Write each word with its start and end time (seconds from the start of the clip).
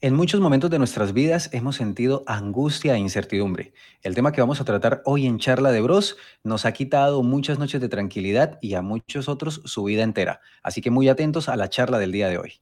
En 0.00 0.14
muchos 0.14 0.40
momentos 0.40 0.70
de 0.70 0.78
nuestras 0.78 1.12
vidas 1.12 1.50
hemos 1.52 1.74
sentido 1.74 2.22
angustia 2.28 2.94
e 2.94 2.98
incertidumbre. 2.98 3.72
El 4.00 4.14
tema 4.14 4.30
que 4.30 4.40
vamos 4.40 4.60
a 4.60 4.64
tratar 4.64 5.02
hoy 5.04 5.26
en 5.26 5.40
Charla 5.40 5.72
de 5.72 5.80
Bros 5.80 6.16
nos 6.44 6.66
ha 6.66 6.72
quitado 6.72 7.24
muchas 7.24 7.58
noches 7.58 7.80
de 7.80 7.88
tranquilidad 7.88 8.60
y 8.62 8.74
a 8.74 8.82
muchos 8.82 9.28
otros 9.28 9.60
su 9.64 9.82
vida 9.82 10.04
entera. 10.04 10.40
Así 10.62 10.82
que 10.82 10.92
muy 10.92 11.08
atentos 11.08 11.48
a 11.48 11.56
la 11.56 11.68
charla 11.68 11.98
del 11.98 12.12
día 12.12 12.28
de 12.28 12.38
hoy. 12.38 12.60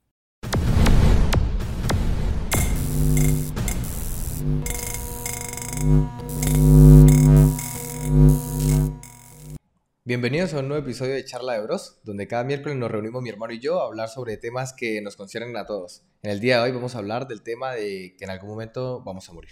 Bienvenidos 10.07 10.54
a 10.54 10.61
un 10.61 10.68
nuevo 10.68 10.84
episodio 10.84 11.14
de 11.14 11.25
Charla 11.25 11.54
de 11.54 11.62
Bros, 11.62 11.98
donde 12.04 12.29
cada 12.29 12.45
miércoles 12.45 12.79
nos 12.79 12.89
reunimos 12.89 13.25
mi 13.25 13.29
hermano 13.29 13.54
y 13.54 13.59
yo 13.59 13.82
a 13.82 13.86
hablar 13.86 14.09
sobre 14.09 14.36
temas 14.36 14.72
que 14.72 15.02
nos 15.02 15.16
conciernen 15.16 15.57
a 15.57 15.66
todos. 15.66 16.04
En 16.22 16.30
el 16.30 16.39
día 16.39 16.59
de 16.59 16.62
hoy 16.62 16.71
vamos 16.71 16.95
a 16.95 16.98
hablar 16.98 17.27
del 17.27 17.43
tema 17.43 17.72
de 17.72 18.14
que 18.17 18.25
en 18.25 18.31
algún 18.31 18.50
momento 18.50 19.03
vamos 19.03 19.29
a 19.29 19.32
morir. 19.32 19.50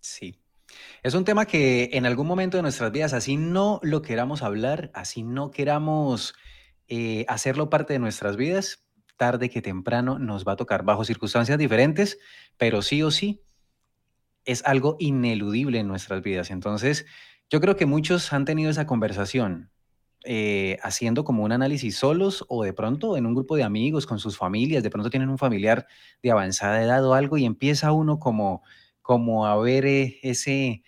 Sí. 0.00 0.42
Es 1.02 1.14
un 1.14 1.24
tema 1.24 1.46
que 1.46 1.88
en 1.94 2.04
algún 2.04 2.26
momento 2.26 2.58
de 2.58 2.62
nuestras 2.62 2.92
vidas, 2.92 3.14
así 3.14 3.38
no 3.38 3.80
lo 3.82 4.02
queramos 4.02 4.42
hablar, 4.42 4.90
así 4.92 5.22
no 5.22 5.50
queramos 5.50 6.34
eh, 6.86 7.24
hacerlo 7.28 7.70
parte 7.70 7.94
de 7.94 7.98
nuestras 7.98 8.36
vidas, 8.36 8.84
tarde 9.16 9.48
que 9.48 9.62
temprano 9.62 10.18
nos 10.18 10.46
va 10.46 10.52
a 10.52 10.56
tocar 10.56 10.84
bajo 10.84 11.06
circunstancias 11.06 11.56
diferentes, 11.56 12.18
pero 12.58 12.82
sí 12.82 13.02
o 13.02 13.10
sí 13.10 13.42
es 14.44 14.62
algo 14.66 14.96
ineludible 14.98 15.78
en 15.78 15.88
nuestras 15.88 16.22
vidas. 16.22 16.50
Entonces, 16.50 17.06
yo 17.52 17.60
creo 17.60 17.76
que 17.76 17.84
muchos 17.84 18.32
han 18.32 18.46
tenido 18.46 18.70
esa 18.70 18.86
conversación 18.86 19.70
eh, 20.24 20.78
haciendo 20.82 21.22
como 21.22 21.44
un 21.44 21.52
análisis 21.52 21.96
solos 21.98 22.46
o 22.48 22.64
de 22.64 22.72
pronto 22.72 23.18
en 23.18 23.26
un 23.26 23.34
grupo 23.34 23.56
de 23.56 23.62
amigos, 23.62 24.06
con 24.06 24.18
sus 24.18 24.38
familias, 24.38 24.82
de 24.82 24.88
pronto 24.88 25.10
tienen 25.10 25.28
un 25.28 25.36
familiar 25.36 25.86
de 26.22 26.30
avanzada 26.30 26.82
edad 26.82 27.04
o 27.04 27.12
algo 27.12 27.36
y 27.36 27.44
empieza 27.44 27.92
uno 27.92 28.18
como, 28.18 28.62
como 29.02 29.46
a 29.46 29.60
ver 29.60 29.84
eh, 29.84 30.18
ese, 30.22 30.82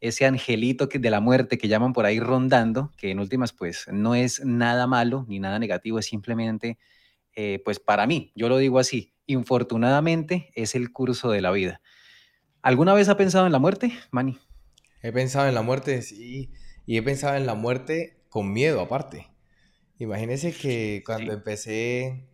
ese 0.00 0.26
angelito 0.26 0.88
que, 0.88 0.98
de 0.98 1.10
la 1.10 1.20
muerte 1.20 1.58
que 1.58 1.68
llaman 1.68 1.92
por 1.92 2.06
ahí 2.06 2.18
rondando, 2.18 2.90
que 2.96 3.12
en 3.12 3.20
últimas 3.20 3.52
pues 3.52 3.86
no 3.92 4.16
es 4.16 4.44
nada 4.44 4.88
malo 4.88 5.24
ni 5.28 5.38
nada 5.38 5.60
negativo, 5.60 6.00
es 6.00 6.06
simplemente, 6.06 6.76
eh, 7.36 7.62
pues 7.64 7.78
para 7.78 8.08
mí, 8.08 8.32
yo 8.34 8.48
lo 8.48 8.58
digo 8.58 8.80
así, 8.80 9.14
infortunadamente 9.26 10.50
es 10.56 10.74
el 10.74 10.90
curso 10.90 11.30
de 11.30 11.40
la 11.40 11.52
vida. 11.52 11.80
¿Alguna 12.62 12.94
vez 12.94 13.08
ha 13.08 13.16
pensado 13.16 13.46
en 13.46 13.52
la 13.52 13.60
muerte, 13.60 13.92
Manny? 14.10 14.40
He 15.02 15.12
pensado 15.12 15.48
en 15.48 15.54
la 15.54 15.62
muerte, 15.62 16.02
sí, 16.02 16.50
y 16.86 16.96
he 16.96 17.02
pensado 17.02 17.36
en 17.36 17.46
la 17.46 17.54
muerte 17.54 18.22
con 18.28 18.52
miedo 18.52 18.80
aparte. 18.80 19.28
Imagínense 19.98 20.52
que 20.52 21.02
cuando 21.04 21.32
empecé 21.32 22.26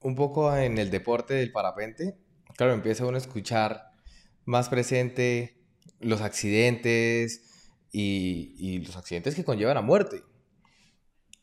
un 0.00 0.14
poco 0.14 0.56
en 0.56 0.78
el 0.78 0.90
deporte 0.90 1.34
del 1.34 1.52
parapente, 1.52 2.16
claro, 2.56 2.72
empieza 2.72 3.06
uno 3.06 3.16
a 3.16 3.20
escuchar 3.20 3.90
más 4.44 4.68
presente 4.68 5.58
los 6.00 6.20
accidentes 6.20 7.42
y, 7.92 8.78
los 8.84 8.96
accidentes 8.96 9.34
que 9.34 9.44
conllevan 9.44 9.76
a 9.76 9.82
muerte. 9.82 10.22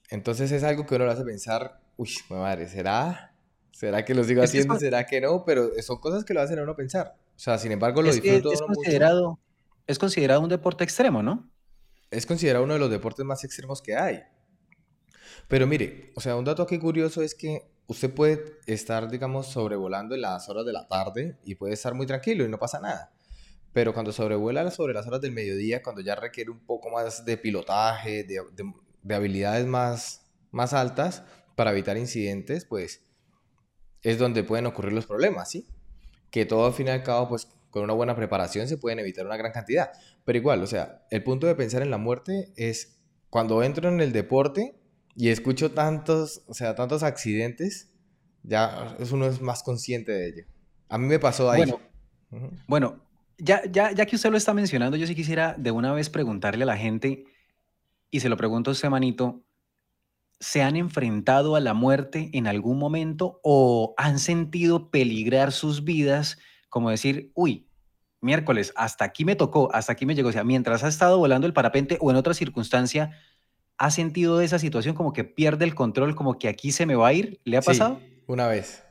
Entonces 0.09 0.51
es 0.51 0.63
algo 0.63 0.85
que 0.85 0.95
uno 0.95 1.05
lo 1.05 1.11
hace 1.11 1.23
pensar, 1.23 1.81
uy, 1.97 2.09
madre, 2.29 2.67
¿será? 2.67 3.33
¿Será 3.71 4.05
que 4.05 4.15
lo 4.15 4.23
sigo 4.23 4.41
haciendo? 4.41 4.79
¿Será 4.79 5.05
que 5.05 5.21
no? 5.21 5.43
Pero 5.45 5.69
son 5.81 5.99
cosas 5.99 6.23
que 6.23 6.33
lo 6.33 6.41
hacen 6.41 6.57
a 6.59 6.63
uno 6.63 6.75
pensar. 6.75 7.15
O 7.35 7.39
sea, 7.39 7.57
sin 7.57 7.71
embargo, 7.71 8.01
lo 8.01 8.11
disfruto. 8.11 8.51
Es, 8.51 8.61
considerado, 8.61 9.39
es 9.87 9.97
considerado 9.97 10.41
un 10.41 10.49
deporte 10.49 10.83
extremo, 10.83 11.23
¿no? 11.23 11.49
Es 12.11 12.25
considerado 12.25 12.65
uno 12.65 12.73
de 12.73 12.79
los 12.79 12.89
deportes 12.89 13.25
más 13.25 13.43
extremos 13.43 13.81
que 13.81 13.95
hay. 13.95 14.21
Pero 15.47 15.65
mire, 15.65 16.11
o 16.15 16.21
sea, 16.21 16.35
un 16.35 16.45
dato 16.45 16.61
aquí 16.63 16.77
curioso 16.77 17.21
es 17.21 17.33
que 17.33 17.71
usted 17.87 18.13
puede 18.13 18.59
estar, 18.65 19.09
digamos, 19.09 19.47
sobrevolando 19.47 20.13
en 20.15 20.21
las 20.21 20.49
horas 20.49 20.65
de 20.65 20.73
la 20.73 20.87
tarde 20.87 21.37
y 21.43 21.55
puede 21.55 21.73
estar 21.73 21.93
muy 21.93 22.05
tranquilo 22.05 22.45
y 22.45 22.49
no 22.49 22.59
pasa 22.59 22.79
nada. 22.79 23.13
Pero 23.73 23.93
cuando 23.93 24.11
sobrevuela 24.11 24.69
sobre 24.71 24.93
las 24.93 25.07
horas 25.07 25.21
del 25.21 25.31
mediodía, 25.31 25.81
cuando 25.81 26.01
ya 26.01 26.15
requiere 26.15 26.51
un 26.51 26.65
poco 26.65 26.89
más 26.89 27.23
de 27.25 27.37
pilotaje, 27.37 28.23
de, 28.23 28.41
de 29.03 29.15
habilidades 29.15 29.65
más, 29.65 30.25
más 30.51 30.73
altas 30.73 31.23
para 31.55 31.71
evitar 31.71 31.97
incidentes, 31.97 32.65
pues 32.65 33.03
es 34.01 34.17
donde 34.17 34.43
pueden 34.43 34.65
ocurrir 34.65 34.93
los 34.93 35.05
problemas, 35.05 35.49
¿sí? 35.51 35.67
Que 36.31 36.45
todo 36.45 36.65
al 36.65 36.73
fin 36.73 36.87
y 36.87 36.91
al 36.91 37.03
cabo, 37.03 37.29
pues 37.29 37.47
con 37.69 37.83
una 37.83 37.93
buena 37.93 38.15
preparación 38.15 38.67
se 38.67 38.77
pueden 38.77 38.99
evitar 38.99 39.25
una 39.25 39.37
gran 39.37 39.51
cantidad. 39.51 39.91
Pero 40.25 40.37
igual, 40.37 40.63
o 40.63 40.67
sea, 40.67 41.05
el 41.11 41.23
punto 41.23 41.47
de 41.47 41.55
pensar 41.55 41.81
en 41.81 41.91
la 41.91 41.97
muerte 41.97 42.51
es 42.55 42.99
cuando 43.29 43.63
entro 43.63 43.89
en 43.89 43.99
el 43.99 44.13
deporte 44.13 44.75
y 45.15 45.29
escucho 45.29 45.71
tantos, 45.71 46.43
o 46.47 46.53
sea, 46.53 46.75
tantos 46.75 47.03
accidentes, 47.03 47.91
ya 48.43 48.95
uno 49.11 49.25
es 49.25 49.41
más 49.41 49.63
consciente 49.63 50.11
de 50.11 50.27
ello. 50.27 50.45
A 50.89 50.97
mí 50.97 51.07
me 51.07 51.19
pasó 51.19 51.49
ahí. 51.49 51.59
Bueno, 51.59 51.79
bueno 52.67 53.07
ya, 53.37 53.61
ya, 53.69 53.91
ya 53.91 54.05
que 54.05 54.15
usted 54.15 54.31
lo 54.31 54.37
está 54.37 54.53
mencionando, 54.53 54.97
yo 54.97 55.05
sí 55.05 55.15
quisiera 55.15 55.55
de 55.57 55.71
una 55.71 55.93
vez 55.93 56.09
preguntarle 56.09 56.63
a 56.63 56.67
la 56.67 56.77
gente, 56.77 57.25
y 58.09 58.19
se 58.19 58.29
lo 58.29 58.37
pregunto 58.37 58.71
a 58.71 58.73
usted, 58.73 58.89
manito, 58.89 59.43
¿se 60.39 60.61
han 60.61 60.75
enfrentado 60.75 61.55
a 61.55 61.59
la 61.59 61.73
muerte 61.73 62.29
en 62.33 62.47
algún 62.47 62.79
momento 62.79 63.39
o 63.43 63.93
han 63.97 64.19
sentido 64.19 64.89
peligrar 64.89 65.51
sus 65.51 65.83
vidas? 65.83 66.37
Como 66.69 66.89
decir, 66.89 67.31
uy, 67.33 67.67
miércoles, 68.21 68.73
hasta 68.75 69.05
aquí 69.05 69.25
me 69.25 69.35
tocó, 69.35 69.73
hasta 69.73 69.93
aquí 69.93 70.05
me 70.05 70.15
llegó. 70.15 70.29
O 70.29 70.31
sea, 70.31 70.43
mientras 70.43 70.83
ha 70.83 70.87
estado 70.87 71.17
volando 71.17 71.47
el 71.47 71.53
parapente 71.53 71.97
o 72.01 72.11
en 72.11 72.17
otra 72.17 72.33
circunstancia, 72.33 73.11
¿ha 73.77 73.91
sentido 73.91 74.41
esa 74.41 74.59
situación 74.59 74.95
como 74.95 75.13
que 75.13 75.23
pierde 75.23 75.65
el 75.65 75.75
control, 75.75 76.15
como 76.15 76.37
que 76.37 76.47
aquí 76.47 76.71
se 76.71 76.85
me 76.85 76.95
va 76.95 77.07
a 77.07 77.13
ir? 77.13 77.39
¿Le 77.43 77.57
ha 77.57 77.61
pasado? 77.61 77.99
Sí, 77.99 78.23
una 78.27 78.47
vez. 78.47 78.83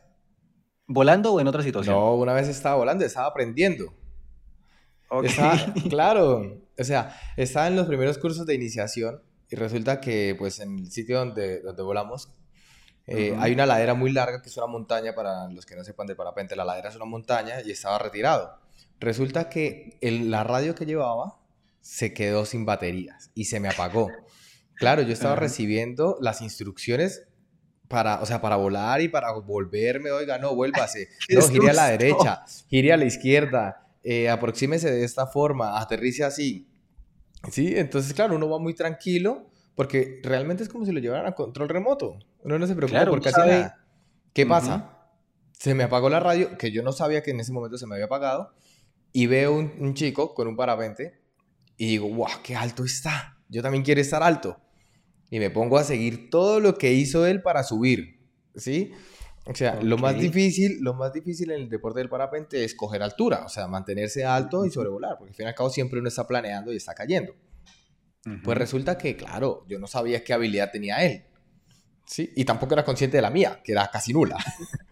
¿Volando 0.86 1.32
o 1.32 1.41
en 1.41 1.48
otra 1.48 1.62
situación? 1.62 1.97
No, 1.97 2.15
una 2.15 2.32
vez 2.32 2.48
estaba 2.48 2.76
volando, 2.76 3.04
estaba 3.04 3.26
aprendiendo. 3.26 3.92
claro, 5.88 6.60
o 6.78 6.84
sea, 6.84 7.16
estaba 7.36 7.69
en 7.69 7.76
los 7.76 7.86
primeros 7.86 8.19
cursos 8.19 8.44
de 8.47 8.54
iniciación 8.54 9.22
y 9.48 9.56
resulta 9.56 10.00
que 10.00 10.34
pues 10.36 10.59
en 10.60 10.78
el 10.78 10.91
sitio 10.91 11.19
donde, 11.19 11.60
donde 11.60 11.82
volamos 11.82 12.32
eh, 13.06 13.37
hay 13.39 13.53
una 13.53 13.67
ladera 13.67 13.94
muy 13.94 14.11
larga 14.11 14.43
que 14.43 14.49
es 14.49 14.56
una 14.56 14.67
montaña 14.67 15.15
para 15.15 15.49
los 15.49 15.65
que 15.65 15.77
no 15.77 15.84
sepan 15.84 16.06
de 16.06 16.17
parapente, 16.17 16.56
la 16.56 16.65
ladera 16.65 16.89
es 16.89 16.97
una 16.97 17.05
montaña 17.05 17.61
y 17.65 17.71
estaba 17.71 17.99
retirado. 17.99 18.59
Resulta 18.99 19.49
que 19.49 19.99
la 20.00 20.43
radio 20.43 20.75
que 20.75 20.87
llevaba 20.87 21.39
se 21.81 22.12
quedó 22.12 22.45
sin 22.45 22.65
baterías 22.65 23.31
y 23.34 23.45
se 23.45 23.61
me 23.61 23.69
apagó. 23.69 24.11
Claro, 24.75 25.03
yo 25.03 25.12
estaba 25.12 25.37
recibiendo 25.37 26.19
las 26.21 26.41
instrucciones 26.43 27.22
para, 27.89 28.21
o 28.21 28.27
sea, 28.27 28.41
para 28.41 28.56
volar 28.56 29.00
y 29.00 29.09
para 29.09 29.33
volverme, 29.33 30.11
oiga, 30.11 30.39
no, 30.39 30.55
vuélvase, 30.55 31.09
no, 31.31 31.49
gire 31.49 31.71
a 31.71 31.75
la 31.75 31.89
derecha, 31.89 32.45
gire 32.69 32.93
a 32.93 32.97
la 32.97 33.05
izquierda, 33.05 33.87
eh, 34.03 34.28
aproxímese 34.28 34.91
de 34.91 35.05
esta 35.05 35.27
forma, 35.27 35.81
aterrice 35.81 36.25
así. 36.25 36.69
Sí, 37.53 37.75
entonces, 37.77 38.12
claro, 38.12 38.34
uno 38.34 38.49
va 38.49 38.59
muy 38.59 38.75
tranquilo 38.75 39.49
porque 39.76 40.20
realmente 40.25 40.62
es 40.62 40.69
como 40.69 40.84
si 40.84 40.91
lo 40.91 40.98
llevaran 40.98 41.26
a 41.26 41.32
control 41.32 41.69
remoto. 41.69 42.19
Uno 42.42 42.59
no 42.59 42.66
se 42.66 42.75
preocupa 42.75 43.04
por 43.06 43.22
casi 43.22 43.41
nada. 43.41 43.87
¿Qué 44.32 44.47
pasa? 44.47 45.09
Se 45.53 45.75
me 45.75 45.84
apagó 45.84 46.09
la 46.09 46.19
radio, 46.19 46.59
que 46.59 46.72
yo 46.72 46.82
no 46.82 46.92
sabía 46.92 47.22
que 47.22 47.31
en 47.31 47.41
ese 47.41 47.53
momento 47.53 47.78
se 47.78 47.86
me 47.86 47.94
había 47.94 48.06
apagado 48.06 48.53
y 49.12 49.26
veo 49.26 49.54
un, 49.54 49.94
chico 49.94 50.34
con 50.34 50.48
un 50.48 50.56
parapente 50.56 51.20
y 51.76 51.88
digo, 51.88 52.09
wow, 52.09 52.28
qué 52.42 52.56
alto 52.56 52.84
está. 52.84 53.38
Yo 53.48 53.62
también 53.62 53.84
quiero 53.84 54.00
estar 54.00 54.22
alto. 54.22 54.59
Y 55.31 55.38
me 55.38 55.50
pongo 55.50 55.78
a 55.78 55.84
seguir 55.84 56.31
todo 56.31 56.59
lo 56.60 56.76
que 56.76 56.92
hizo 56.92 57.26
él 57.26 57.42
para 57.42 57.62
subir, 57.62 58.20
¿sí? 58.54 58.92
O 59.44 59.54
sea, 59.54 59.81
lo 59.82 59.98
más 59.98 60.19
difícil, 60.19 60.78
lo 60.81 60.94
más 60.94 61.12
difícil 61.12 61.50
en 61.50 61.62
el 61.62 61.69
deporte 61.69 62.00
del 62.00 62.09
parapente 62.09 62.65
es 62.65 62.75
coger 62.75 63.03
altura, 63.03 63.44
o 63.44 63.48
sea, 63.48 63.69
mantenerse 63.69 64.25
alto 64.25 64.65
y 64.65 64.70
sobrevolar, 64.70 65.16
porque 65.19 65.31
al 65.31 65.36
fin 65.36 65.47
y 65.47 65.48
al 65.48 65.54
cabo 65.54 65.70
siempre 65.70 66.00
uno 66.00 66.09
está 66.09 66.26
planeando 66.26 66.72
y 66.72 66.76
está 66.76 66.94
cayendo. 66.94 67.34
Pues 68.42 68.59
resulta 68.59 68.98
que, 68.98 69.16
claro, 69.16 69.64
yo 69.69 69.78
no 69.78 69.87
sabía 69.87 70.25
qué 70.25 70.32
habilidad 70.32 70.70
tenía 70.72 71.04
él. 71.04 71.25
¿Sí? 72.04 72.32
Y 72.37 72.44
tampoco 72.44 72.75
era 72.75 72.84
consciente 72.84 73.16
de 73.16 73.22
la 73.22 73.31
mía, 73.31 73.60
que 73.62 73.72
era 73.72 73.88
casi 73.91 74.12
nula. 74.12 74.37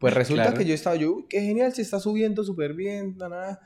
Pues 0.00 0.14
resulta 0.14 0.54
que 0.54 0.64
yo 0.64 0.74
estaba, 0.74 0.96
yo, 0.96 1.26
qué 1.28 1.42
genial, 1.42 1.72
se 1.72 1.82
está 1.82 2.00
subiendo 2.00 2.42
súper 2.42 2.74
bien, 2.74 3.16
nada. 3.18 3.60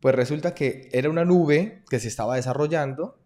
Pues 0.00 0.14
resulta 0.14 0.54
que 0.54 0.88
era 0.92 1.10
una 1.10 1.24
nube 1.24 1.84
que 1.88 2.00
se 2.00 2.08
estaba 2.08 2.36
desarrollando 2.36 3.20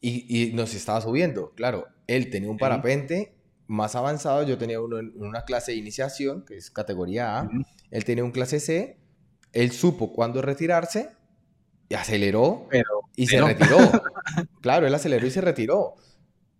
y, 0.00 0.26
y 0.26 0.52
nos 0.54 0.74
estaba 0.74 1.00
subiendo. 1.02 1.52
Claro, 1.54 1.86
él 2.06 2.30
tenía 2.30 2.50
un 2.50 2.56
parapente 2.56 3.34
más 3.66 3.94
avanzado, 3.94 4.42
yo 4.42 4.58
tenía 4.58 4.80
uno 4.80 4.98
en 4.98 5.12
una 5.16 5.44
clase 5.44 5.72
de 5.72 5.78
iniciación, 5.78 6.44
que 6.44 6.56
es 6.56 6.70
categoría 6.70 7.40
A, 7.40 7.50
él 7.90 8.04
tenía 8.04 8.24
un 8.24 8.30
clase 8.30 8.60
C, 8.60 8.98
él 9.52 9.72
supo 9.72 10.12
cuándo 10.12 10.42
retirarse 10.42 11.10
y 11.88 11.94
aceleró 11.94 12.68
y 13.16 13.26
se 13.26 13.40
retiró. 13.40 13.78
claro, 14.60 14.86
él 14.86 14.94
aceleró 14.94 15.26
y 15.26 15.30
se 15.30 15.40
retiró. 15.40 15.94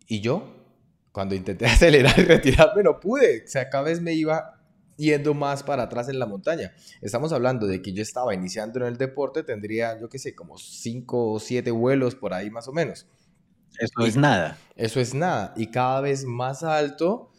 Y 0.06 0.20
yo, 0.20 0.64
cuando 1.12 1.34
intenté 1.34 1.66
acelerar 1.66 2.18
y 2.18 2.22
retirarme, 2.22 2.82
no 2.82 3.00
pude. 3.00 3.44
O 3.44 3.48
sea, 3.48 3.68
cada 3.68 3.84
vez 3.84 4.00
me 4.00 4.14
iba 4.14 4.60
yendo 4.96 5.34
más 5.34 5.62
para 5.62 5.84
atrás 5.84 6.08
en 6.08 6.18
la 6.18 6.26
montaña. 6.26 6.72
Estamos 7.00 7.32
hablando 7.32 7.66
de 7.66 7.82
que 7.82 7.92
yo 7.92 8.02
estaba 8.02 8.34
iniciando 8.34 8.80
en 8.80 8.86
el 8.86 8.96
deporte, 8.96 9.42
tendría, 9.42 9.98
yo 10.00 10.08
qué 10.08 10.18
sé, 10.18 10.34
como 10.34 10.56
5 10.58 11.32
o 11.32 11.40
7 11.40 11.70
vuelos 11.70 12.14
por 12.14 12.32
ahí 12.32 12.50
más 12.50 12.68
o 12.68 12.72
menos. 12.72 13.06
Eso 13.78 14.06
es 14.06 14.16
nada. 14.16 14.56
Eso 14.76 15.00
es 15.00 15.14
nada. 15.14 15.52
Y 15.56 15.68
cada 15.68 16.00
vez 16.00 16.24
más 16.24 16.62
alto 16.62 17.32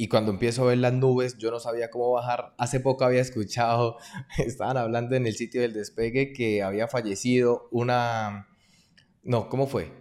y 0.00 0.08
cuando 0.08 0.30
empiezo 0.30 0.62
a 0.62 0.68
ver 0.68 0.78
las 0.78 0.94
nubes, 0.94 1.36
yo 1.36 1.50
no 1.50 1.60
sabía 1.60 1.90
cómo 1.90 2.10
bajar. 2.12 2.54
Hace 2.56 2.80
poco 2.80 3.04
había 3.04 3.20
escuchado, 3.20 3.98
estaban 4.38 4.78
hablando 4.78 5.14
en 5.14 5.26
el 5.26 5.34
sitio 5.34 5.60
del 5.60 5.74
despegue 5.74 6.32
que 6.32 6.62
había 6.62 6.88
fallecido 6.88 7.68
una... 7.70 8.48
No, 9.22 9.48
¿cómo 9.48 9.66
fue? 9.66 9.92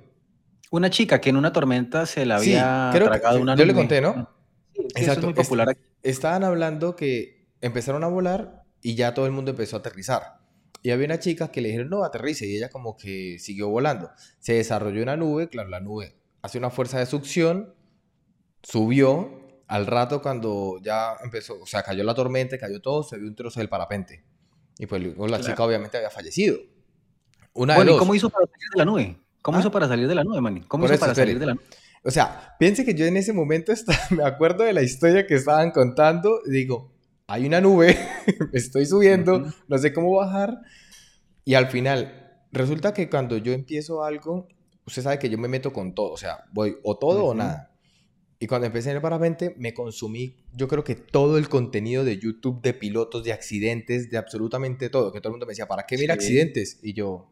Una 0.71 0.89
chica 0.89 1.19
que 1.19 1.29
en 1.29 1.37
una 1.37 1.51
tormenta 1.51 2.05
se 2.05 2.25
la 2.25 2.37
había 2.37 2.91
sí, 2.93 2.99
tragado 2.99 3.39
una 3.39 3.55
nube. 3.55 3.63
Yo 3.63 3.65
le 3.65 3.73
conté, 3.73 4.01
¿no? 4.01 4.29
Sí, 4.73 4.81
Exacto. 4.95 5.21
es 5.21 5.25
muy 5.25 5.33
popular 5.33 5.69
aquí. 5.69 5.81
Estaban 6.03 6.43
hablando 6.43 6.95
que 6.95 7.47
empezaron 7.61 8.03
a 8.03 8.07
volar 8.07 8.63
y 8.81 8.95
ya 8.95 9.13
todo 9.13 9.25
el 9.25 9.31
mundo 9.31 9.51
empezó 9.51 9.75
a 9.75 9.79
aterrizar. 9.79 10.39
Y 10.81 10.91
había 10.91 11.05
una 11.05 11.19
chica 11.19 11.51
que 11.51 11.59
le 11.61 11.69
dijeron, 11.69 11.89
no, 11.89 12.03
aterrice, 12.03 12.47
y 12.47 12.55
ella 12.55 12.69
como 12.69 12.95
que 12.95 13.37
siguió 13.39 13.67
volando. 13.67 14.11
Se 14.39 14.53
desarrolló 14.53 15.03
una 15.03 15.17
nube, 15.17 15.49
claro, 15.49 15.69
la 15.69 15.81
nube 15.81 16.19
hace 16.41 16.57
una 16.57 16.69
fuerza 16.69 16.99
de 16.99 17.05
succión, 17.05 17.73
subió, 18.63 19.61
al 19.67 19.85
rato 19.85 20.21
cuando 20.21 20.79
ya 20.81 21.15
empezó, 21.23 21.61
o 21.61 21.65
sea, 21.65 21.83
cayó 21.83 22.03
la 22.03 22.15
tormenta, 22.15 22.57
cayó 22.57 22.81
todo, 22.81 23.03
se 23.03 23.17
vio 23.17 23.27
un 23.27 23.35
trozo 23.35 23.59
del 23.59 23.69
parapente. 23.69 24.23
Y 24.77 24.85
pues 24.85 25.01
la 25.17 25.41
chica 25.41 25.63
obviamente 25.63 25.97
había 25.97 26.09
fallecido. 26.09 26.57
Una 27.53 27.75
bueno, 27.75 27.95
¿y 27.95 27.97
cómo 27.97 28.15
hizo 28.15 28.29
para 28.29 28.45
salir 28.45 28.69
de 28.73 28.77
la 28.77 28.85
nube? 28.85 29.17
¿Cómo 29.41 29.57
¿Ah? 29.57 29.61
hizo 29.61 29.71
para 29.71 29.87
salir 29.87 30.07
de 30.07 30.15
la 30.15 30.23
nube, 30.23 30.41
Manny? 30.41 30.61
¿Cómo 30.61 30.85
hizo 30.85 30.99
para 30.99 31.15
salir 31.15 31.39
de 31.39 31.45
la 31.45 31.53
nube? 31.53 31.63
O 32.03 32.11
sea, 32.11 32.55
piense 32.59 32.85
que 32.85 32.93
yo 32.93 33.05
en 33.05 33.17
ese 33.17 33.33
momento 33.33 33.73
me 34.11 34.23
acuerdo 34.23 34.63
de 34.63 34.73
la 34.73 34.81
historia 34.81 35.27
que 35.27 35.35
estaban 35.35 35.71
contando 35.71 36.41
y 36.45 36.51
digo, 36.51 36.91
hay 37.27 37.45
una 37.45 37.61
nube, 37.61 37.97
estoy 38.53 38.85
subiendo, 38.85 39.51
no 39.67 39.77
sé 39.77 39.93
cómo 39.93 40.15
bajar. 40.15 40.59
Y 41.45 41.55
al 41.55 41.67
final, 41.67 42.43
resulta 42.51 42.93
que 42.93 43.09
cuando 43.09 43.37
yo 43.37 43.53
empiezo 43.53 44.03
algo, 44.03 44.47
usted 44.85 45.03
sabe 45.03 45.19
que 45.19 45.29
yo 45.29 45.37
me 45.37 45.47
meto 45.47 45.73
con 45.73 45.93
todo, 45.93 46.11
o 46.11 46.17
sea, 46.17 46.45
voy 46.51 46.77
o 46.83 46.97
todo 46.97 47.25
o 47.25 47.33
nada. 47.33 47.69
Y 48.41 48.47
cuando 48.47 48.67
empecé 48.67 48.89
en 48.91 48.95
el 48.95 49.01
parapente, 49.01 49.53
me 49.57 49.73
consumí, 49.73 50.37
yo 50.53 50.69
creo 50.69 50.85
que 50.85 50.95
todo 50.95 51.37
el 51.37 51.49
contenido 51.49 52.05
de 52.05 52.17
YouTube 52.17 52.61
de 52.61 52.73
pilotos, 52.73 53.25
de 53.25 53.33
accidentes, 53.33 54.09
de 54.09 54.17
absolutamente 54.17 54.89
todo. 54.89 55.11
Que 55.11 55.19
todo 55.19 55.31
el 55.31 55.33
mundo 55.33 55.45
me 55.45 55.51
decía, 55.51 55.67
¿para 55.67 55.85
qué 55.85 55.97
mira 55.97 56.13
accidentes? 56.13 56.79
Y 56.81 56.93
yo, 56.93 57.29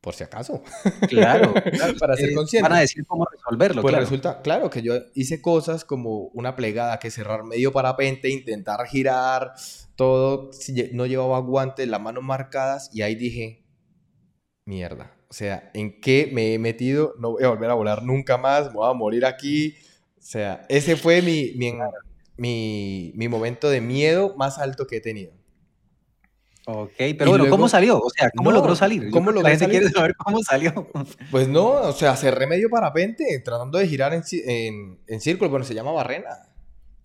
por 0.00 0.14
si 0.14 0.24
acaso. 0.24 0.62
Claro, 1.08 1.52
para 2.00 2.16
ser 2.16 2.34
consciente. 2.34 2.68
Para 2.68 2.80
decir 2.80 3.04
cómo 3.06 3.26
resolverlo. 3.30 3.82
Pues 3.82 3.94
resulta, 3.94 4.40
claro, 4.40 4.70
que 4.70 4.82
yo 4.82 4.94
hice 5.14 5.42
cosas 5.42 5.84
como 5.84 6.30
una 6.32 6.56
plegada, 6.56 6.98
que 6.98 7.10
cerrar 7.10 7.44
medio 7.44 7.72
parapente, 7.72 8.30
intentar 8.30 8.86
girar, 8.86 9.52
todo, 9.96 10.50
no 10.92 11.06
llevaba 11.06 11.38
guantes, 11.40 11.86
las 11.88 12.00
manos 12.00 12.24
marcadas, 12.24 12.90
y 12.94 13.02
ahí 13.02 13.14
dije, 13.14 13.66
mierda. 14.64 15.14
O 15.28 15.34
sea, 15.34 15.70
¿en 15.74 16.00
qué 16.00 16.28
me 16.32 16.54
he 16.54 16.58
metido? 16.58 17.14
No 17.18 17.32
voy 17.32 17.44
a 17.44 17.48
volver 17.48 17.70
a 17.70 17.74
volar 17.74 18.02
nunca 18.02 18.36
más, 18.36 18.68
me 18.68 18.74
voy 18.74 18.90
a 18.90 18.94
morir 18.94 19.24
aquí. 19.24 19.76
O 20.18 20.22
sea, 20.22 20.66
ese 20.68 20.96
fue 20.96 21.22
mi, 21.22 21.52
mi, 22.36 23.12
mi 23.14 23.28
momento 23.28 23.70
de 23.70 23.80
miedo 23.80 24.34
más 24.36 24.58
alto 24.58 24.86
que 24.86 24.96
he 24.96 25.00
tenido. 25.00 25.39
Ok, 26.72 26.92
pero 27.18 27.30
bueno, 27.30 27.48
¿cómo 27.48 27.68
salió? 27.68 27.98
O 27.98 28.10
sea, 28.10 28.30
¿cómo 28.36 28.52
logró 28.52 28.74
salir? 28.74 29.10
¿Cómo 29.10 29.30
logró 29.30 29.48
la 29.48 29.56
gente 29.56 29.68
quiere 29.68 29.88
saber 29.90 30.14
cómo 30.16 30.42
salió. 30.42 30.88
Pues 31.30 31.48
no, 31.48 31.68
o 31.68 31.92
sea, 31.92 32.16
cerré 32.16 32.46
medio 32.46 32.68
parapente, 32.70 33.40
tratando 33.44 33.78
de 33.78 33.86
girar 33.86 34.14
en, 34.14 34.22
en, 34.46 34.98
en 35.06 35.20
círculo, 35.20 35.50
bueno, 35.50 35.64
se 35.64 35.74
llama 35.74 35.92
barrena. 35.92 36.48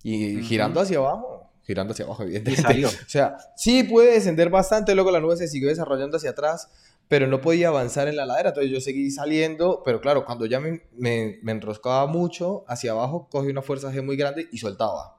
Y 0.02 0.42
girando 0.42 0.80
hacia 0.80 0.98
abajo, 0.98 1.50
girando 1.62 1.92
hacia 1.92 2.04
abajo, 2.04 2.22
evidentemente. 2.22 2.60
Y 2.62 2.64
salió. 2.64 2.88
O 2.88 3.08
sea, 3.08 3.36
sí 3.56 3.82
pude 3.82 4.12
descender 4.12 4.50
bastante, 4.50 4.94
luego 4.94 5.10
la 5.10 5.20
nube 5.20 5.36
se 5.36 5.48
siguió 5.48 5.68
desarrollando 5.68 6.16
hacia 6.16 6.30
atrás, 6.30 6.68
pero 7.08 7.26
no 7.26 7.40
podía 7.40 7.68
avanzar 7.68 8.08
en 8.08 8.16
la 8.16 8.26
ladera, 8.26 8.50
entonces 8.50 8.70
yo 8.70 8.80
seguí 8.80 9.10
saliendo, 9.10 9.82
pero 9.84 10.00
claro, 10.00 10.24
cuando 10.24 10.46
ya 10.46 10.60
me, 10.60 10.82
me, 10.96 11.38
me 11.42 11.52
enroscaba 11.52 12.06
mucho 12.06 12.64
hacia 12.68 12.92
abajo, 12.92 13.28
cogí 13.30 13.48
una 13.48 13.62
fuerza 13.62 13.92
G 13.92 14.02
muy 14.02 14.16
grande 14.16 14.48
y 14.52 14.58
soltaba. 14.58 15.16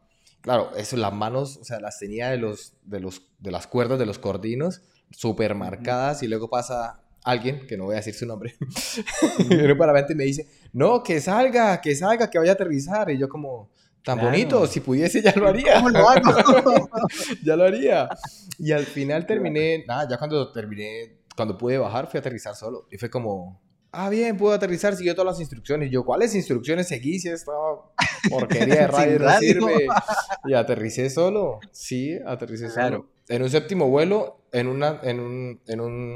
Claro, 0.48 0.72
eso, 0.78 0.96
las 0.96 1.12
manos, 1.12 1.58
o 1.58 1.66
sea, 1.66 1.82
las 1.82 2.00
tenía 2.00 2.30
de, 2.30 2.38
los, 2.38 2.72
de, 2.84 3.02
los, 3.02 3.22
de 3.38 3.52
las 3.52 3.68
cuerdas 3.68 4.00
de 4.00 4.06
los 4.06 4.18
cordinos 4.18 4.82
súper 5.12 5.56
marcadas 5.56 6.24
y 6.24 6.30
luego 6.30 6.50
pasa 6.50 7.02
alguien, 7.26 7.68
que 7.68 7.76
no 7.76 7.84
voy 7.84 7.96
a 7.96 7.98
decir 7.98 8.14
su 8.14 8.26
nombre, 8.26 8.56
viene 9.50 9.76
para 9.76 10.06
y 10.10 10.16
me 10.16 10.24
dice, 10.24 10.48
no, 10.72 11.04
que 11.04 11.20
salga, 11.20 11.82
que 11.82 11.94
salga, 11.98 12.30
que 12.30 12.40
vaya 12.40 12.52
a 12.52 12.54
aterrizar. 12.54 13.12
Y 13.12 13.18
yo 13.18 13.28
como, 13.28 13.72
tan 14.06 14.22
bonito, 14.22 14.66
si 14.68 14.80
pudiese 14.80 15.22
ya 15.22 15.34
lo 15.36 15.50
haría. 15.50 15.74
¿Cómo 15.74 15.90
lo 15.90 16.08
hago? 16.08 16.90
ya 17.44 17.58
lo 17.58 17.66
haría. 17.66 18.08
Y 18.58 18.72
al 18.72 18.86
final 18.86 19.26
terminé, 19.26 19.84
nada, 19.86 20.08
ya 20.12 20.18
cuando 20.18 20.50
terminé, 20.54 21.24
cuando 21.36 21.58
pude 21.58 21.78
bajar, 21.78 22.08
fui 22.08 22.20
a 22.20 22.22
aterrizar 22.22 22.56
solo. 22.56 22.88
Y 22.90 22.98
fue 22.98 23.10
como, 23.10 23.60
ah, 23.98 24.10
bien, 24.10 24.38
puedo 24.38 24.54
aterrizar, 24.54 24.96
siguió 24.96 25.16
todas 25.16 25.34
las 25.34 25.40
instrucciones. 25.40 25.90
Yo, 25.92 26.06
¿cuáles 26.06 26.36
instrucciones 26.36 26.88
seguí 26.88 27.20
si 27.20 27.30
esta 27.30 27.52
porquería 28.30 28.76
de 28.76 28.88
radio 28.88 29.20
no 29.20 29.40
sirve? 29.40 29.88
Y 30.46 30.54
aterricé 30.54 31.10
solo. 31.10 31.60
Sí, 31.72 32.18
aterricé 32.26 32.70
solo. 32.70 33.10
En 33.28 33.42
un 33.42 33.50
séptimo 33.50 33.90
vuelo, 33.90 34.46
en 34.52 34.68
una, 34.68 35.00
en 35.04 35.20
un, 35.20 35.62
en 35.68 35.82
un, 35.82 36.16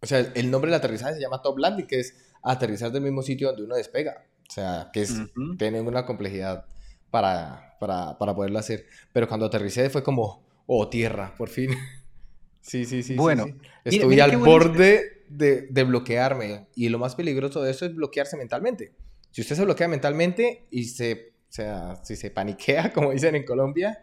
o 0.00 0.06
sea, 0.06 0.18
el 0.18 0.50
nombre 0.50 0.70
del 0.70 0.78
aterrizaje 0.78 1.14
se 1.14 1.20
llama 1.20 1.40
top 1.40 1.58
landing, 1.58 1.86
que 1.86 2.00
es 2.00 2.16
aterrizar 2.42 2.90
del 2.90 3.02
mismo 3.02 3.22
sitio 3.22 3.48
donde 3.48 3.62
uno 3.62 3.76
despega. 3.76 4.26
O 4.48 4.52
sea, 4.52 4.90
que 4.92 5.02
es, 5.02 5.14
tiene 5.58 5.80
una 5.80 6.04
complejidad 6.04 6.66
para, 7.10 7.76
para, 7.78 8.18
para 8.18 8.34
poderlo 8.34 8.58
hacer. 8.58 8.86
Pero 9.12 9.28
cuando 9.28 9.46
aterricé 9.46 9.88
fue 9.88 10.02
como, 10.02 10.42
oh, 10.66 10.88
tierra, 10.88 11.32
por 11.38 11.48
fin. 11.48 11.70
sí, 12.60 12.84
sí, 12.84 13.04
sí. 13.04 13.14
Bueno. 13.14 13.46
Estuve 13.84 14.20
al 14.20 14.36
borde 14.36 15.11
de, 15.36 15.84
bloquearme. 15.84 16.68
Y 16.74 16.88
lo 16.88 16.98
más 16.98 17.14
peligroso 17.14 17.62
de 17.62 17.70
eso 17.70 17.86
es 17.86 17.94
bloquearse 17.94 18.36
mentalmente. 18.36 18.94
Si 19.30 19.40
usted 19.40 19.56
se 19.56 19.64
bloquea 19.64 19.88
mentalmente 19.88 20.66
y 20.70 20.84
se, 20.84 21.34
o 21.48 21.52
sea, 21.52 21.96
si 22.04 22.16
se 22.16 22.30
paniquea, 22.30 22.92
como 22.94 23.12
dicen 23.12 23.34
en 23.34 23.44
Colombia, 23.44 23.98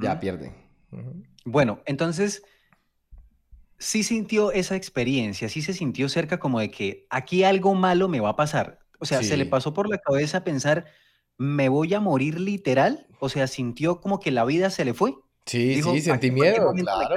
ya 0.00 0.20
pierde. 0.20 0.52
Bueno, 1.44 1.80
entonces, 1.86 2.42
sí 3.78 4.02
sintió 4.02 4.52
esa 4.52 4.76
experiencia, 4.76 5.48
sí 5.48 5.62
se 5.62 5.72
sintió 5.72 6.08
cerca 6.08 6.38
como 6.38 6.60
de 6.60 6.70
que 6.70 7.06
aquí 7.10 7.44
algo 7.44 7.74
malo 7.74 8.08
me 8.08 8.20
va 8.20 8.30
a 8.30 8.36
pasar. 8.36 8.80
O 8.98 9.06
sea, 9.06 9.22
se 9.22 9.38
le 9.38 9.46
pasó 9.46 9.72
por 9.72 9.88
la 9.88 9.96
cabeza 9.96 10.44
pensar, 10.44 10.84
me 11.38 11.70
voy 11.70 11.94
a 11.94 12.00
morir 12.00 12.38
literal. 12.38 13.06
O 13.18 13.30
sea, 13.30 13.46
sintió 13.46 14.02
como 14.02 14.20
que 14.20 14.30
la 14.30 14.44
vida 14.44 14.68
se 14.68 14.84
le 14.84 14.92
fue. 14.92 15.14
Sí, 15.46 15.82
sí, 15.82 16.00
sentí 16.00 16.30
miedo, 16.30 16.72
claro. 16.74 17.16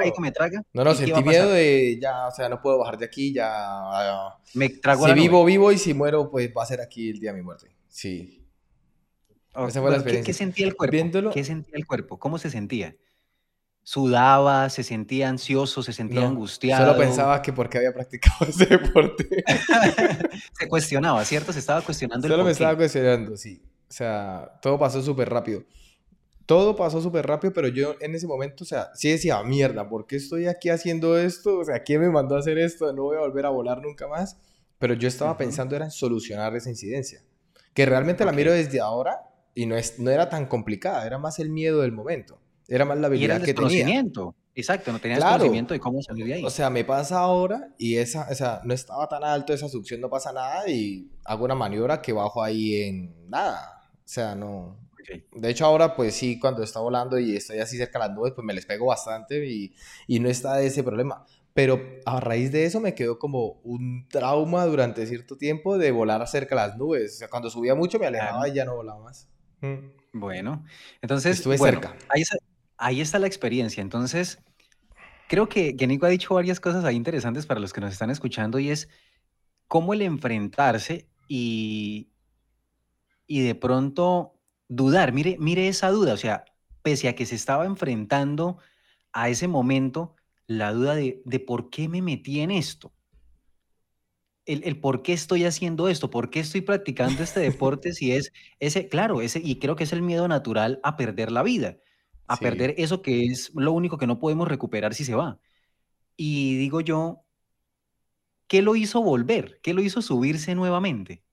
no, 0.74 0.84
no, 0.84 0.96
sentí 0.96 1.24
miedo 1.24 1.52
de 1.52 2.00
ya, 2.02 2.28
o 2.28 2.32
sea, 2.32 2.50
no 2.50 2.62
puedo 2.62 2.80
bajar 2.80 2.98
de 2.98 3.06
aquí, 3.06 3.34
ya. 3.34 4.40
me 4.54 4.70
trago 4.70 5.06
Si 5.06 5.14
vivo, 5.14 5.46
vivo 5.46 5.72
y 5.72 5.78
si 5.78 5.94
muero, 5.94 6.32
pues 6.32 6.52
va 6.56 6.64
a 6.64 6.66
ser 6.66 6.82
aquí 6.82 7.10
el 7.10 7.20
día 7.20 7.32
de 7.32 7.38
mi 7.38 7.44
muerte. 7.44 7.68
Sí. 7.88 8.44
Esa 9.68 9.82
fue 9.82 9.92
la 9.92 9.98
experiencia. 9.98 10.26
¿qué, 10.26 10.34
sentía 10.34 10.66
el 10.66 10.76
cuerpo? 10.76 11.32
¿Qué 11.32 11.44
sentía 11.44 11.76
el 11.76 11.86
cuerpo? 11.86 12.18
¿Cómo 12.18 12.40
se 12.40 12.50
sentía? 12.50 12.96
¿Sudaba? 13.84 14.70
¿Se 14.70 14.82
sentía 14.82 15.30
ansioso? 15.30 15.84
¿Se 15.84 15.94
sentía 15.94 16.26
angustiado? 16.26 16.88
Solo 16.88 16.98
pensaba 16.98 17.42
que 17.42 17.54
por 17.54 17.70
qué 17.70 17.80
había 17.80 17.94
practicado 17.94 18.46
ese 18.50 18.66
deporte. 18.66 19.44
se 20.58 20.68
cuestionaba, 20.68 21.24
¿cierto? 21.26 21.54
Se 21.54 21.60
estaba 21.60 21.82
cuestionando 21.82 22.28
Solo 22.28 22.46
me 22.46 22.52
estaba 22.52 22.76
cuestionando, 22.76 23.38
sí. 23.38 23.62
O 23.88 23.94
sea, 23.94 24.60
todo 24.60 24.80
pasó 24.80 25.04
súper 25.04 25.30
rápido 25.30 25.64
todo 26.46 26.76
pasó 26.76 27.02
súper 27.02 27.26
rápido, 27.26 27.54
pero 27.54 27.68
yo 27.68 27.96
en 28.02 28.16
ese 28.16 28.28
momento, 28.28 28.64
o 28.64 28.68
sea, 28.68 28.90
sí 28.94 29.10
decía, 29.10 29.42
mierda, 29.44 29.88
¿por 29.88 30.08
qué 30.08 30.18
estoy 30.18 30.48
aquí 30.48 30.70
haciendo 30.70 31.18
esto? 31.18 31.60
O 31.60 31.66
sea, 31.66 31.84
¿quién 31.84 32.02
me 32.02 32.10
mandó 32.10 32.36
a 32.36 32.40
hacer 32.40 32.58
esto? 32.58 32.92
No 32.94 33.04
voy 33.04 33.18
a 33.18 33.22
volver 33.22 33.46
a 33.46 33.50
volar 33.50 33.82
nunca 33.82 34.08
más. 34.08 34.38
Pero 34.80 34.96
yo 34.96 35.08
estaba 35.08 35.38
pensando 35.38 35.76
era 35.76 35.86
en 35.86 35.92
solucionar 35.92 36.56
esa 36.56 36.70
incidencia. 36.70 37.24
Que 37.74 37.86
realmente 37.86 38.26
la 38.26 38.34
miro 38.34 38.52
desde 38.52 38.82
ahora 38.82 39.22
y 39.56 39.66
no, 39.66 39.78
es, 39.78 40.00
no 40.00 40.12
era 40.12 40.30
tan 40.30 40.46
complicada, 40.46 41.06
era 41.06 41.18
más 41.18 41.40
el 41.40 41.50
miedo 41.50 41.82
del 41.82 41.94
momento. 41.94 42.40
Era 42.68 42.84
más 42.84 42.98
la 42.98 43.08
habilidad 43.08 43.42
que 43.42 43.54
tenía. 43.54 44.04
Exacto, 44.56 44.92
no 44.92 45.00
tenía 45.00 45.20
conocimiento 45.20 45.74
de 45.74 45.80
cómo 45.80 46.02
salir 46.02 46.26
de 46.26 46.34
ahí. 46.36 46.46
O 46.46 46.50
sea, 46.50 46.70
me 46.70 46.84
pasa 46.84 47.20
ahora 47.20 47.74
y 47.78 47.96
esa, 47.96 48.28
o 48.30 48.36
sea, 48.36 48.62
no 48.64 48.74
estaba 48.74 49.08
tan 49.08 49.24
alto, 49.24 49.54
esa 49.54 49.68
succión 49.68 50.00
no 50.00 50.10
pasa 50.10 50.32
nada 50.32 50.70
y 50.70 51.10
hago 51.26 51.46
una 51.46 51.56
maniobra 51.56 52.02
que 52.02 52.14
bajo 52.14 52.44
ahí 52.44 52.76
en 52.76 53.30
nada. 53.30 53.90
O 53.96 54.08
sea, 54.08 54.36
no, 54.36 54.78
de 55.34 55.50
hecho, 55.50 55.66
ahora, 55.66 55.96
pues 55.96 56.16
sí, 56.16 56.40
cuando 56.40 56.64
está 56.64 56.80
volando 56.80 57.20
y 57.20 57.36
estoy 57.36 57.60
así 57.60 57.78
cerca 57.78 58.00
de 58.00 58.08
las 58.08 58.16
nubes, 58.16 58.34
pues 58.34 58.46
me 58.46 58.54
les 58.54 58.66
pego 58.66 58.88
bastante 58.88 59.46
y, 59.46 59.74
y 60.08 60.20
no 60.20 60.30
está 60.30 60.62
ese 60.62 60.84
problema. 60.84 61.26
Pero 61.54 61.82
a 62.06 62.20
raíz 62.20 62.52
de 62.52 62.66
eso 62.66 62.80
me 62.80 62.96
quedó 62.96 63.20
como 63.20 63.60
un 63.64 64.08
trauma 64.10 64.66
durante 64.66 65.06
cierto 65.06 65.38
tiempo 65.38 65.78
de 65.78 65.92
volar 65.92 66.28
cerca 66.28 66.56
de 66.56 66.68
las 66.68 66.78
nubes. 66.78 67.16
O 67.16 67.18
sea, 67.20 67.30
cuando 67.30 67.50
subía 67.50 67.76
mucho 67.76 68.00
me 68.00 68.08
alejaba 68.08 68.48
y 68.48 68.54
ya 68.54 68.66
no 68.66 68.76
volaba 68.76 69.04
más. 69.04 69.30
Mm. 69.62 70.04
Bueno, 70.14 70.64
entonces, 71.02 71.38
Estuve 71.38 71.58
cerca. 71.58 71.96
Ahí 72.10 72.22
está, 72.22 72.38
ahí 72.78 73.02
está 73.02 73.20
la 73.20 73.28
experiencia. 73.28 73.82
Entonces, 73.82 74.40
creo 75.28 75.48
que, 75.48 75.76
que 75.76 75.88
Nico 75.88 76.06
ha 76.06 76.10
dicho 76.10 76.34
varias 76.34 76.60
cosas 76.60 76.86
ahí 76.86 76.96
interesantes 76.96 77.46
para 77.46 77.60
los 77.60 77.72
que 77.72 77.82
nos 77.82 77.92
están 77.94 78.10
escuchando 78.10 78.60
y 78.60 78.70
es 78.70 78.90
cómo 79.68 79.94
el 79.94 80.02
enfrentarse 80.02 81.08
y, 81.28 82.10
y 83.28 83.42
de 83.42 83.56
pronto 83.56 84.33
dudar, 84.68 85.14
mire, 85.14 85.38
mire 85.40 85.68
esa 85.68 85.90
duda, 85.90 86.14
o 86.14 86.18
sea, 86.18 86.46
pese 86.82 87.08
a 87.08 87.16
que 87.16 87.26
se 87.26 87.36
estaba 87.36 87.66
enfrentando 87.66 88.58
a 89.12 89.30
ese 89.30 89.48
momento, 89.48 90.16
la 90.48 90.74
duda 90.74 90.96
de, 90.96 91.22
de 91.26 91.40
por 91.40 91.70
qué 91.70 91.88
me 91.88 92.02
metí 92.02 92.42
en 92.42 92.52
esto. 92.52 92.94
el, 94.46 94.80
por 94.80 95.02
qué 95.04 95.14
estoy 95.14 95.46
haciendo 95.46 95.88
esto, 95.88 96.10
por 96.10 96.30
qué 96.30 96.42
estoy 96.42 96.62
practicando 96.62 97.24
este 97.24 97.40
deporte, 97.40 97.94
si 97.94 98.12
es 98.12 98.34
ese, 98.60 98.90
claro, 98.90 99.22
ese, 99.22 99.40
y 99.44 99.60
creo 99.60 99.76
que 99.76 99.86
es 99.86 99.94
el 99.94 100.02
miedo 100.02 100.28
natural 100.28 100.80
a 100.84 100.98
perder 100.98 101.32
la 101.32 101.44
vida, 101.44 101.78
a 102.28 102.38
perder 102.38 102.76
eso 102.78 103.02
que 103.02 103.24
es 103.26 103.52
lo 103.56 103.72
único 103.72 103.98
que 103.98 104.08
no 104.08 104.20
podemos 104.20 104.48
recuperar 104.48 104.94
si 104.94 105.06
se 105.06 105.16
va. 105.16 105.40
Y 106.18 106.58
digo 106.58 106.82
yo, 106.82 107.24
¿qué 108.48 108.62
lo 108.62 108.76
hizo 108.76 109.02
volver? 109.02 109.60
¿Qué 109.64 109.74
lo 109.74 109.82
hizo 109.82 110.02
subirse 110.02 110.56
nuevamente? 110.56 111.24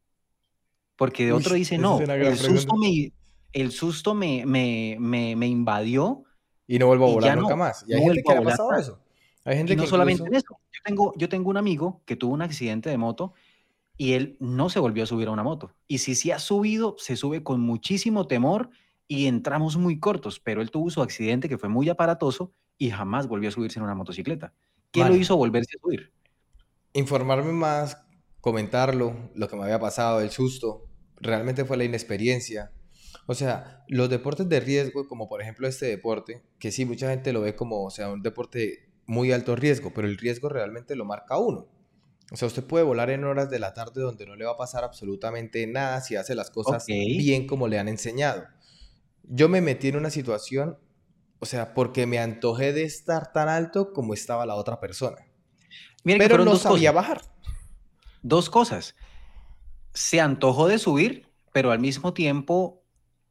Porque 0.97 1.27
de 1.27 1.33
otro 1.33 1.55
dice, 1.55 1.79
no, 1.79 2.01
el 2.01 2.37
susto, 2.37 2.77
me, 2.77 3.13
el 3.53 3.73
susto 3.73 4.15
me, 4.15 4.45
me, 4.47 4.97
me, 4.99 5.47
invadió. 5.47 6.25
Y 6.67 6.79
no 6.79 6.87
vuelvo 6.87 7.09
a 7.09 7.13
volar 7.13 7.39
nunca 7.39 7.57
más. 7.57 7.85
Y 7.87 7.95
hay 7.95 8.03
gente 8.03 8.23
que 8.23 8.33
le 8.33 8.39
ha 8.39 8.43
pasado 8.43 8.73
eso. 8.75 9.01
Hay 9.45 9.57
gente 9.57 9.73
y 9.73 9.77
no 9.77 9.87
solamente 9.87 10.25
en 10.25 10.35
eso. 10.35 10.59
Yo 10.73 10.81
tengo, 10.85 11.13
yo 11.17 11.29
tengo 11.29 11.51
un 11.51 11.57
amigo 11.57 12.03
que 12.05 12.17
tuvo 12.17 12.35
un 12.35 12.43
accidente 12.43 12.91
de 12.91 12.99
moto 12.99 13.35
y 13.97 14.13
él 14.15 14.37
no 14.41 14.71
se 14.71 14.79
volvió 14.79 15.03
a 15.03 15.07
subir 15.07 15.29
a 15.29 15.31
una 15.31 15.43
moto. 15.43 15.75
Y 15.89 15.99
si 15.99 16.15
sí 16.15 16.31
ha 16.31 16.39
subido, 16.39 16.97
se 16.99 17.17
sube 17.17 17.43
con 17.43 17.61
muchísimo 17.61 18.27
temor 18.27 18.71
y 19.09 19.27
entramos 19.27 19.77
muy 19.77 19.99
cortos, 19.99 20.41
pero 20.41 20.63
él 20.63 20.71
tuvo 20.71 20.89
su 20.89 21.03
accidente 21.03 21.49
que 21.49 21.59
fue 21.59 21.69
muy 21.69 21.89
aparatoso 21.89 22.53
y 22.79 22.91
jamás 22.91 23.27
volvió 23.27 23.49
a 23.49 23.53
subirse 23.53 23.79
en 23.79 23.85
una 23.85 23.95
motocicleta. 23.95 24.55
¿Qué 24.91 25.05
lo 25.05 25.15
hizo 25.15 25.37
volverse 25.37 25.77
a 25.77 25.81
subir? 25.83 26.13
Informarme 26.93 27.53
más, 27.53 27.99
comentarlo, 28.41 29.31
lo 29.35 29.49
que 29.49 29.57
me 29.57 29.65
había 29.65 29.79
pasado, 29.79 30.21
el 30.21 30.31
susto, 30.31 30.87
realmente 31.17 31.65
fue 31.65 31.77
la 31.77 31.85
inexperiencia. 31.85 32.73
O 33.27 33.35
sea, 33.35 33.85
los 33.89 34.11
deportes 34.11 34.49
de 34.49 34.61
riesgo, 34.61 35.07
como 35.07 35.29
por 35.29 35.41
ejemplo 35.41 35.69
este 35.69 35.87
deporte, 35.87 36.43
que 36.59 36.73
sí, 36.73 36.85
mucha 36.85 37.11
gente 37.11 37.33
lo 37.33 37.41
ve 37.41 37.55
como, 37.55 37.85
o 37.85 37.91
sea, 37.91 38.11
un 38.11 38.23
deporte 38.23 38.91
muy 39.07 39.33
alto 39.33 39.57
riesgo, 39.57 39.93
pero 39.95 40.09
el 40.09 40.19
riesgo 40.19 40.49
realmente 40.49 40.97
lo 40.97 41.05
marca 41.05 41.37
uno. 41.37 41.67
O 42.33 42.37
sea, 42.37 42.47
usted 42.47 42.65
puede 42.65 42.85
volar 42.85 43.11
en 43.11 43.25
horas 43.25 43.51
de 43.51 43.59
la 43.59 43.75
tarde 43.75 44.03
donde 44.03 44.25
no 44.25 44.37
le 44.37 44.45
va 44.45 44.53
a 44.53 44.57
pasar 44.57 44.85
absolutamente 44.85 45.67
nada 45.67 46.01
si 46.01 46.15
hace 46.15 46.37
las 46.37 46.51
cosas 46.51 46.87
bien 46.87 47.47
como 47.47 47.67
le 47.67 47.79
han 47.79 47.89
enseñado. 47.89 48.45
Yo 49.25 49.49
me 49.49 49.61
metí 49.61 49.89
en 49.89 49.97
una 49.97 50.11
situación, 50.11 50.79
o 51.41 51.47
sea, 51.47 51.75
porque 51.75 52.07
me 52.07 52.21
antojé 52.21 52.73
de 52.73 52.85
estar 52.85 53.33
tan 53.33 53.49
alto 53.49 53.93
como 53.93 54.15
estaba 54.15 54.47
la 54.47 54.55
otra 54.55 54.79
persona. 54.79 55.27
pero 56.05 56.45
no 56.45 56.57
sabía 56.57 56.93
bajar. 56.93 57.23
Dos 58.23 58.49
cosas. 58.49 58.95
Se 59.93 60.21
antojó 60.21 60.69
de 60.69 60.79
subir, 60.79 61.29
pero 61.53 61.73
al 61.73 61.81
mismo 61.81 62.15
tiempo 62.15 62.80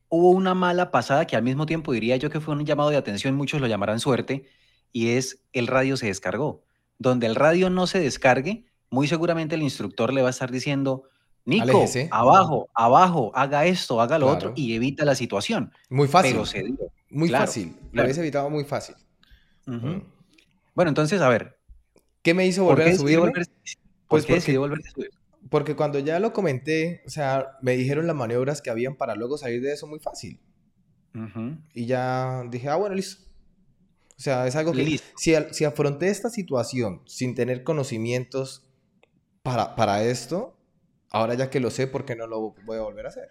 hubo 0.09 0.31
una 0.31 0.53
mala 0.53 0.91
pasada 0.91 1.25
que 1.25 1.35
al 1.35 1.43
mismo 1.43 1.65
tiempo 1.65 1.93
diría 1.93 2.17
yo 2.17 2.29
que 2.29 2.41
fue 2.41 2.55
un 2.55 2.65
llamado 2.65 2.89
de 2.89 2.97
atención, 2.97 3.35
muchos 3.35 3.61
lo 3.61 3.67
llamarán 3.67 3.99
suerte, 3.99 4.45
y 4.91 5.11
es 5.11 5.43
el 5.53 5.67
radio 5.67 5.97
se 5.97 6.07
descargó. 6.07 6.63
Donde 6.97 7.27
el 7.27 7.35
radio 7.35 7.69
no 7.69 7.87
se 7.87 7.99
descargue, 7.99 8.65
muy 8.89 9.07
seguramente 9.07 9.55
el 9.55 9.61
instructor 9.61 10.11
le 10.11 10.21
va 10.21 10.27
a 10.27 10.31
estar 10.31 10.51
diciendo, 10.51 11.03
Nico, 11.45 11.85
abajo, 12.11 12.69
abajo, 12.73 13.31
haga 13.33 13.65
esto, 13.65 14.01
haga 14.01 14.19
lo 14.19 14.27
otro 14.27 14.53
y 14.55 14.75
evita 14.75 15.05
la 15.05 15.15
situación. 15.15 15.71
Muy 15.89 16.07
fácil. 16.07 16.37
Muy 17.09 17.29
fácil. 17.29 17.75
Lo 17.91 18.01
habéis 18.01 18.17
evitado 18.17 18.49
muy 18.49 18.65
fácil. 18.65 18.95
Mm. 19.65 20.01
Bueno, 20.75 20.89
entonces, 20.89 21.21
a 21.21 21.29
ver. 21.29 21.57
¿Qué 22.21 22.33
me 22.33 22.45
hizo 22.45 22.65
volver 22.65 22.89
a 22.89 22.95
subir? 22.95 23.19
pues 24.07 24.25
porque, 24.25 24.57
volver 24.57 24.79
a 24.85 24.91
subir? 24.91 25.09
Porque 25.49 25.75
cuando 25.75 25.99
ya 25.99 26.19
lo 26.19 26.33
comenté, 26.33 27.01
o 27.05 27.09
sea, 27.09 27.57
me 27.61 27.75
dijeron 27.75 28.07
las 28.07 28.15
maniobras 28.15 28.61
que 28.61 28.69
habían 28.69 28.95
para 28.95 29.15
luego 29.15 29.37
salir 29.37 29.61
de 29.61 29.73
eso 29.73 29.87
muy 29.87 29.99
fácil. 29.99 30.39
Y 31.73 31.85
ya 31.85 32.43
dije, 32.49 32.69
ah, 32.69 32.75
bueno, 32.75 32.95
listo. 32.95 33.23
O 34.17 34.21
sea, 34.21 34.47
es 34.47 34.55
algo 34.55 34.73
que 34.73 34.99
si, 35.15 35.33
si 35.51 35.65
afronté 35.65 36.09
esta 36.09 36.29
situación 36.29 37.01
sin 37.05 37.35
tener 37.35 37.63
conocimientos 37.63 38.69
para, 39.41 39.75
para 39.75 40.03
esto, 40.03 40.59
ahora 41.09 41.35
ya 41.35 41.49
que 41.49 41.59
lo 41.59 41.71
sé, 41.71 41.87
¿por 41.87 42.05
qué 42.05 42.15
no 42.15 42.27
lo 42.27 42.53
voy 42.65 42.77
a 42.77 42.81
volver 42.81 43.05
a 43.05 43.09
hacer? 43.09 43.29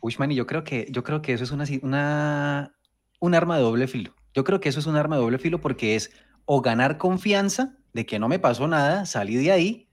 Uy, 0.00 0.14
y 0.28 0.34
yo 0.34 0.46
creo 0.46 0.62
que, 0.62 0.86
yo 0.90 1.02
creo 1.02 1.22
que 1.22 1.32
eso 1.32 1.44
es 1.44 1.50
una, 1.50 1.64
una, 1.82 2.76
un 3.18 3.34
arma 3.34 3.56
de 3.56 3.62
doble 3.62 3.88
filo. 3.88 4.14
Yo 4.34 4.44
creo 4.44 4.60
que 4.60 4.68
eso 4.68 4.80
es 4.80 4.86
un 4.86 4.96
arma 4.96 5.16
de 5.16 5.22
doble 5.22 5.38
filo 5.38 5.60
porque 5.60 5.96
es 5.96 6.10
o 6.44 6.60
ganar 6.60 6.98
confianza 6.98 7.78
de 7.92 8.06
que 8.06 8.18
no 8.18 8.28
me 8.28 8.38
pasó 8.38 8.68
nada, 8.68 9.06
salí 9.06 9.36
de 9.36 9.52
ahí, 9.52 9.89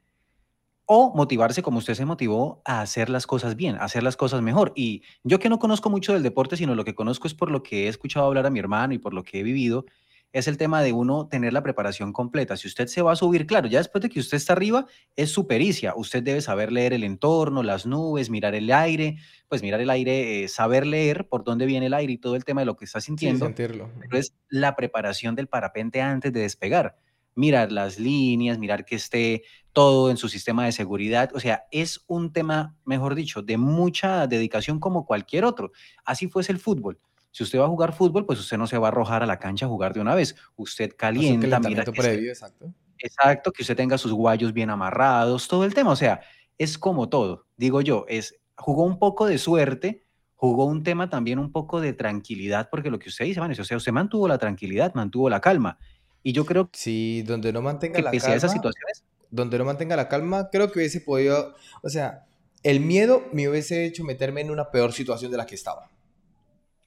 o 0.88 1.14
motivarse 1.14 1.62
como 1.62 1.80
usted 1.80 1.96
se 1.96 2.06
motivó 2.06 2.62
a 2.66 2.82
hacer 2.82 3.10
las 3.10 3.28
cosas 3.28 3.58
bien, 3.58 3.76
a 3.76 3.84
hacer 3.84 4.04
las 4.04 4.16
cosas 4.16 4.42
mejor. 4.42 4.72
Y 4.74 5.04
yo 5.24 5.38
que 5.38 5.50
no 5.50 5.60
conozco 5.60 5.90
mucho 5.90 6.14
del 6.14 6.24
deporte, 6.24 6.56
sino 6.56 6.76
lo 6.76 6.86
que 6.86 6.96
conozco 6.96 7.28
es 7.28 7.34
por 7.34 7.52
lo 7.52 7.62
que 7.62 7.86
he 7.86 7.88
escuchado 7.90 8.26
hablar 8.26 8.46
a 8.46 8.50
mi 8.50 8.60
hermano 8.60 8.94
y 8.94 8.98
por 8.98 9.14
lo 9.14 9.24
que 9.24 9.42
he 9.42 9.44
vivido, 9.44 9.86
es 10.32 10.48
el 10.48 10.58
tema 10.58 10.82
de 10.82 10.94
uno 10.94 11.28
tener 11.28 11.52
la 11.52 11.64
preparación 11.64 12.14
completa. 12.14 12.56
Si 12.58 12.68
usted 12.68 12.88
se 12.88 13.02
va 13.02 13.14
a 13.14 13.16
subir, 13.16 13.46
claro, 13.46 13.68
ya 13.68 13.80
después 13.80 14.02
de 14.02 14.10
que 14.10 14.20
usted 14.20 14.38
está 14.38 14.54
arriba, 14.54 14.86
es 15.16 15.32
su 15.32 15.46
pericia. 15.46 15.94
Usted 15.96 16.24
debe 16.24 16.42
saber 16.42 16.72
leer 16.72 16.94
el 16.94 17.04
entorno, 17.04 17.64
las 17.64 17.86
nubes, 17.86 18.30
mirar 18.30 18.56
el 18.56 18.72
aire, 18.72 19.18
pues 19.48 19.62
mirar 19.62 19.82
el 19.82 19.90
aire, 19.90 20.44
eh, 20.44 20.48
saber 20.48 20.86
leer 20.86 21.28
por 21.28 21.44
dónde 21.44 21.66
viene 21.66 21.88
el 21.88 21.94
aire 21.94 22.14
y 22.14 22.18
todo 22.18 22.36
el 22.36 22.46
tema 22.46 22.62
de 22.62 22.66
lo 22.66 22.78
que 22.78 22.86
está 22.86 23.02
sintiendo. 23.02 23.46
Sí, 23.46 23.50
sentirlo. 23.50 23.90
Pero 24.00 24.18
es 24.18 24.34
la 24.50 24.76
preparación 24.76 25.36
del 25.36 25.48
parapente 25.48 26.02
antes 26.02 26.32
de 26.32 26.42
despegar. 26.42 26.96
Mirar 27.36 27.72
las 27.72 28.00
líneas, 28.00 28.58
mirar 28.58 28.84
que 28.84 28.96
esté 28.96 29.44
todo 29.78 30.10
en 30.10 30.18
su 30.18 30.28
sistema 30.28 30.66
de 30.66 30.72
seguridad. 30.72 31.30
O 31.36 31.40
sea, 31.40 31.68
es 31.70 32.04
un 32.08 32.34
tema, 32.34 32.76
mejor 32.84 33.14
dicho, 33.14 33.44
de 33.44 33.58
mucha 33.58 34.26
dedicación 34.26 34.80
como 34.80 35.06
cualquier 35.06 35.46
otro. 35.46 35.72
Así 36.04 36.28
fuese 36.28 36.52
el 36.52 36.58
fútbol. 36.58 37.00
Si 37.30 37.44
usted 37.44 37.60
va 37.60 37.66
a 37.66 37.68
jugar 37.68 37.94
fútbol, 37.94 38.26
pues 38.26 38.40
usted 38.40 38.58
no 38.58 38.66
se 38.66 38.80
va 38.80 38.88
a 38.88 38.90
arrojar 38.90 39.22
a 39.22 39.28
la 39.28 39.38
cancha 39.38 39.68
a 39.68 39.70
jugar 39.70 39.94
de 39.94 40.00
una 40.00 40.16
vez. 40.16 40.36
Usted 40.56 40.96
calienta, 40.98 41.60
mira. 41.60 41.84
previo, 41.84 42.32
exacto. 42.32 42.74
Exacto, 42.98 43.52
que 43.52 43.62
usted 43.62 43.76
tenga 43.76 44.00
sus 44.00 44.12
guayos 44.14 44.52
bien 44.52 44.72
amarrados, 44.72 45.48
todo 45.48 45.64
el 45.64 45.76
tema. 45.76 45.92
O 45.92 45.96
sea, 45.96 46.22
es 46.58 46.80
como 46.80 47.08
todo. 47.08 47.46
Digo 47.56 47.82
yo, 47.82 48.06
es 48.08 48.34
jugó 48.56 48.84
un 48.84 48.98
poco 48.98 49.28
de 49.28 49.38
suerte, 49.38 50.08
jugó 50.34 50.66
un 50.66 50.82
tema 50.82 51.08
también 51.12 51.38
un 51.38 51.52
poco 51.52 51.82
de 51.82 51.94
tranquilidad, 51.94 52.70
porque 52.72 52.90
lo 52.90 52.98
que 52.98 53.10
usted 53.10 53.26
dice, 53.26 53.40
Vanessa, 53.40 53.62
o 53.62 53.66
sea, 53.66 53.78
usted 53.78 53.92
mantuvo 53.92 54.28
la 54.28 54.40
tranquilidad, 54.40 54.96
mantuvo 54.96 55.30
la 55.30 55.40
calma. 55.40 55.78
Y 56.24 56.32
yo 56.32 56.48
creo 56.48 56.68
que. 56.72 56.80
Sí, 56.80 57.24
donde 57.28 57.54
no 57.54 57.62
mantenga 57.62 58.02
la 58.02 58.10
calma. 58.10 58.36
esas 58.36 58.52
situaciones. 58.52 59.04
Donde 59.30 59.58
no 59.58 59.66
mantenga 59.66 59.96
la 59.96 60.08
calma, 60.08 60.50
creo 60.52 60.72
que 60.72 60.80
hubiese 60.80 61.02
podido. 61.02 61.56
O 61.84 61.90
sea, 61.90 62.26
el 62.64 62.80
miedo 62.80 63.24
me 63.34 63.48
hubiese 63.50 63.86
hecho 63.86 64.04
meterme 64.04 64.42
en 64.42 64.52
una 64.52 64.72
peor 64.72 64.94
situación 64.94 65.32
de 65.32 65.38
la 65.38 65.46
que 65.46 65.56
estaba. 65.56 65.90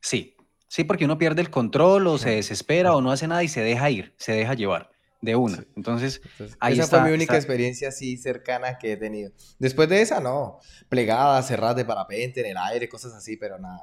Sí, 0.00 0.34
Sí, 0.70 0.84
porque 0.84 1.04
uno 1.04 1.18
pierde 1.18 1.42
el 1.42 1.50
control 1.50 2.06
o 2.06 2.16
se 2.16 2.30
desespera 2.30 2.94
o 2.94 3.00
no 3.00 3.10
hace 3.10 3.26
nada 3.26 3.42
y 3.42 3.48
se 3.48 3.60
deja 3.60 3.90
ir, 3.90 4.14
se 4.16 4.30
deja 4.30 4.54
llevar 4.54 4.92
de 5.20 5.34
una. 5.34 5.64
Entonces, 5.74 6.20
ahí 6.60 6.78
esa 6.78 6.86
fue 6.86 7.08
mi 7.08 7.12
única 7.12 7.34
experiencia 7.34 7.88
así 7.88 8.16
cercana 8.16 8.78
que 8.78 8.92
he 8.92 8.96
tenido. 8.96 9.32
Después 9.58 9.88
de 9.88 10.00
esa, 10.00 10.20
no. 10.20 10.60
Plegadas, 10.88 11.48
cerradas 11.48 11.74
de 11.74 11.84
parapente 11.84 12.42
en 12.42 12.52
el 12.52 12.56
aire, 12.56 12.88
cosas 12.88 13.12
así, 13.14 13.36
pero 13.36 13.58
nada. 13.58 13.82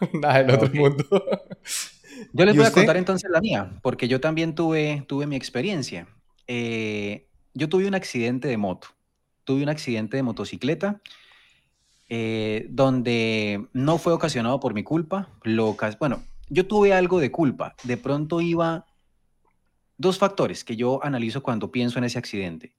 nada 0.14 0.42
del 0.42 0.52
otro 0.52 0.70
mundo. 0.72 1.04
yo 2.32 2.44
les 2.46 2.56
voy 2.56 2.64
a 2.64 2.72
contar 2.72 2.96
entonces 2.96 3.30
la 3.30 3.42
mía, 3.42 3.78
porque 3.82 4.08
yo 4.08 4.18
también 4.18 4.54
tuve, 4.54 5.04
tuve 5.06 5.26
mi 5.26 5.36
experiencia. 5.36 6.08
Eh, 6.46 7.28
yo 7.54 7.68
tuve 7.68 7.86
un 7.86 7.94
accidente 7.94 8.48
de 8.48 8.56
moto. 8.56 8.88
Tuve 9.44 9.62
un 9.62 9.68
accidente 9.68 10.16
de 10.16 10.22
motocicleta 10.22 11.00
eh, 12.08 12.66
donde 12.70 13.66
no 13.72 13.98
fue 13.98 14.12
ocasionado 14.12 14.60
por 14.60 14.74
mi 14.74 14.82
culpa. 14.82 15.28
Lo, 15.42 15.76
bueno, 15.98 16.22
yo 16.48 16.66
tuve 16.66 16.92
algo 16.92 17.20
de 17.20 17.30
culpa. 17.30 17.74
De 17.84 17.96
pronto 17.96 18.40
iba... 18.40 18.86
Dos 19.98 20.18
factores 20.18 20.64
que 20.64 20.74
yo 20.74 21.04
analizo 21.04 21.42
cuando 21.42 21.70
pienso 21.70 21.98
en 21.98 22.04
ese 22.04 22.18
accidente. 22.18 22.74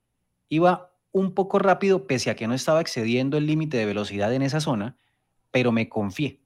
Iba 0.50 0.92
un 1.14 1.34
poco 1.34 1.58
rápido 1.58 2.06
pese 2.06 2.30
a 2.30 2.36
que 2.36 2.48
no 2.48 2.54
estaba 2.54 2.82
excediendo 2.82 3.38
el 3.38 3.46
límite 3.46 3.78
de 3.78 3.86
velocidad 3.86 4.34
en 4.34 4.42
esa 4.42 4.60
zona, 4.60 4.98
pero 5.50 5.72
me 5.72 5.88
confié. 5.88 6.42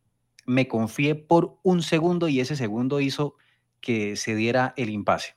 Me 0.45 0.67
confié 0.67 1.15
por 1.15 1.57
un 1.63 1.81
segundo 1.81 2.27
y 2.27 2.41
ese 2.41 2.55
segundo 2.55 2.99
hizo 2.99 3.35
que 3.81 4.17
se 4.17 4.35
diera 4.35 4.73
el 4.77 4.89
impasse. 4.89 5.36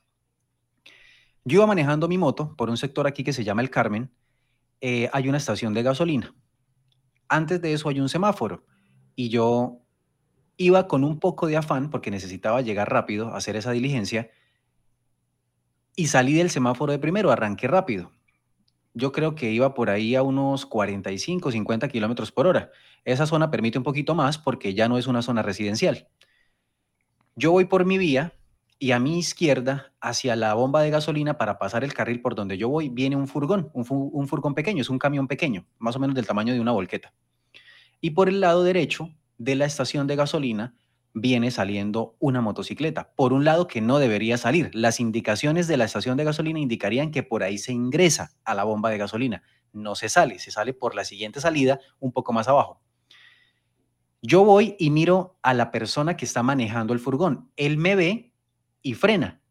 Yo 1.43 1.57
iba 1.57 1.67
manejando 1.67 2.07
mi 2.07 2.17
moto 2.17 2.55
por 2.55 2.69
un 2.69 2.77
sector 2.77 3.07
aquí 3.07 3.23
que 3.23 3.33
se 3.33 3.43
llama 3.43 3.61
El 3.61 3.69
Carmen. 3.69 4.11
Eh, 4.81 5.09
hay 5.13 5.29
una 5.29 5.37
estación 5.37 5.73
de 5.73 5.83
gasolina 5.83 6.33
antes 7.31 7.61
de 7.61 7.71
eso 7.71 7.87
hay 7.87 7.99
un 7.99 8.09
semáforo 8.09 8.65
y 9.15 9.29
yo 9.29 9.79
iba 10.57 10.87
con 10.87 11.05
un 11.05 11.17
poco 11.19 11.47
de 11.47 11.55
afán 11.55 11.89
porque 11.89 12.11
necesitaba 12.11 12.61
llegar 12.61 12.91
rápido 12.91 13.33
hacer 13.33 13.55
esa 13.55 13.71
diligencia 13.71 14.29
y 15.95 16.07
salí 16.07 16.33
del 16.33 16.49
semáforo 16.49 16.91
de 16.91 16.99
primero, 16.99 17.31
arranqué 17.31 17.67
rápido. 17.67 18.11
Yo 18.93 19.13
creo 19.13 19.35
que 19.35 19.51
iba 19.51 19.73
por 19.73 19.89
ahí 19.89 20.15
a 20.15 20.23
unos 20.23 20.65
45, 20.65 21.51
50 21.51 21.87
kilómetros 21.87 22.33
por 22.33 22.47
hora. 22.47 22.71
Esa 23.05 23.25
zona 23.25 23.49
permite 23.49 23.77
un 23.77 23.85
poquito 23.85 24.13
más 24.13 24.37
porque 24.37 24.73
ya 24.73 24.89
no 24.89 24.97
es 24.97 25.07
una 25.07 25.21
zona 25.21 25.41
residencial. 25.41 26.09
Yo 27.35 27.51
voy 27.51 27.65
por 27.65 27.85
mi 27.85 27.97
vía 27.97 28.33
y 28.81 28.93
a 28.93 28.99
mi 28.99 29.19
izquierda, 29.19 29.93
hacia 30.01 30.35
la 30.35 30.55
bomba 30.55 30.81
de 30.81 30.89
gasolina 30.89 31.37
para 31.37 31.59
pasar 31.59 31.83
el 31.83 31.93
carril 31.93 32.19
por 32.19 32.33
donde 32.33 32.57
yo 32.57 32.67
voy, 32.67 32.89
viene 32.89 33.15
un 33.15 33.27
furgón, 33.27 33.69
un, 33.73 33.85
furgón 33.85 34.55
pequeño, 34.55 34.81
es 34.81 34.89
un 34.89 34.97
camión 34.97 35.27
pequeño, 35.27 35.67
más 35.77 35.95
o 35.95 35.99
menos 35.99 36.15
del 36.15 36.25
tamaño 36.25 36.51
de 36.51 36.59
una 36.59 36.71
volqueta. 36.71 37.13
Y 38.01 38.09
por 38.09 38.27
el 38.27 38.41
lado 38.41 38.63
derecho 38.63 39.11
de 39.37 39.53
la 39.53 39.65
estación 39.65 40.07
de 40.07 40.15
gasolina 40.15 40.73
viene 41.13 41.51
saliendo 41.51 42.15
una 42.17 42.41
motocicleta, 42.41 43.13
por 43.15 43.33
un 43.33 43.45
lado 43.45 43.67
que 43.67 43.81
no 43.81 43.99
debería 43.99 44.39
salir. 44.39 44.71
Las 44.73 44.99
indicaciones 44.99 45.67
de 45.67 45.77
la 45.77 45.85
estación 45.85 46.17
de 46.17 46.23
gasolina 46.23 46.59
indicarían 46.59 47.11
que 47.11 47.21
por 47.21 47.43
ahí 47.43 47.59
se 47.59 47.73
ingresa 47.73 48.31
a 48.45 48.55
la 48.55 48.63
bomba 48.63 48.89
de 48.89 48.97
gasolina. 48.97 49.43
no 49.73 49.93
se 49.93 50.09
sale, 50.09 50.39
se 50.39 50.49
sale 50.49 50.73
por 50.73 50.95
la 50.95 51.05
siguiente 51.05 51.39
salida 51.39 51.79
un 51.99 52.11
poco 52.11 52.33
más 52.33 52.47
abajo. 52.47 52.81
Yo 54.23 54.43
voy 54.43 54.75
y 54.79 54.89
miro 54.89 55.37
a 55.43 55.53
la 55.53 55.69
persona 55.69 56.17
que 56.17 56.25
está 56.25 56.41
manejando 56.41 56.93
el 56.93 56.99
furgón. 56.99 57.51
Él 57.57 57.77
me 57.77 57.95
ve 57.95 58.30
y 58.81 58.93
frena. 58.93 59.41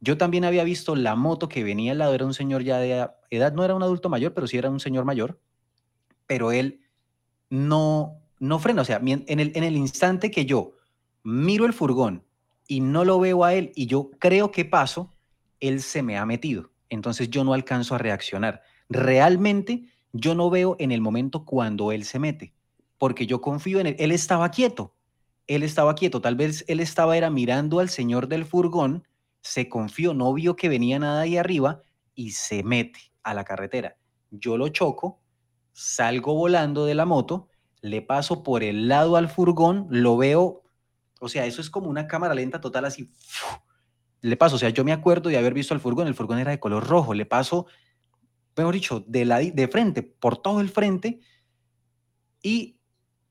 Yo 0.00 0.16
también 0.16 0.44
había 0.44 0.64
visto 0.64 0.96
la 0.96 1.14
moto 1.14 1.48
que 1.48 1.62
venía 1.62 1.92
al 1.92 1.98
lado, 1.98 2.14
era 2.14 2.24
un 2.24 2.34
señor 2.34 2.62
ya 2.62 2.78
de 2.78 3.08
edad, 3.30 3.52
no 3.52 3.64
era 3.64 3.74
un 3.74 3.82
adulto 3.82 4.08
mayor, 4.08 4.32
pero 4.32 4.46
sí 4.46 4.56
era 4.56 4.70
un 4.70 4.80
señor 4.80 5.04
mayor, 5.04 5.38
pero 6.26 6.52
él 6.52 6.80
no, 7.50 8.18
no 8.38 8.58
frena. 8.58 8.82
O 8.82 8.84
sea, 8.84 9.00
en 9.04 9.40
el, 9.40 9.52
en 9.54 9.64
el 9.64 9.76
instante 9.76 10.30
que 10.30 10.46
yo 10.46 10.72
miro 11.22 11.66
el 11.66 11.72
furgón 11.72 12.24
y 12.66 12.80
no 12.80 13.04
lo 13.04 13.20
veo 13.20 13.44
a 13.44 13.54
él 13.54 13.72
y 13.74 13.86
yo 13.86 14.10
creo 14.18 14.50
que 14.52 14.64
paso, 14.64 15.10
él 15.60 15.82
se 15.82 16.02
me 16.02 16.16
ha 16.16 16.24
metido. 16.24 16.70
Entonces 16.88 17.30
yo 17.30 17.44
no 17.44 17.52
alcanzo 17.52 17.94
a 17.94 17.98
reaccionar. 17.98 18.62
Realmente 18.88 19.84
yo 20.12 20.34
no 20.34 20.50
veo 20.50 20.76
en 20.78 20.92
el 20.92 21.00
momento 21.00 21.44
cuando 21.44 21.92
él 21.92 22.04
se 22.04 22.18
mete, 22.18 22.54
porque 22.98 23.26
yo 23.26 23.40
confío 23.40 23.80
en 23.80 23.88
él. 23.88 23.96
Él 23.98 24.12
estaba 24.12 24.50
quieto, 24.50 24.94
él 25.50 25.64
estaba 25.64 25.94
quieto. 25.94 26.20
Tal 26.20 26.36
vez 26.36 26.64
él 26.68 26.80
estaba 26.80 27.16
era 27.16 27.28
mirando 27.28 27.80
al 27.80 27.88
señor 27.88 28.28
del 28.28 28.44
furgón, 28.44 29.06
se 29.42 29.68
confió, 29.68 30.14
no 30.14 30.32
vio 30.32 30.54
que 30.54 30.68
venía 30.68 30.98
nada 30.98 31.22
ahí 31.22 31.36
arriba 31.36 31.82
y 32.14 32.32
se 32.32 32.62
mete 32.62 33.00
a 33.22 33.34
la 33.34 33.44
carretera. 33.44 33.96
Yo 34.30 34.56
lo 34.56 34.68
choco, 34.68 35.20
salgo 35.72 36.34
volando 36.34 36.84
de 36.84 36.94
la 36.94 37.04
moto, 37.04 37.48
le 37.80 38.00
paso 38.00 38.42
por 38.42 38.62
el 38.62 38.86
lado 38.86 39.16
al 39.16 39.28
furgón, 39.28 39.88
lo 39.90 40.16
veo, 40.16 40.62
o 41.20 41.28
sea, 41.28 41.46
eso 41.46 41.60
es 41.60 41.68
como 41.68 41.90
una 41.90 42.06
cámara 42.06 42.34
lenta 42.34 42.60
total 42.60 42.84
así. 42.84 43.10
Le 44.20 44.36
paso, 44.36 44.56
o 44.56 44.58
sea, 44.58 44.68
yo 44.68 44.84
me 44.84 44.92
acuerdo 44.92 45.30
de 45.30 45.38
haber 45.38 45.54
visto 45.54 45.74
al 45.74 45.80
furgón, 45.80 46.06
el 46.06 46.14
furgón 46.14 46.38
era 46.38 46.52
de 46.52 46.60
color 46.60 46.86
rojo, 46.86 47.12
le 47.12 47.26
paso 47.26 47.66
mejor 48.56 48.74
dicho, 48.74 49.04
de, 49.06 49.24
la, 49.24 49.38
de 49.38 49.68
frente, 49.68 50.02
por 50.02 50.36
todo 50.36 50.60
el 50.60 50.68
frente, 50.68 51.20
y 52.42 52.79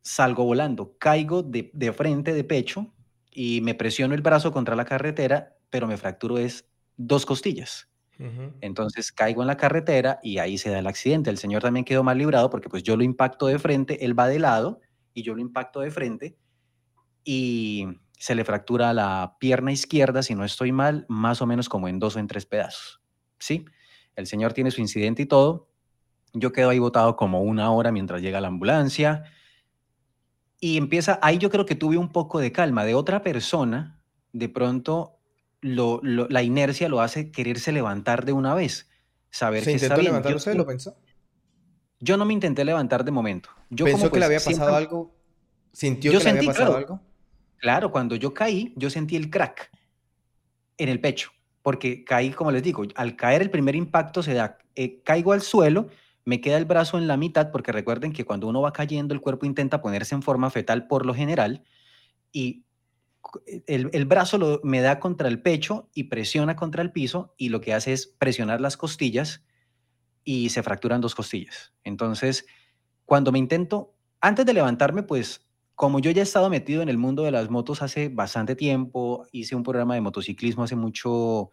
salgo 0.01 0.44
volando, 0.46 0.96
caigo 0.98 1.44
de, 1.44 1.72
de 1.74 1.94
frente, 1.94 2.34
de 2.34 2.44
pecho, 2.44 2.94
y 3.32 3.62
me 3.62 3.75
presiono 3.75 4.15
el 4.15 4.22
brazo 4.22 4.51
contra 4.51 4.75
la 4.75 4.86
carretera, 4.86 5.58
pero 5.70 5.88
me 5.88 5.98
fracturo 5.98 6.38
es 6.38 6.70
dos 6.98 7.25
costillas. 7.25 7.89
Entonces 8.60 9.13
caigo 9.13 9.41
en 9.41 9.48
la 9.48 9.56
carretera 9.56 10.20
y 10.22 10.39
ahí 10.39 10.58
se 10.58 10.70
da 10.70 10.79
el 10.79 10.88
accidente. 10.88 11.29
El 11.29 11.38
señor 11.38 11.62
también 11.62 11.86
quedó 11.86 12.03
mal 12.03 12.18
librado 12.18 12.50
porque 12.50 12.68
pues 12.68 12.84
yo 12.84 12.98
lo 12.98 13.03
impacto 13.03 13.48
de 13.48 13.58
frente, 13.60 14.03
él 14.03 14.18
va 14.18 14.27
de 14.27 14.39
lado 14.39 14.82
y 15.13 15.24
yo 15.24 15.34
lo 15.34 15.39
impacto 15.39 15.79
de 15.79 15.89
frente 15.89 16.38
y 17.24 17.88
se 18.18 18.36
le 18.36 18.44
fractura 18.44 18.94
la 18.94 19.38
pierna 19.39 19.72
izquierda, 19.72 20.22
si 20.22 20.36
no 20.36 20.44
estoy 20.44 20.74
mal, 20.74 21.06
más 21.08 21.41
o 21.41 21.46
menos 21.46 21.70
como 21.70 21.88
en 21.88 22.00
dos 22.00 22.18
o 22.18 22.20
en 22.20 22.27
tres 22.27 22.46
pedazos. 22.46 23.01
¿Sí? 23.39 23.63
El 24.18 24.27
señor 24.27 24.51
tiene 24.51 24.72
su 24.72 24.82
incidente 24.82 25.22
y 25.22 25.25
todo. 25.25 25.70
Yo 26.34 26.51
quedo 26.51 26.72
ahí 26.72 26.79
botado 26.79 27.15
como 27.15 27.41
una 27.41 27.72
hora 27.72 27.94
mientras 27.94 28.22
llega 28.22 28.41
la 28.41 28.50
ambulancia. 28.50 29.24
Y 30.60 30.78
empieza, 30.78 31.20
ahí 31.22 31.38
yo 31.38 31.50
creo 31.50 31.66
que 31.66 31.75
tuve 31.75 31.98
un 31.98 32.10
poco 32.10 32.39
de 32.39 32.51
calma. 32.51 32.86
De 32.86 32.96
otra 32.96 33.24
persona, 33.24 34.01
de 34.34 34.50
pronto 34.50 35.18
lo, 35.62 36.01
la 36.04 36.44
inercia 36.44 36.89
lo 36.89 37.01
hace 37.01 37.32
quererse 37.32 37.72
levantar 37.72 38.25
de 38.25 38.34
una 38.34 38.54
vez. 38.54 38.89
Saber 39.30 39.63
¿Se 39.63 39.72
que 39.72 39.74
intentó 39.78 40.01
levantar 40.01 40.36
usted? 40.36 40.56
¿Lo 40.56 40.66
pensó? 40.66 40.98
Yo 42.00 42.18
no 42.18 42.25
me 42.25 42.34
intenté 42.34 42.66
levantar 42.66 43.04
de 43.04 43.12
momento. 43.12 43.50
Yo 43.70 43.86
¿Pensó 43.86 44.06
que 44.06 44.10
pues 44.12 44.20
le 44.20 44.25
había 44.25 44.39
pasado 44.39 44.75
algo? 44.75 45.16
¿Sintió 45.72 46.12
que 46.12 46.24
le 46.24 46.30
había 46.30 46.44
pasado 46.46 46.75
algo? 46.75 47.00
Claro, 47.58 47.92
cuando 47.92 48.16
yo 48.16 48.34
caí, 48.34 48.74
yo 48.75 48.89
sentí 48.89 49.16
el 49.16 49.30
crack 49.30 49.70
en 50.78 50.89
el 50.89 51.00
pecho 51.00 51.32
porque 51.62 52.04
caí, 52.04 52.32
como 52.32 52.51
les 52.51 52.63
digo, 52.63 52.84
al 52.96 53.16
caer 53.16 53.42
el 53.42 53.50
primer 53.50 53.75
impacto 53.75 54.24
se 54.24 54.34
da, 54.34 54.58
eh, 54.75 55.01
caigo 55.04 55.34
al 55.34 55.42
suelo, 55.42 55.89
me 56.25 56.41
queda 56.41 56.57
el 56.57 56.65
brazo 56.65 56.97
en 56.97 57.07
la 57.07 57.17
mitad, 57.17 57.51
porque 57.51 57.71
recuerden 57.71 58.13
que 58.13 58.25
cuando 58.25 58.47
uno 58.47 58.61
va 58.61 58.73
cayendo 58.73 59.13
el 59.13 59.21
cuerpo 59.21 59.45
intenta 59.45 59.81
ponerse 59.81 60.15
en 60.15 60.21
forma 60.21 60.49
fetal 60.49 60.88
por 60.88 61.05
lo 61.05 61.13
general, 61.13 61.63
y 62.31 62.65
el, 63.67 63.89
el 63.93 64.05
brazo 64.05 64.38
lo, 64.38 64.61
me 64.63 64.81
da 64.81 64.99
contra 64.99 65.27
el 65.27 65.41
pecho 65.41 65.89
y 65.93 66.05
presiona 66.05 66.55
contra 66.55 66.81
el 66.81 66.91
piso, 66.91 67.33
y 67.38 67.49
lo 67.49 67.61
que 67.61 67.73
hace 67.73 67.93
es 67.93 68.07
presionar 68.07 68.62
las 68.62 68.77
costillas 68.77 69.43
y 70.23 70.49
se 70.49 70.63
fracturan 70.63 71.01
dos 71.01 71.15
costillas. 71.15 71.73
Entonces, 71.84 72.45
cuando 73.05 73.32
me 73.32 73.39
intento, 73.39 73.95
antes 74.21 74.45
de 74.45 74.53
levantarme, 74.53 75.03
pues 75.03 75.49
como 75.73 75.99
yo 75.99 76.12
ya 76.12 76.21
he 76.21 76.23
estado 76.23 76.49
metido 76.49 76.82
en 76.82 76.89
el 76.89 76.97
mundo 76.97 77.23
de 77.23 77.32
las 77.32 77.49
motos 77.49 77.82
hace 77.82 78.10
bastante 78.10 78.55
tiempo, 78.55 79.25
hice 79.32 79.55
un 79.55 79.63
programa 79.63 79.95
de 79.95 80.01
motociclismo 80.01 80.63
hace 80.63 80.75
mucho 80.75 81.51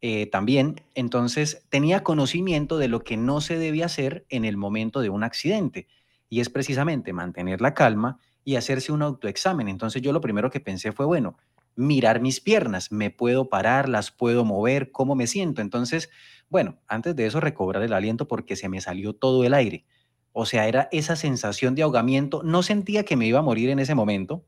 eh, 0.00 0.26
también, 0.26 0.80
entonces 0.94 1.66
tenía 1.68 2.02
conocimiento 2.04 2.78
de 2.78 2.88
lo 2.88 3.00
que 3.00 3.16
no 3.16 3.40
se 3.40 3.58
debe 3.58 3.82
hacer 3.82 4.24
en 4.28 4.44
el 4.44 4.56
momento 4.56 5.00
de 5.00 5.10
un 5.10 5.24
accidente, 5.24 5.88
y 6.28 6.40
es 6.40 6.50
precisamente 6.50 7.12
mantener 7.12 7.60
la 7.60 7.74
calma 7.74 8.18
y 8.44 8.56
hacerse 8.56 8.92
un 8.92 9.02
autoexamen. 9.02 9.68
Entonces 9.68 10.02
yo 10.02 10.12
lo 10.12 10.20
primero 10.20 10.50
que 10.50 10.60
pensé 10.60 10.92
fue, 10.92 11.06
bueno, 11.06 11.36
mirar 11.74 12.20
mis 12.20 12.40
piernas, 12.40 12.90
me 12.90 13.10
puedo 13.10 13.48
parar, 13.48 13.88
las 13.88 14.10
puedo 14.10 14.44
mover, 14.44 14.90
cómo 14.90 15.14
me 15.14 15.26
siento. 15.26 15.62
Entonces, 15.62 16.10
bueno, 16.48 16.78
antes 16.88 17.14
de 17.14 17.26
eso 17.26 17.40
recobrar 17.40 17.82
el 17.82 17.92
aliento 17.92 18.26
porque 18.26 18.56
se 18.56 18.68
me 18.68 18.80
salió 18.80 19.14
todo 19.14 19.44
el 19.44 19.54
aire. 19.54 19.84
O 20.32 20.46
sea, 20.46 20.68
era 20.68 20.88
esa 20.92 21.16
sensación 21.16 21.74
de 21.74 21.82
ahogamiento. 21.82 22.42
No 22.42 22.62
sentía 22.62 23.04
que 23.04 23.16
me 23.16 23.26
iba 23.26 23.38
a 23.38 23.42
morir 23.42 23.70
en 23.70 23.78
ese 23.78 23.94
momento, 23.94 24.44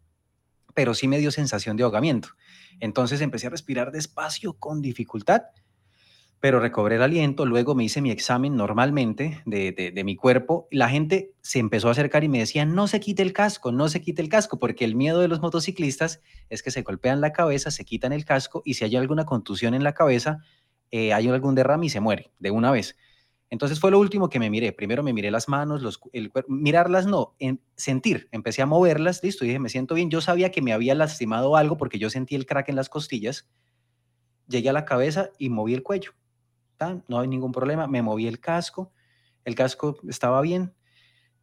pero 0.75 0.95
sí 0.95 1.09
me 1.09 1.19
dio 1.19 1.31
sensación 1.31 1.77
de 1.77 1.85
ahogamiento. 1.85 2.31
Entonces 2.81 3.21
empecé 3.21 3.47
a 3.47 3.51
respirar 3.51 3.93
despacio, 3.93 4.55
con 4.55 4.83
dificultad, 4.83 5.43
pero 6.41 6.59
recobré 6.59 6.97
el 6.97 7.03
aliento. 7.03 7.45
Luego 7.45 7.75
me 7.75 7.85
hice 7.85 8.01
mi 8.01 8.11
examen 8.11 8.57
normalmente 8.57 9.43
de, 9.45 10.03
mi 10.05 10.17
cuerpo. 10.17 10.67
La 10.71 10.89
gente 10.89 11.33
se 11.43 11.59
empezó 11.59 11.89
a 11.89 11.93
acercar 11.93 12.25
y 12.25 12.29
me 12.29 12.39
decía, 12.39 12.65
no 12.65 12.89
se 12.89 12.99
quite 12.99 13.23
el 13.23 13.33
casco, 13.33 13.73
no 13.73 13.89
se 13.89 14.01
quite 14.01 14.23
el 14.23 14.31
casco, 14.31 14.59
porque 14.59 14.85
el 14.85 14.97
miedo 14.97 15.21
de 15.21 15.29
los 15.29 15.41
motociclistas 15.41 16.21
es 16.49 16.63
que 16.63 16.71
se 16.71 16.83
golpean 16.83 17.21
la 17.21 17.33
cabeza, 17.33 17.71
se 17.71 17.85
quitan 17.85 18.13
el 18.13 18.25
casco 18.25 18.63
y 18.65 18.75
si 18.75 18.85
hay 18.85 18.97
alguna 18.97 19.27
contusión 19.27 19.75
en 19.75 19.85
la 19.85 19.93
cabeza, 19.93 20.39
eh, 20.91 21.13
hay 21.13 21.29
algún 21.29 21.55
derrame 21.55 21.87
y 21.87 21.91
se 21.91 22.01
muere 22.01 22.33
de 22.39 22.51
una 22.51 22.71
vez. 22.71 22.97
Entonces 23.51 23.81
fue 23.81 23.91
lo 23.91 23.99
último 23.99 24.29
que 24.29 24.39
me 24.39 24.49
miré. 24.49 24.73
Primero 24.73 25.03
me 25.03 25.13
miré 25.13 25.33
las 25.33 25.49
manos, 25.49 25.83
los, 25.83 26.01
el 26.13 26.31
mirarlas 26.47 27.07
no, 27.07 27.35
en, 27.41 27.61
sentir. 27.75 28.29
Empecé 28.31 28.63
a 28.63 28.67
moverlas, 28.67 29.23
listo, 29.25 29.45
dije, 29.45 29.59
me 29.59 29.69
siento 29.69 29.97
bien. 29.97 30.09
Yo 30.09 30.21
sabía 30.21 30.53
que 30.53 30.63
me 30.63 30.73
había 30.73 30.95
lastimado 30.95 31.57
algo 31.57 31.77
porque 31.77 31.99
yo 31.99 32.09
sentí 32.11 32.37
el 32.37 32.47
crack 32.47 32.69
en 32.69 32.77
las 32.77 32.89
costillas. 32.89 33.51
Llegué 34.47 34.71
a 34.71 34.73
la 34.73 34.85
cabeza 34.85 35.31
y 35.37 35.49
moví 35.49 35.75
el 35.75 35.83
cuello. 35.83 36.13
No 37.09 37.19
hay 37.19 37.29
ningún 37.29 37.51
problema. 37.51 37.89
Me 37.89 38.03
moví 38.03 38.29
el 38.29 38.39
casco. 38.39 38.93
El 39.45 39.57
casco 39.57 39.99
estaba 40.09 40.41
bien. 40.43 40.73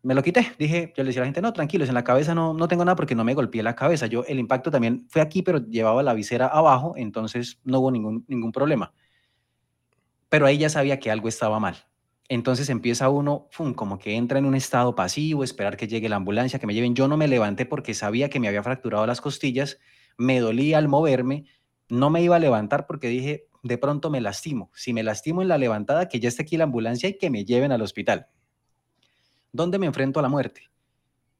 Me 0.02 0.15
lo 0.15 0.24
quité. 0.24 0.54
Dije, 0.58 0.93
yo 0.96 1.04
le 1.04 1.10
decía 1.10 1.22
a 1.22 1.26
la 1.26 1.28
gente, 1.28 1.41
no, 1.41 1.52
tranquilos, 1.52 1.89
en 1.89 1.96
la 1.96 2.06
cabeza 2.06 2.34
no, 2.34 2.54
no 2.54 2.70
tengo 2.70 2.86
nada 2.86 2.96
porque 2.96 3.15
no 3.15 3.26
me 3.26 3.34
golpeé 3.34 3.62
la 3.63 3.76
cabeza. 3.76 4.08
Yo, 4.08 4.24
el 4.26 4.39
impacto 4.39 4.72
también 4.72 5.06
fue 5.10 5.22
aquí, 5.22 5.41
pero 5.43 5.60
llevaba 5.60 6.02
la 6.04 6.13
visera 6.13 6.48
abajo, 6.48 6.93
entonces 6.96 7.60
no 7.65 7.80
hubo 7.80 7.91
ningún, 7.91 8.24
ningún 8.30 8.54
problema. 8.54 8.93
Pero 10.30 10.46
ahí 10.46 10.58
ya 10.58 10.70
sabía 10.70 11.00
que 11.00 11.12
algo 11.12 11.28
estaba 11.28 11.60
mal 11.60 11.87
entonces 12.30 12.70
empieza 12.70 13.10
uno, 13.10 13.48
como 13.76 14.00
que 14.00 14.16
entra 14.16 14.40
en 14.40 14.46
un 14.46 14.56
estado 14.56 14.96
pasivo, 14.96 15.44
esperar 15.44 15.78
que 15.78 15.88
llegue 15.88 16.10
la 16.10 16.18
ambulancia, 16.18 16.60
que 16.60 16.68
me 16.68 16.74
lleven. 16.74 16.94
Yo 16.94 17.08
no 17.08 17.16
me 17.16 17.28
levanté 17.28 17.66
porque 17.66 17.94
sabía 17.94 18.30
que 18.30 18.40
me 18.40 18.48
había 18.48 18.63
fracturado 18.63 19.08
las 19.08 19.22
costillas, 19.22 19.80
me 20.18 20.40
dolía 20.40 20.78
al 20.78 20.90
moverme, 20.90 21.46
no 21.90 22.10
me 22.10 22.22
iba 22.22 22.36
a 22.36 22.40
levantar 22.40 22.86
porque 22.86 23.08
dije, 23.08 23.48
de 23.63 23.78
pronto 23.78 24.10
me 24.10 24.20
lastimo. 24.20 24.72
Si 24.74 24.92
me 24.94 25.04
lastimo 25.04 25.42
en 25.42 25.48
la 25.48 25.58
levantada, 25.58 26.10
que 26.10 26.20
ya 26.20 26.28
esté 26.28 26.44
aquí 26.44 26.58
la 26.58 26.66
ambulancia 26.66 27.08
y 27.08 27.18
que 27.18 27.30
me 27.30 27.46
lleven 27.46 27.72
al 27.72 27.82
hospital. 27.82 28.28
¿Dónde 29.54 29.80
me 29.80 29.86
enfrento 29.86 30.20
a 30.20 30.24
la 30.24 30.30
muerte? 30.30 30.70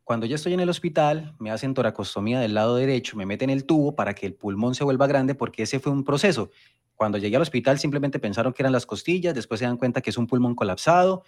Cuando 0.07 0.25
ya 0.25 0.35
estoy 0.35 0.53
en 0.53 0.61
el 0.61 0.69
hospital, 0.69 1.35
me 1.37 1.51
hacen 1.51 1.73
toracostomía 1.73 2.39
del 2.39 2.53
lado 2.53 2.77
derecho, 2.77 3.17
me 3.17 3.25
meten 3.25 3.49
el 3.49 3.65
tubo 3.65 3.93
para 3.93 4.15
que 4.15 4.25
el 4.25 4.35
pulmón 4.35 4.73
se 4.73 4.85
vuelva 4.85 5.05
grande 5.05 5.35
porque 5.35 5.63
ese 5.63 5.81
fue 5.81 5.91
un 5.91 6.05
proceso. 6.05 6.49
Cuando 6.95 7.17
llegué 7.17 7.35
al 7.35 7.41
hospital 7.41 7.77
simplemente 7.77 8.17
pensaron 8.17 8.53
que 8.53 8.61
eran 8.61 8.71
las 8.71 8.85
costillas, 8.85 9.35
después 9.35 9.59
se 9.59 9.65
dan 9.65 9.75
cuenta 9.75 9.99
que 9.99 10.11
es 10.11 10.17
un 10.17 10.25
pulmón 10.25 10.55
colapsado, 10.55 11.23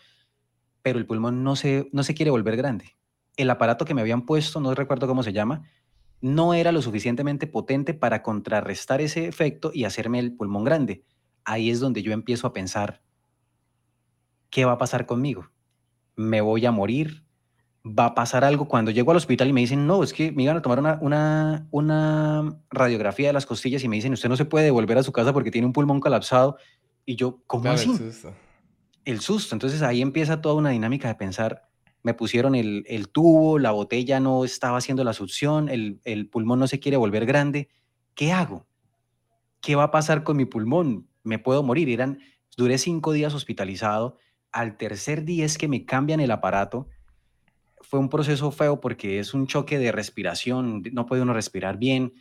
pero 0.82 0.98
el 0.98 1.06
pulmón 1.06 1.44
no 1.44 1.58
se, 1.58 1.90
no 1.92 2.04
se 2.04 2.14
quiere 2.14 2.32
volver 2.32 2.56
grande. 2.56 2.96
El 3.36 3.50
aparato 3.50 3.84
que 3.84 3.94
me 3.94 4.00
habían 4.00 4.26
puesto, 4.26 4.62
no 4.62 4.74
recuerdo 4.74 5.08
cómo 5.08 5.24
se 5.24 5.34
llama, 5.34 5.64
no 6.22 6.54
era 6.54 6.72
lo 6.72 6.82
suficientemente 6.82 7.48
potente 7.48 7.94
para 7.94 8.24
contrarrestar 8.24 9.02
ese 9.02 9.28
efecto 9.28 9.72
y 9.74 9.84
hacerme 9.84 10.20
el 10.20 10.38
pulmón 10.38 10.64
grande. 10.64 11.04
Ahí 11.44 11.70
es 11.70 11.82
donde 11.82 12.02
yo 12.02 12.14
empiezo 12.14 12.48
a 12.48 12.54
pensar, 12.54 13.02
¿qué 14.50 14.64
va 14.64 14.72
a 14.72 14.78
pasar 14.78 15.06
conmigo? 15.06 15.50
¿Me 16.16 16.40
voy 16.40 16.66
a 16.66 16.72
morir? 16.72 17.26
Va 17.86 18.06
a 18.06 18.16
pasar 18.16 18.44
algo 18.44 18.68
cuando 18.68 18.92
llego 18.92 19.12
al 19.12 19.18
hospital 19.18 19.48
y 19.48 19.54
me 19.54 19.62
dicen, 19.62 19.88
no, 19.88 20.04
es 20.04 20.14
que 20.14 20.32
me 20.32 20.44
iban 20.44 20.58
a 20.58 20.62
tomar 20.62 20.80
una, 20.80 20.98
una, 21.02 21.68
una 21.72 22.60
radiografía 22.70 23.28
de 23.28 23.34
las 23.34 23.46
costillas 23.46 23.84
y 23.84 23.88
me 23.88 23.96
dicen, 23.96 24.14
usted 24.14 24.30
no 24.30 24.36
se 24.36 24.46
puede 24.46 24.66
devolver 24.66 24.98
a 24.98 25.04
su 25.04 25.12
casa 25.12 25.34
porque 25.34 25.52
tiene 25.52 25.68
un 25.68 25.74
pulmón 25.74 26.00
colapsado. 26.00 26.58
Y 27.06 27.16
yo, 27.16 27.42
¿cómo 27.48 27.70
así? 27.72 27.90
El 27.90 27.98
susto. 27.98 28.34
el 29.06 29.20
susto. 29.22 29.56
Entonces 29.56 29.82
ahí 29.82 30.02
empieza 30.02 30.42
toda 30.42 30.56
una 30.56 30.70
dinámica 30.70 31.08
de 31.08 31.16
pensar, 31.16 31.70
me 32.04 32.14
pusieron 32.14 32.56
el, 32.56 32.84
el 32.88 33.10
tubo, 33.10 33.60
la 33.60 33.72
botella 33.72 34.20
no 34.20 34.46
estaba 34.46 34.78
haciendo 34.78 35.04
la 35.04 35.14
succión, 35.14 35.70
el, 35.70 36.00
el 36.04 36.30
pulmón 36.30 36.60
no 36.60 36.68
se 36.68 36.80
quiere 36.80 36.98
volver 36.98 37.26
grande. 37.26 37.70
¿Qué 38.16 38.32
hago? 38.32 38.68
¿Qué 39.62 39.76
va 39.76 39.86
a 39.86 39.92
pasar 39.92 40.24
con 40.24 40.38
mi 40.38 40.46
pulmón? 40.46 41.08
¿Me 41.24 41.40
puedo 41.40 41.64
morir? 41.64 41.90
Eran, 41.90 42.20
duré 42.56 42.78
cinco 42.78 43.12
días 43.14 43.34
hospitalizado 43.34 44.18
al 44.52 44.78
tercer 44.78 45.26
día 45.26 45.46
es 45.46 45.58
que 45.58 45.68
me 45.68 45.86
cambian 45.86 46.20
el 46.20 46.32
aparato. 46.32 46.88
Fue 47.82 48.00
un 48.00 48.10
proceso 48.10 48.52
feo 48.52 48.80
porque 48.80 49.20
es 49.20 49.34
un 49.34 49.48
choque 49.48 49.80
de 49.80 49.92
respiración, 49.92 50.84
no 50.92 51.06
puede 51.06 51.22
uno 51.22 51.34
respirar 51.34 51.78
bien. 51.78 52.14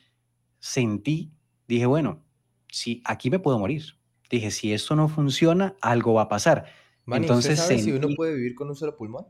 Sentí, 0.60 1.32
dije, 1.66 1.86
bueno, 1.86 2.24
si 2.68 3.02
aquí 3.04 3.30
me 3.30 3.38
puedo 3.38 3.58
morir. 3.58 3.98
Dije, 4.30 4.50
si 4.50 4.72
esto 4.72 4.94
no 4.94 5.08
funciona, 5.08 5.74
algo 5.80 6.14
va 6.14 6.22
a 6.22 6.28
pasar. 6.28 6.66
Entonces, 7.06 7.58
¿usted 7.58 7.74
sabe 7.76 7.82
si 7.82 7.92
uno 7.92 8.08
puede 8.14 8.34
vivir 8.34 8.54
con 8.54 8.68
un 8.68 8.76
solo 8.76 8.96
pulmón? 8.96 9.26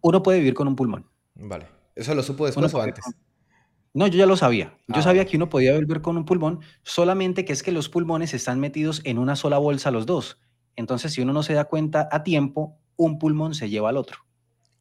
Uno 0.00 0.22
puede 0.22 0.38
vivir 0.38 0.54
con 0.54 0.68
un 0.68 0.76
pulmón. 0.76 1.06
Vale. 1.34 1.66
¿Eso 1.94 2.14
lo 2.14 2.22
supo 2.22 2.46
después 2.46 2.72
o 2.72 2.80
antes? 2.80 3.04
No, 3.94 4.06
yo 4.06 4.18
ya 4.18 4.26
lo 4.26 4.36
sabía. 4.36 4.78
Yo 4.88 4.96
ah, 5.00 5.02
sabía 5.02 5.26
que 5.26 5.36
uno 5.36 5.50
podía 5.50 5.76
vivir 5.78 6.00
con 6.00 6.16
un 6.16 6.24
pulmón, 6.24 6.60
solamente 6.82 7.44
que 7.44 7.52
es 7.52 7.62
que 7.62 7.72
los 7.72 7.88
pulmones 7.88 8.32
están 8.32 8.58
metidos 8.58 9.02
en 9.04 9.18
una 9.18 9.36
sola 9.36 9.58
bolsa 9.58 9.90
los 9.90 10.06
dos. 10.06 10.40
Entonces, 10.76 11.12
si 11.12 11.20
uno 11.20 11.32
no 11.32 11.42
se 11.42 11.52
da 11.52 11.66
cuenta 11.66 12.08
a 12.10 12.22
tiempo, 12.22 12.78
un 12.96 13.18
pulmón 13.18 13.54
se 13.54 13.68
lleva 13.68 13.90
al 13.90 13.98
otro. 13.98 14.20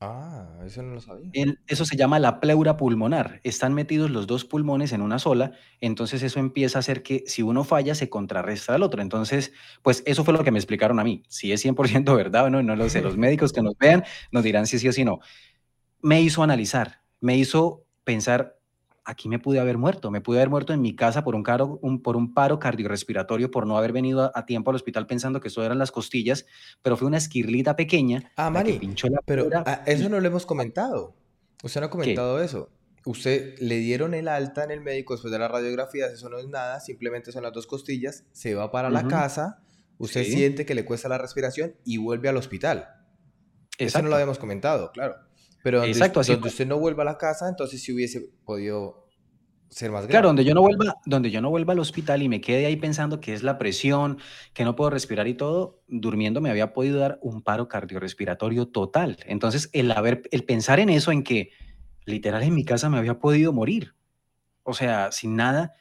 Ah, 0.03 0.47
eso 0.65 0.81
no 0.81 0.95
lo 0.95 0.99
sabía. 0.99 1.29
eso 1.67 1.85
se 1.85 1.95
llama 1.95 2.17
la 2.17 2.39
pleura 2.39 2.75
pulmonar. 2.75 3.39
Están 3.43 3.75
metidos 3.75 4.09
los 4.09 4.25
dos 4.25 4.45
pulmones 4.45 4.93
en 4.93 5.03
una 5.03 5.19
sola, 5.19 5.51
entonces 5.79 6.23
eso 6.23 6.39
empieza 6.39 6.79
a 6.79 6.81
hacer 6.81 7.03
que 7.03 7.23
si 7.27 7.43
uno 7.43 7.63
falla 7.63 7.93
se 7.93 8.09
contrarresta 8.09 8.73
al 8.73 8.81
otro. 8.81 9.03
Entonces, 9.03 9.53
pues 9.83 10.01
eso 10.07 10.23
fue 10.23 10.33
lo 10.33 10.43
que 10.43 10.49
me 10.49 10.57
explicaron 10.57 10.99
a 10.99 11.03
mí. 11.03 11.21
Si 11.27 11.51
es 11.51 11.63
100% 11.63 12.15
verdad 12.15 12.45
o 12.45 12.49
no, 12.49 12.63
no 12.63 12.75
lo 12.75 12.89
sé. 12.89 13.01
Los 13.01 13.15
médicos 13.15 13.53
que 13.53 13.61
nos 13.61 13.77
vean 13.77 14.03
nos 14.31 14.43
dirán 14.43 14.65
si 14.65 14.79
sí 14.79 14.87
o 14.87 14.91
si 14.91 15.05
no. 15.05 15.19
Me 16.01 16.19
hizo 16.19 16.41
analizar, 16.41 17.03
me 17.19 17.37
hizo 17.37 17.85
pensar, 18.03 18.57
aquí 19.03 19.29
me 19.29 19.39
pude 19.39 19.59
haber 19.59 19.77
muerto, 19.77 20.11
me 20.11 20.21
pude 20.21 20.37
haber 20.37 20.49
muerto 20.49 20.73
en 20.73 20.81
mi 20.81 20.95
casa 20.95 21.23
por 21.23 21.35
un, 21.35 21.43
caro, 21.43 21.79
un, 21.81 22.01
por 22.01 22.15
un 22.15 22.33
paro 22.33 22.59
cardiorrespiratorio, 22.59 23.51
por 23.51 23.65
no 23.65 23.77
haber 23.77 23.91
venido 23.91 24.31
a, 24.33 24.45
tiempo 24.45 24.71
al 24.71 24.75
hospital 24.75 25.07
pensando 25.07 25.39
que 25.39 25.47
eso 25.47 25.63
eran 25.63 25.79
las 25.79 25.91
costillas, 25.91 26.45
pero 26.81 26.97
fue 26.97 27.07
una 27.07 27.17
esquirlita 27.17 27.75
pequeña 27.75 28.31
ah, 28.35 28.49
Mari, 28.49 28.79
pero 29.25 29.49
ah, 29.65 29.83
eso 29.85 30.09
no 30.09 30.19
lo 30.19 30.27
hemos 30.27 30.45
comentado. 30.45 31.15
Usted 31.63 31.81
no 31.81 31.87
ha 31.87 31.89
comentado 31.89 32.41
eso. 32.41 32.69
Usted 33.05 33.57
le 33.59 33.77
dieron 33.77 34.13
el 34.13 34.27
alta 34.27 34.63
en 34.63 34.71
el 34.71 34.81
médico 34.81 35.15
después 35.15 35.31
de 35.31 35.39
las 35.39 35.49
radiografías, 35.49 36.11
eso 36.11 36.29
no 36.29 36.37
es 36.37 36.47
nada, 36.47 36.79
simplemente 36.79 37.31
son 37.31 37.43
las 37.43 37.53
dos 37.53 37.65
costillas, 37.65 38.25
se 38.31 38.53
va 38.53 38.69
para 38.71 38.91
la 38.91 39.07
casa, 39.07 39.63
usted 39.97 40.23
siente 40.23 40.67
que 40.67 40.75
le 40.75 40.85
cuesta 40.85 41.09
la 41.09 41.17
respiración 41.17 41.75
y 41.83 41.97
vuelve 41.97 42.29
al 42.29 42.37
hospital. 42.37 42.89
Eso 43.79 44.01
no 44.03 44.09
lo 44.09 44.15
habíamos 44.15 44.37
comentado, 44.37 44.91
claro. 44.91 45.15
Pero 45.63 45.79
donde, 45.79 45.91
Exacto, 45.91 46.19
así 46.19 46.33
donde 46.33 46.49
usted 46.49 46.67
no 46.67 46.79
vuelva 46.79 47.03
a 47.03 47.05
la 47.05 47.17
casa, 47.17 47.47
entonces 47.47 47.81
sí 47.81 47.93
hubiese 47.93 48.29
podido 48.45 49.07
ser 49.69 49.91
más 49.91 50.01
grave. 50.01 50.11
Claro, 50.11 50.27
donde 50.29 50.43
yo 50.43 50.53
no 50.53 50.61
vuelva, 50.61 50.95
donde 51.05 51.31
yo 51.31 51.41
no 51.41 51.49
vuelva 51.49 51.73
al 51.73 51.79
hospital 51.79 52.21
y 52.21 52.29
me 52.29 52.41
quede 52.41 52.65
ahí 52.65 52.75
pensando 52.75 53.19
que 53.21 53.33
es 53.33 53.43
la 53.43 53.57
presión, 53.57 54.19
que 54.53 54.65
no 54.65 54.75
puedo 54.75 54.89
respirar 54.89 55.27
y 55.27 55.33
todo, 55.33 55.81
durmiendo 55.87 56.41
me 56.41 56.49
había 56.49 56.73
podido 56.73 56.99
dar 56.99 57.19
un 57.21 57.41
paro 57.41 57.67
cardiorrespiratorio 57.67 58.67
total. 58.67 59.17
Entonces, 59.25 59.69
el 59.73 59.91
haber, 59.91 60.23
el 60.31 60.43
pensar 60.43 60.79
en 60.79 60.89
eso, 60.89 61.11
en 61.11 61.23
que 61.23 61.51
literal 62.05 62.43
en 62.43 62.53
mi 62.53 62.65
casa 62.65 62.89
me 62.89 62.97
había 62.97 63.19
podido 63.19 63.53
morir. 63.53 63.95
O 64.63 64.73
sea, 64.73 65.11
sin 65.11 65.35
nada, 65.35 65.73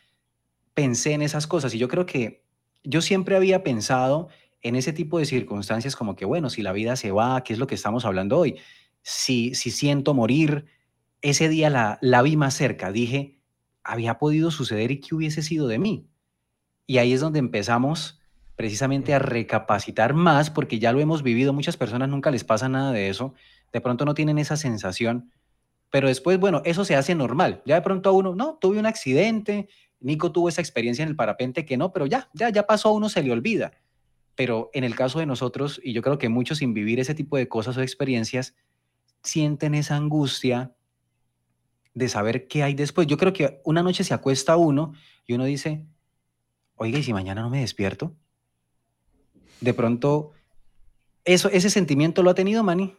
pensé 0.75 1.13
en 1.13 1.23
esas 1.23 1.47
cosas 1.47 1.75
y 1.75 1.79
yo 1.79 1.89
creo 1.89 2.07
que 2.07 2.45
yo 2.85 3.03
siempre 3.03 3.37
había 3.37 3.63
pensado 3.63 4.29
en 4.63 4.77
ese 4.77 4.93
tipo 4.93 5.19
de 5.19 5.25
circunstancias 5.25 5.97
como 5.97 6.17
que, 6.17 6.25
bueno, 6.25 6.51
si 6.51 6.63
la 6.63 6.73
vida 6.73 6.97
se 6.97 7.11
va, 7.11 7.43
¿qué 7.43 7.53
es 7.53 7.59
lo 7.59 7.67
que 7.67 7.75
estamos 7.75 8.05
hablando 8.05 8.39
hoy? 8.39 8.59
Si, 9.03 9.55
si 9.55 9.71
siento 9.71 10.15
morir, 10.15 10.67
ese 11.23 11.49
día 11.49 11.71
la, 11.71 11.99
la 12.01 12.23
vi 12.23 12.37
más 12.37 12.55
cerca, 12.55 12.93
dije, 12.93 13.41
había 13.83 14.19
podido 14.19 14.51
suceder 14.51 14.91
y 14.91 15.01
qué 15.01 15.15
hubiese 15.15 15.43
sido 15.43 15.69
de 15.69 15.79
mí. 15.79 16.07
Y 16.87 16.99
ahí 16.99 17.13
es 17.13 17.21
donde 17.21 17.39
empezamos 17.39 18.21
precisamente 18.57 19.15
a 19.15 19.19
recapacitar 19.19 20.13
más, 20.13 20.51
porque 20.51 20.79
ya 20.79 20.93
lo 20.93 21.01
hemos 21.01 21.23
vivido, 21.23 21.53
muchas 21.53 21.77
personas 21.77 22.09
nunca 22.09 22.31
les 22.31 22.45
pasa 22.45 22.69
nada 22.69 22.93
de 22.93 23.09
eso, 23.09 23.35
de 23.73 23.81
pronto 23.81 24.05
no 24.05 24.13
tienen 24.13 24.39
esa 24.39 24.57
sensación, 24.57 25.33
pero 25.91 26.09
después, 26.09 26.39
bueno, 26.39 26.63
eso 26.65 26.85
se 26.85 26.95
hace 26.95 27.15
normal. 27.15 27.63
Ya 27.65 27.75
de 27.77 27.83
pronto 27.83 28.11
a 28.11 28.13
uno, 28.13 28.35
no, 28.35 28.59
tuve 28.61 28.79
un 28.79 28.87
accidente, 28.87 29.69
Nico 29.99 30.31
tuvo 30.31 30.49
esa 30.49 30.61
experiencia 30.61 31.03
en 31.03 31.09
el 31.09 31.17
parapente 31.17 31.65
que 31.65 31.77
no, 31.77 31.93
pero 31.93 32.07
ya, 32.07 32.29
ya, 32.33 32.51
ya 32.51 32.67
pasó, 32.67 32.91
a 32.91 32.93
uno 32.93 33.09
se 33.09 33.23
le 33.23 33.33
olvida. 33.33 33.73
Pero 34.35 34.71
en 34.73 34.85
el 34.85 34.95
caso 34.95 35.19
de 35.19 35.27
nosotros, 35.27 35.81
y 35.83 35.93
yo 35.93 36.03
creo 36.03 36.19
que 36.19 36.29
muchos 36.29 36.59
sin 36.59 36.75
vivir 36.75 37.01
ese 37.01 37.15
tipo 37.15 37.37
de 37.37 37.49
cosas 37.49 37.77
o 37.77 37.83
experiencias, 37.83 38.55
sienten 39.23 39.75
esa 39.75 39.97
angustia 39.97 40.75
de 41.95 42.09
saber 42.09 42.49
qué 42.49 42.63
hay 42.63 42.75
después. 42.75 43.07
Yo 43.07 43.17
creo 43.17 43.33
que 43.33 43.61
una 43.65 43.83
noche 43.83 44.05
se 44.05 44.15
acuesta 44.15 44.57
uno 44.57 44.93
y 45.27 45.35
uno 45.35 45.45
dice, 45.45 45.87
oiga, 46.77 46.99
¿y 46.99 47.03
si 47.03 47.13
mañana 47.13 47.43
no 47.43 47.51
me 47.51 47.61
despierto? 47.61 48.15
De 49.61 49.75
pronto, 49.75 50.33
eso, 51.25 51.51
¿ese 51.51 51.71
sentimiento 51.71 52.23
lo 52.23 52.31
ha 52.31 52.35
tenido, 52.35 52.63
Manny? 52.63 52.97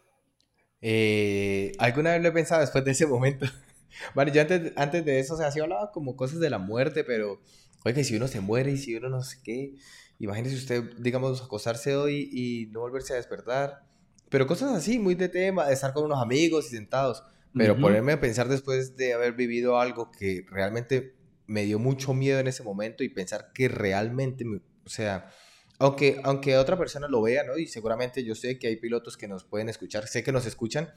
Eh, 0.82 1.72
alguna 1.80 2.12
vez 2.12 2.22
lo 2.22 2.30
he 2.30 2.32
pensado 2.32 2.62
después 2.62 2.84
de 2.86 2.92
ese 2.92 3.08
momento. 3.08 3.46
Vale, 4.16 4.32
yo 4.32 4.42
antes, 4.42 4.74
antes 4.76 5.06
de 5.06 5.20
eso, 5.20 5.34
o 5.34 5.38
sea, 5.38 5.48
así 5.48 5.60
hablaba 5.60 5.92
como 5.92 6.16
cosas 6.16 6.40
de 6.40 6.50
la 6.50 6.60
muerte, 6.60 7.04
pero, 7.04 7.42
oiga, 7.84 8.02
¿y 8.02 8.04
si 8.04 8.16
uno 8.16 8.28
se 8.28 8.42
muere 8.42 8.72
y 8.72 8.78
si 8.78 8.96
uno 8.96 9.10
no 9.10 9.24
sé 9.24 9.40
qué? 9.44 9.76
Imagínese 10.20 10.56
usted, 10.56 10.84
digamos, 11.00 11.42
acostarse 11.42 11.96
hoy 11.96 12.30
y 12.32 12.68
no 12.72 12.82
volverse 12.82 13.14
a 13.14 13.18
despertar 13.18 13.91
pero 14.32 14.48
cosas 14.48 14.72
así, 14.72 14.98
muy 14.98 15.14
de 15.16 15.28
tema, 15.28 15.68
de 15.68 15.74
estar 15.74 15.94
con 15.94 16.06
unos 16.06 16.22
amigos 16.22 16.68
y 16.68 16.70
sentados. 16.70 17.24
Pero 17.54 17.78
ponerme 17.78 18.14
a 18.14 18.22
pensar 18.22 18.48
después 18.48 18.96
de 18.96 19.14
haber 19.14 19.34
vivido 19.34 19.78
algo 19.78 20.10
que 20.10 20.46
realmente 20.50 21.16
me 21.48 21.66
dio 21.66 21.80
mucho 21.80 22.14
miedo 22.14 22.40
en 22.40 22.48
ese 22.48 22.64
momento 22.64 23.04
y 23.04 23.10
pensar 23.10 23.52
que 23.54 23.68
realmente, 23.68 24.46
o 24.86 24.90
sea, 24.90 25.30
aunque, 25.78 26.22
aunque 26.24 26.56
otra 26.56 26.78
persona 26.78 27.10
lo 27.10 27.22
vea, 27.22 27.44
¿no? 27.44 27.58
Y 27.58 27.68
seguramente 27.68 28.24
yo 28.24 28.34
sé 28.34 28.58
que 28.58 28.68
hay 28.68 28.78
pilotos 28.78 29.18
que 29.18 29.28
nos 29.28 29.44
pueden 29.44 29.68
escuchar, 29.68 30.08
sé 30.08 30.24
que 30.24 30.32
nos 30.32 30.46
escuchan, 30.46 30.94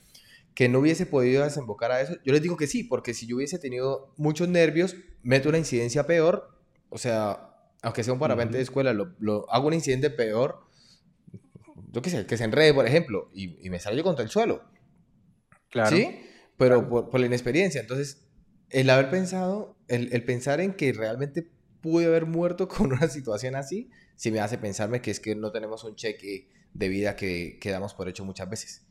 que 0.55 0.69
no 0.69 0.79
hubiese 0.79 1.05
podido 1.05 1.43
desembocar 1.43 1.91
a 1.91 2.01
eso. 2.01 2.15
Yo 2.25 2.33
les 2.33 2.41
digo 2.41 2.57
que 2.57 2.69
sí, 2.69 2.85
porque 2.85 3.15
si 3.15 3.27
yo 3.27 3.35
hubiese 3.35 3.59
tenido 3.59 4.15
muchos 4.17 4.47
nervios, 4.47 4.95
meto 5.25 5.49
una 5.49 5.59
incidencia 5.59 6.07
peor, 6.07 6.57
o 6.89 6.99
sea, 6.99 7.51
aunque 7.83 8.05
sea 8.05 8.13
un 8.13 8.21
parapente 8.21 8.59
de 8.59 8.63
escuela, 8.63 8.93
lo, 8.93 9.17
lo, 9.19 9.51
hago 9.51 9.67
un 9.67 9.75
incidente 9.75 10.09
peor 10.09 10.61
yo 11.95 12.03
qué 12.03 12.11
sé, 12.11 12.27
que 12.27 12.37
se 12.37 12.45
enrede, 12.45 12.75
por 12.75 12.87
ejemplo, 12.87 13.31
y, 13.33 13.71
me 13.71 13.79
sale 13.79 13.97
yo 13.97 14.03
contra 14.03 14.25
el 14.25 14.31
suelo. 14.31 14.65
Claro. 15.71 15.97
¿Sí? 15.97 16.21
Pero 16.59 16.89
Por, 16.89 17.21
la 17.21 17.27
inexperiencia. 17.27 17.81
Entonces, 17.81 18.27
el 18.71 18.91
haber 18.91 19.11
pensado, 19.11 19.77
el, 19.87 20.25
pensar 20.25 20.61
en 20.61 20.75
que 20.75 20.93
realmente 20.93 21.49
pude 21.81 22.07
haber 22.07 22.27
muerto 22.27 22.67
con 22.69 22.93
una 22.93 23.09
situación 23.09 23.55
así, 23.55 23.91
sí 24.17 24.33
me 24.33 24.41
hace 24.41 24.59
pensarme 24.59 25.01
que 25.01 25.13
es 25.13 25.21
que 25.21 25.37
no 25.37 25.53
tenemos 25.53 25.85
un 25.85 25.95
cheque 25.95 26.49
de 26.73 26.89
vida 26.89 27.15
que, 27.15 27.59
que 27.61 27.71
damos 27.71 27.95
por 27.95 28.09
hecho 28.09 28.25
muchas 28.25 28.51
veces. 28.51 28.87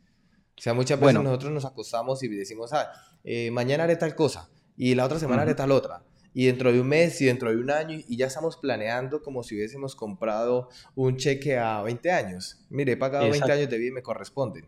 O 0.57 0.61
sea, 0.61 0.73
muchas 0.73 0.97
veces 0.97 1.15
nosotros 1.15 1.51
nos 1.51 1.65
acostamos 1.65 2.23
y 2.23 2.29
decimos, 2.29 2.71
ah, 2.71 2.89
eh, 3.25 3.51
mañana 3.51 3.83
haré 3.83 3.97
tal 3.97 4.15
cosa 4.15 4.49
y 4.77 4.95
la 4.95 5.05
otra 5.05 5.19
semana 5.19 5.41
haré 5.41 5.55
tal 5.55 5.71
otra 5.71 6.03
y 6.33 6.47
dentro 6.47 6.71
de 6.71 6.81
un 6.81 6.87
mes 6.87 7.21
y 7.21 7.25
dentro 7.25 7.49
de 7.49 7.57
un 7.57 7.69
año 7.69 7.97
y 8.07 8.17
ya 8.17 8.27
estamos 8.27 8.57
planeando 8.57 9.21
como 9.21 9.43
si 9.43 9.55
hubiésemos 9.55 9.95
comprado 9.95 10.69
un 10.95 11.17
cheque 11.17 11.57
a 11.57 11.81
20 11.81 12.11
años. 12.11 12.65
Mire, 12.69 12.93
he 12.93 12.97
pagado 12.97 13.29
20 13.29 13.51
años 13.51 13.69
de 13.69 13.77
vida 13.77 13.89
y 13.89 13.93
me 13.93 14.01
corresponden. 14.01 14.65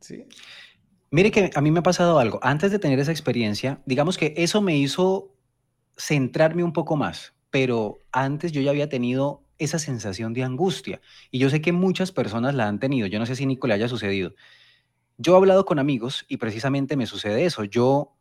¿Sí? 0.00 0.26
Mire 1.10 1.30
que 1.30 1.50
a 1.54 1.60
mí 1.60 1.70
me 1.70 1.80
ha 1.80 1.82
pasado 1.82 2.18
algo. 2.18 2.38
Antes 2.42 2.70
de 2.70 2.78
tener 2.78 2.98
esa 2.98 3.12
experiencia, 3.12 3.80
digamos 3.86 4.18
que 4.18 4.34
eso 4.36 4.60
me 4.60 4.76
hizo 4.76 5.34
centrarme 5.96 6.62
un 6.62 6.72
poco 6.72 6.96
más, 6.96 7.34
pero 7.50 7.98
antes 8.12 8.52
yo 8.52 8.60
ya 8.60 8.70
había 8.70 8.88
tenido 8.88 9.42
esa 9.58 9.78
sensación 9.78 10.34
de 10.34 10.42
angustia 10.42 11.00
y 11.30 11.38
yo 11.38 11.48
sé 11.48 11.62
que 11.62 11.72
muchas 11.72 12.12
personas 12.12 12.54
la 12.54 12.68
han 12.68 12.78
tenido. 12.78 13.06
Yo 13.06 13.18
no 13.18 13.26
sé 13.26 13.36
si 13.36 13.46
Nico 13.46 13.66
le 13.66 13.74
haya 13.74 13.88
sucedido. 13.88 14.34
Yo 15.16 15.32
he 15.32 15.36
hablado 15.38 15.64
con 15.64 15.78
amigos 15.78 16.26
y 16.28 16.36
precisamente 16.36 16.96
me 16.96 17.06
sucede 17.06 17.46
eso. 17.46 17.64
Yo 17.64 18.18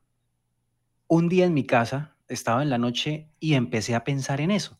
un 1.08 1.28
día 1.28 1.46
en 1.46 1.54
mi 1.54 1.66
casa 1.66 2.14
estaba 2.28 2.64
en 2.64 2.70
la 2.70 2.78
noche 2.78 3.30
y 3.40 3.54
empecé 3.54 3.96
a 3.96 4.04
pensar 4.04 4.42
en 4.42 4.52
eso. 4.52 4.80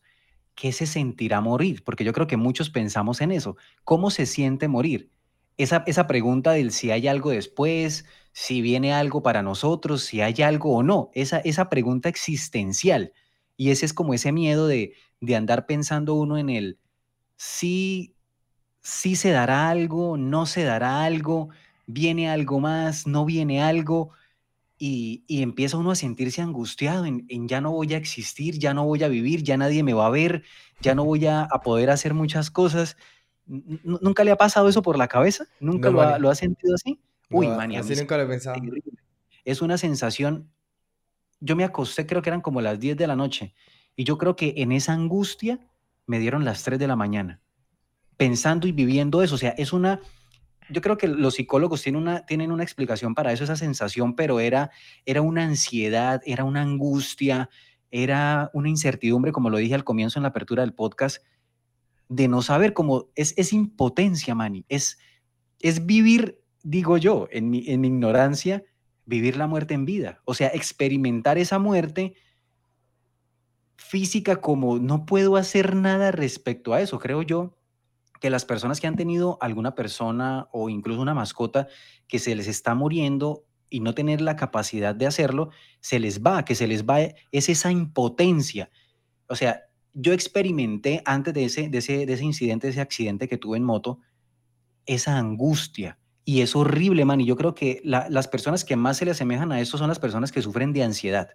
¿Qué 0.54 0.72
se 0.72 0.86
sentirá 0.86 1.40
morir? 1.40 1.84
Porque 1.84 2.04
yo 2.04 2.12
creo 2.12 2.26
que 2.26 2.36
muchos 2.36 2.70
pensamos 2.70 3.20
en 3.20 3.30
eso. 3.30 3.56
¿Cómo 3.84 4.10
se 4.10 4.26
siente 4.26 4.68
morir? 4.68 5.10
Esa, 5.58 5.84
esa 5.86 6.06
pregunta 6.06 6.52
del 6.52 6.72
si 6.72 6.90
hay 6.90 7.08
algo 7.08 7.30
después, 7.30 8.06
si 8.32 8.60
viene 8.62 8.92
algo 8.92 9.22
para 9.22 9.42
nosotros, 9.42 10.02
si 10.02 10.20
hay 10.20 10.42
algo 10.42 10.74
o 10.74 10.82
no, 10.82 11.10
esa, 11.14 11.38
esa 11.38 11.68
pregunta 11.68 12.08
existencial. 12.08 13.12
Y 13.56 13.70
ese 13.70 13.86
es 13.86 13.92
como 13.92 14.14
ese 14.14 14.32
miedo 14.32 14.66
de, 14.66 14.94
de 15.20 15.36
andar 15.36 15.66
pensando 15.66 16.14
uno 16.14 16.36
en 16.38 16.50
el 16.50 16.78
si, 17.36 18.16
si 18.80 19.16
se 19.16 19.30
dará 19.30 19.68
algo, 19.68 20.16
no 20.16 20.46
se 20.46 20.64
dará 20.64 21.04
algo, 21.04 21.48
viene 21.86 22.28
algo 22.30 22.60
más, 22.60 23.06
no 23.06 23.24
viene 23.24 23.62
algo 23.62 24.10
y, 24.78 25.24
empieza 25.28 25.76
uno 25.76 25.90
a 25.90 25.96
sentirse 25.96 26.42
angustiado 26.42 27.06
en, 27.06 27.48
ya 27.48 27.60
no 27.60 27.72
voy 27.72 27.94
a 27.94 27.96
existir, 27.96 28.58
ya 28.58 28.74
no 28.74 28.84
voy 28.84 29.02
a 29.02 29.08
vivir, 29.08 29.42
ya 29.42 29.56
nadie 29.56 29.82
me 29.82 29.94
va 29.94 30.06
a 30.06 30.10
ver, 30.10 30.42
ya 30.80 30.94
no 30.94 31.04
voy 31.04 31.26
a, 31.26 31.48
poder 31.64 31.90
hacer 31.90 32.14
muchas 32.14 32.50
cosas. 32.50 32.96
¿Nunca 33.46 34.24
le 34.24 34.32
ha 34.32 34.36
pasado 34.36 34.68
eso 34.68 34.82
por 34.82 34.98
la 34.98 35.08
cabeza? 35.08 35.46
¿Nunca 35.60 35.90
lo, 35.90 36.30
ha, 36.30 36.34
sentido 36.34 36.74
así? 36.74 37.00
Uy, 37.30 37.46
no, 37.46 37.60
Así 37.60 37.94
nunca 37.96 38.16
lo 38.16 38.24
he 38.24 38.26
pensado. 38.26 38.60
Es 39.44 39.62
una 39.62 39.78
sensación. 39.78 40.50
Yo 41.40 41.54
me 41.56 41.64
acosté, 41.64 42.06
creo 42.06 42.22
que 42.22 42.30
eran 42.30 42.40
como 42.40 42.60
las 42.60 42.78
10 42.80 42.96
de 42.96 43.06
la 43.06 43.16
noche, 43.16 43.54
y 43.94 44.04
yo 44.04 44.18
creo 44.18 44.36
que 44.36 44.54
en 44.58 44.72
esa 44.72 44.92
angustia 44.92 45.60
me 46.06 46.18
dieron 46.18 46.44
las 46.44 46.62
3 46.64 46.78
de 46.78 46.86
la 46.86 46.96
mañana, 46.96 47.40
pensando 48.16 48.66
y 48.66 48.72
viviendo 48.72 49.22
eso. 49.22 49.36
O 49.36 49.38
sea, 49.38 49.50
es 49.50 49.72
una 49.72 50.00
yo 50.68 50.80
creo 50.80 50.96
que 50.96 51.08
los 51.08 51.34
psicólogos 51.34 51.82
tienen 51.82 52.02
una, 52.02 52.26
tienen 52.26 52.52
una 52.52 52.62
explicación 52.62 53.14
para 53.14 53.32
eso, 53.32 53.44
esa 53.44 53.56
sensación, 53.56 54.14
pero 54.14 54.40
era, 54.40 54.70
era 55.04 55.22
una 55.22 55.44
ansiedad, 55.44 56.20
era 56.24 56.44
una 56.44 56.62
angustia, 56.62 57.48
era 57.90 58.50
una 58.52 58.68
incertidumbre, 58.68 59.32
como 59.32 59.50
lo 59.50 59.58
dije 59.58 59.74
al 59.74 59.84
comienzo 59.84 60.18
en 60.18 60.24
la 60.24 60.30
apertura 60.30 60.62
del 60.62 60.74
podcast, 60.74 61.24
de 62.08 62.28
no 62.28 62.42
saber 62.42 62.72
cómo 62.72 63.08
es, 63.14 63.34
es 63.36 63.52
impotencia, 63.52 64.34
Manny, 64.34 64.64
es, 64.68 64.98
es 65.60 65.86
vivir, 65.86 66.40
digo 66.62 66.98
yo, 66.98 67.28
en 67.30 67.50
mi, 67.50 67.64
en 67.68 67.80
mi 67.80 67.88
ignorancia, 67.88 68.64
vivir 69.04 69.36
la 69.36 69.46
muerte 69.46 69.74
en 69.74 69.84
vida, 69.84 70.20
o 70.24 70.34
sea, 70.34 70.48
experimentar 70.48 71.38
esa 71.38 71.58
muerte 71.58 72.14
física 73.76 74.36
como 74.36 74.78
no 74.78 75.06
puedo 75.06 75.36
hacer 75.36 75.76
nada 75.76 76.10
respecto 76.10 76.74
a 76.74 76.80
eso, 76.80 76.98
creo 76.98 77.22
yo 77.22 77.56
que 78.20 78.30
las 78.30 78.44
personas 78.44 78.80
que 78.80 78.86
han 78.86 78.96
tenido 78.96 79.38
alguna 79.40 79.74
persona 79.74 80.48
o 80.52 80.68
incluso 80.68 81.00
una 81.00 81.14
mascota 81.14 81.68
que 82.08 82.18
se 82.18 82.34
les 82.34 82.46
está 82.48 82.74
muriendo 82.74 83.44
y 83.68 83.80
no 83.80 83.94
tener 83.94 84.20
la 84.20 84.36
capacidad 84.36 84.94
de 84.94 85.06
hacerlo, 85.06 85.50
se 85.80 85.98
les 85.98 86.22
va, 86.22 86.44
que 86.44 86.54
se 86.54 86.66
les 86.66 86.84
va, 86.84 87.00
es 87.00 87.48
esa 87.48 87.70
impotencia. 87.70 88.70
O 89.28 89.36
sea, 89.36 89.62
yo 89.92 90.12
experimenté 90.12 91.02
antes 91.04 91.34
de 91.34 91.44
ese, 91.44 91.68
de 91.68 91.78
ese, 91.78 92.06
de 92.06 92.12
ese 92.12 92.24
incidente, 92.24 92.66
de 92.66 92.72
ese 92.72 92.80
accidente 92.80 93.28
que 93.28 93.38
tuve 93.38 93.56
en 93.56 93.64
moto, 93.64 94.00
esa 94.84 95.18
angustia. 95.18 95.98
Y 96.24 96.40
es 96.40 96.54
horrible, 96.56 97.04
man. 97.04 97.20
Y 97.20 97.26
yo 97.26 97.36
creo 97.36 97.54
que 97.54 97.80
las 97.84 98.28
personas 98.28 98.64
que 98.64 98.76
más 98.76 98.98
se 98.98 99.04
le 99.04 99.12
asemejan 99.12 99.52
a 99.52 99.60
esto 99.60 99.78
son 99.78 99.88
las 99.88 99.98
personas 99.98 100.32
que 100.32 100.42
sufren 100.42 100.72
de 100.72 100.82
ansiedad, 100.82 101.30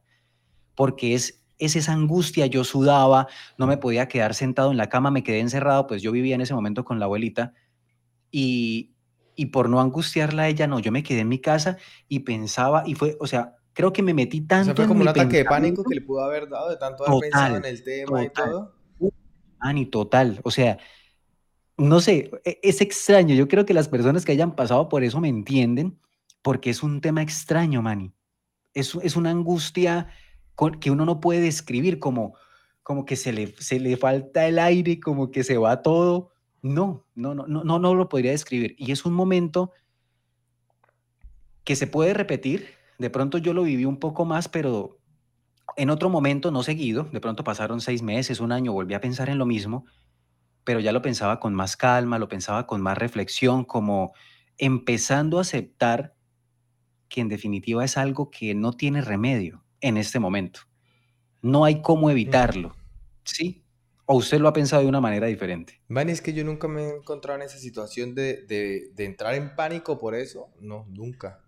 porque 0.75 1.15
es 1.15 1.40
es 1.61 1.75
esa 1.75 1.93
angustia, 1.93 2.47
yo 2.47 2.63
sudaba, 2.63 3.27
no 3.57 3.67
me 3.67 3.77
podía 3.77 4.07
quedar 4.07 4.33
sentado 4.33 4.71
en 4.71 4.77
la 4.77 4.89
cama, 4.89 5.11
me 5.11 5.23
quedé 5.23 5.39
encerrado, 5.39 5.85
pues 5.85 6.01
yo 6.01 6.11
vivía 6.11 6.33
en 6.33 6.41
ese 6.41 6.55
momento 6.55 6.83
con 6.83 6.99
la 6.99 7.05
abuelita 7.05 7.53
y, 8.31 8.95
y 9.35 9.45
por 9.45 9.69
no 9.69 9.79
angustiarla 9.79 10.43
a 10.43 10.47
ella, 10.47 10.65
no, 10.65 10.79
yo 10.79 10.91
me 10.91 11.03
quedé 11.03 11.19
en 11.19 11.29
mi 11.29 11.39
casa 11.39 11.77
y 12.07 12.19
pensaba 12.19 12.83
y 12.87 12.95
fue, 12.95 13.15
o 13.19 13.27
sea, 13.27 13.57
creo 13.73 13.93
que 13.93 14.01
me 14.01 14.15
metí 14.15 14.41
tanto. 14.41 14.71
O 14.71 14.75
fue 14.75 14.87
como 14.87 15.01
un 15.01 15.07
ataque 15.07 15.37
de 15.37 15.45
pánico 15.45 15.83
que 15.83 15.93
le 15.93 16.01
pudo 16.01 16.23
haber 16.23 16.49
dado 16.49 16.71
de 16.71 16.77
tanto 16.77 17.07
haber 17.07 17.29
pensado 17.29 17.57
en 17.57 17.65
el 17.65 17.83
tema 17.83 18.23
y 18.23 18.29
todo. 18.29 18.73
Ani, 19.59 19.85
total. 19.85 20.39
O 20.43 20.49
sea, 20.49 20.79
no 21.77 21.99
sé, 21.99 22.31
e, 22.43 22.59
es 22.63 22.81
extraño. 22.81 23.35
Yo 23.35 23.47
creo 23.47 23.67
que 23.67 23.75
las 23.75 23.87
personas 23.87 24.25
que 24.25 24.31
hayan 24.31 24.55
pasado 24.55 24.89
por 24.89 25.03
eso 25.03 25.21
me 25.21 25.29
entienden, 25.29 25.99
porque 26.41 26.71
es 26.71 26.81
un 26.81 27.01
tema 27.01 27.21
extraño, 27.21 27.83
Mani. 27.83 28.11
Es, 28.73 28.95
es 28.95 29.15
una 29.15 29.29
angustia 29.29 30.07
que 30.79 30.91
uno 30.91 31.05
no 31.05 31.19
puede 31.19 31.41
describir 31.41 31.99
como, 31.99 32.35
como 32.83 33.05
que 33.05 33.15
se 33.15 33.33
le, 33.33 33.47
se 33.57 33.79
le 33.79 33.97
falta 33.97 34.47
el 34.47 34.59
aire, 34.59 34.99
como 34.99 35.31
que 35.31 35.43
se 35.43 35.57
va 35.57 35.81
todo. 35.81 36.31
No, 36.61 37.07
no, 37.15 37.33
no, 37.33 37.47
no, 37.47 37.79
no 37.79 37.95
lo 37.95 38.09
podría 38.09 38.31
describir. 38.31 38.75
Y 38.77 38.91
es 38.91 39.05
un 39.05 39.13
momento 39.13 39.71
que 41.63 41.75
se 41.75 41.87
puede 41.87 42.13
repetir. 42.13 42.67
De 42.99 43.09
pronto 43.09 43.39
yo 43.39 43.53
lo 43.53 43.63
viví 43.63 43.85
un 43.85 43.97
poco 43.97 44.25
más, 44.25 44.47
pero 44.47 44.99
en 45.77 45.89
otro 45.89 46.09
momento, 46.09 46.51
no 46.51 46.61
seguido. 46.61 47.05
De 47.05 47.19
pronto 47.19 47.43
pasaron 47.43 47.81
seis 47.81 48.03
meses, 48.03 48.39
un 48.39 48.51
año, 48.51 48.71
volví 48.71 48.93
a 48.93 49.01
pensar 49.01 49.29
en 49.29 49.39
lo 49.39 49.47
mismo, 49.47 49.85
pero 50.63 50.79
ya 50.79 50.91
lo 50.91 51.01
pensaba 51.01 51.39
con 51.39 51.55
más 51.55 51.75
calma, 51.75 52.19
lo 52.19 52.27
pensaba 52.27 52.67
con 52.67 52.81
más 52.81 52.97
reflexión, 52.97 53.65
como 53.65 54.13
empezando 54.59 55.39
a 55.39 55.41
aceptar 55.41 56.13
que 57.09 57.21
en 57.21 57.29
definitiva 57.29 57.83
es 57.83 57.97
algo 57.97 58.29
que 58.29 58.53
no 58.53 58.73
tiene 58.73 59.01
remedio 59.01 59.60
en 59.81 59.97
este 59.97 60.19
momento. 60.19 60.61
No 61.41 61.65
hay 61.65 61.81
cómo 61.81 62.09
evitarlo, 62.09 62.75
¿sí? 63.23 63.65
¿O 64.05 64.15
usted 64.15 64.39
lo 64.39 64.47
ha 64.47 64.53
pensado 64.53 64.81
de 64.83 64.89
una 64.89 65.01
manera 65.01 65.27
diferente? 65.27 65.81
Man, 65.87 66.09
es 66.09 66.21
que 66.21 66.33
yo 66.33 66.43
nunca 66.43 66.67
me 66.67 66.83
he 66.83 66.89
encontrado 66.89 67.39
en 67.39 67.45
esa 67.45 67.57
situación 67.57 68.13
de, 68.13 68.43
de, 68.43 69.05
entrar 69.05 69.35
en 69.35 69.55
pánico 69.55 69.97
por 69.97 70.15
eso. 70.15 70.49
No, 70.59 70.85
nunca. 70.89 71.41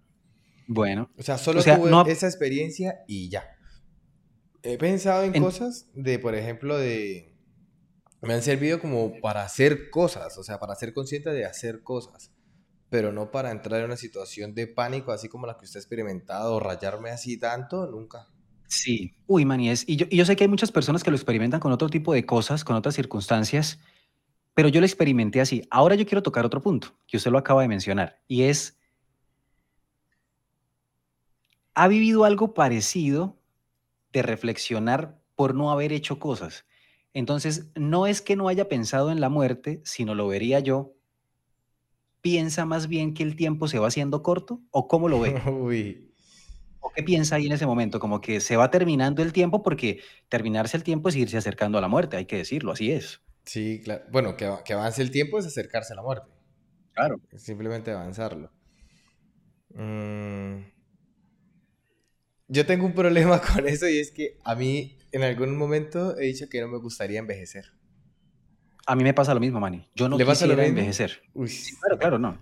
Bueno. 0.68 1.12
O 1.18 1.24
sea, 1.24 1.38
solo 1.38 1.62
tuve 1.62 2.12
esa 2.12 2.28
experiencia 2.28 3.04
y 3.08 3.30
ya. 3.30 3.44
He 4.62 4.78
pensado 4.78 5.24
en, 5.24 5.34
cosas 5.42 5.90
de, 5.94 6.20
por 6.20 6.36
ejemplo, 6.36 6.78
de... 6.78 7.36
Me 8.22 8.34
han 8.34 8.42
servido 8.42 8.80
como 8.80 9.20
para 9.20 9.44
hacer 9.44 9.90
cosas, 9.90 10.38
o 10.38 10.44
sea, 10.44 10.58
para 10.58 10.74
ser 10.76 10.94
consciente 10.94 11.32
de 11.32 11.44
hacer 11.44 11.84
cosas 11.84 12.33
pero 12.94 13.12
no 13.12 13.32
para 13.32 13.50
entrar 13.50 13.80
en 13.80 13.88
una 13.88 13.98
situación 13.98 14.54
de 14.54 14.68
pánico 14.68 15.12
así 15.12 15.28
como 15.28 15.48
la 15.48 15.58
que 15.58 15.66
usted 15.66 15.78
ha 15.78 15.82
experimentado, 15.82 16.54
o 16.54 16.60
rayarme 16.60 17.10
así 17.10 17.40
tanto, 17.40 17.88
nunca. 17.88 18.28
Sí, 18.68 19.16
uy, 19.26 19.46
maníes. 19.46 19.84
Y 19.90 19.96
yo, 19.96 20.06
y 20.12 20.18
yo 20.18 20.26
sé 20.26 20.36
que 20.36 20.44
hay 20.44 20.48
muchas 20.48 20.72
personas 20.72 21.04
que 21.04 21.10
lo 21.10 21.16
experimentan 21.18 21.60
con 21.60 21.72
otro 21.72 21.90
tipo 21.90 22.14
de 22.14 22.24
cosas, 22.24 22.64
con 22.64 22.76
otras 22.76 22.94
circunstancias, 22.94 23.80
pero 24.54 24.70
yo 24.70 24.80
lo 24.80 24.86
experimenté 24.86 25.42
así. 25.42 25.68
Ahora 25.72 25.96
yo 25.96 26.06
quiero 26.06 26.22
tocar 26.22 26.46
otro 26.46 26.62
punto, 26.62 26.90
que 27.08 27.18
usted 27.18 27.32
lo 27.32 27.40
acaba 27.40 27.64
de 27.64 27.68
mencionar, 27.68 28.22
y 28.28 28.44
es, 28.44 28.78
¿ha 31.74 31.88
vivido 31.88 32.26
algo 32.26 32.54
parecido 32.54 33.40
de 34.12 34.22
reflexionar 34.22 35.20
por 35.34 35.56
no 35.56 35.72
haber 35.72 35.94
hecho 35.94 36.20
cosas? 36.20 36.68
Entonces, 37.16 37.72
no 37.74 38.06
es 38.06 38.22
que 38.22 38.36
no 38.36 38.50
haya 38.50 38.70
pensado 38.70 39.12
en 39.12 39.20
la 39.20 39.30
muerte, 39.30 39.82
sino 39.84 40.14
lo 40.14 40.28
vería 40.28 40.60
yo 40.60 40.93
piensa 42.24 42.66
más 42.66 42.88
bien 42.88 43.14
que 43.14 43.22
el 43.22 43.36
tiempo 43.36 43.68
se 43.68 43.78
va 43.78 43.90
haciendo 43.90 44.24
corto 44.24 44.62
o 44.72 44.88
cómo 44.88 45.10
lo 45.10 45.20
ve? 45.20 45.36
¿O 46.80 46.92
qué 46.92 47.04
piensa 47.04 47.36
ahí 47.36 47.46
en 47.46 47.52
ese 47.52 47.66
momento? 47.66 48.00
Como 48.00 48.20
que 48.20 48.40
se 48.40 48.58
va 48.58 48.72
terminando 48.72 49.22
el 49.22 49.32
tiempo 49.32 49.62
porque 49.62 50.02
terminarse 50.30 50.76
el 50.76 50.84
tiempo 50.84 51.10
es 51.10 51.16
irse 51.16 51.38
acercando 51.38 51.78
a 51.78 51.82
la 51.82 51.88
muerte, 51.88 52.18
hay 52.18 52.26
que 52.26 52.38
decirlo, 52.38 52.72
así 52.72 52.92
es. 52.92 53.22
Sí, 53.46 53.82
claro. 53.84 54.04
Bueno, 54.12 54.36
que, 54.36 54.52
que 54.66 54.74
avance 54.74 55.02
el 55.02 55.12
tiempo 55.12 55.38
es 55.38 55.46
acercarse 55.46 55.94
a 55.94 55.98
la 55.98 56.02
muerte. 56.02 56.32
Claro. 56.94 57.20
simplemente 57.38 57.92
avanzarlo. 57.92 58.52
Mm. 59.74 60.60
Yo 62.48 62.66
tengo 62.66 62.86
un 62.86 62.94
problema 62.94 63.42
con 63.54 63.68
eso 63.68 63.88
y 63.88 63.98
es 63.98 64.12
que 64.12 64.38
a 64.44 64.56
mí 64.56 64.98
en 65.12 65.24
algún 65.24 65.58
momento 65.58 66.18
he 66.18 66.26
dicho 66.26 66.48
que 66.50 66.62
no 66.62 66.68
me 66.68 66.78
gustaría 66.78 67.20
envejecer. 67.20 67.74
A 68.86 68.96
mí 68.96 69.04
me 69.04 69.14
pasa 69.14 69.34
lo 69.34 69.40
mismo, 69.40 69.60
Manny. 69.60 69.88
Yo 69.96 70.10
no 70.10 70.18
¿Le 70.18 70.26
quisiera 70.26 70.66
envejecer. 70.66 71.22
Uy. 71.34 71.50
claro, 71.80 71.98
claro, 71.98 72.20
no. 72.20 72.38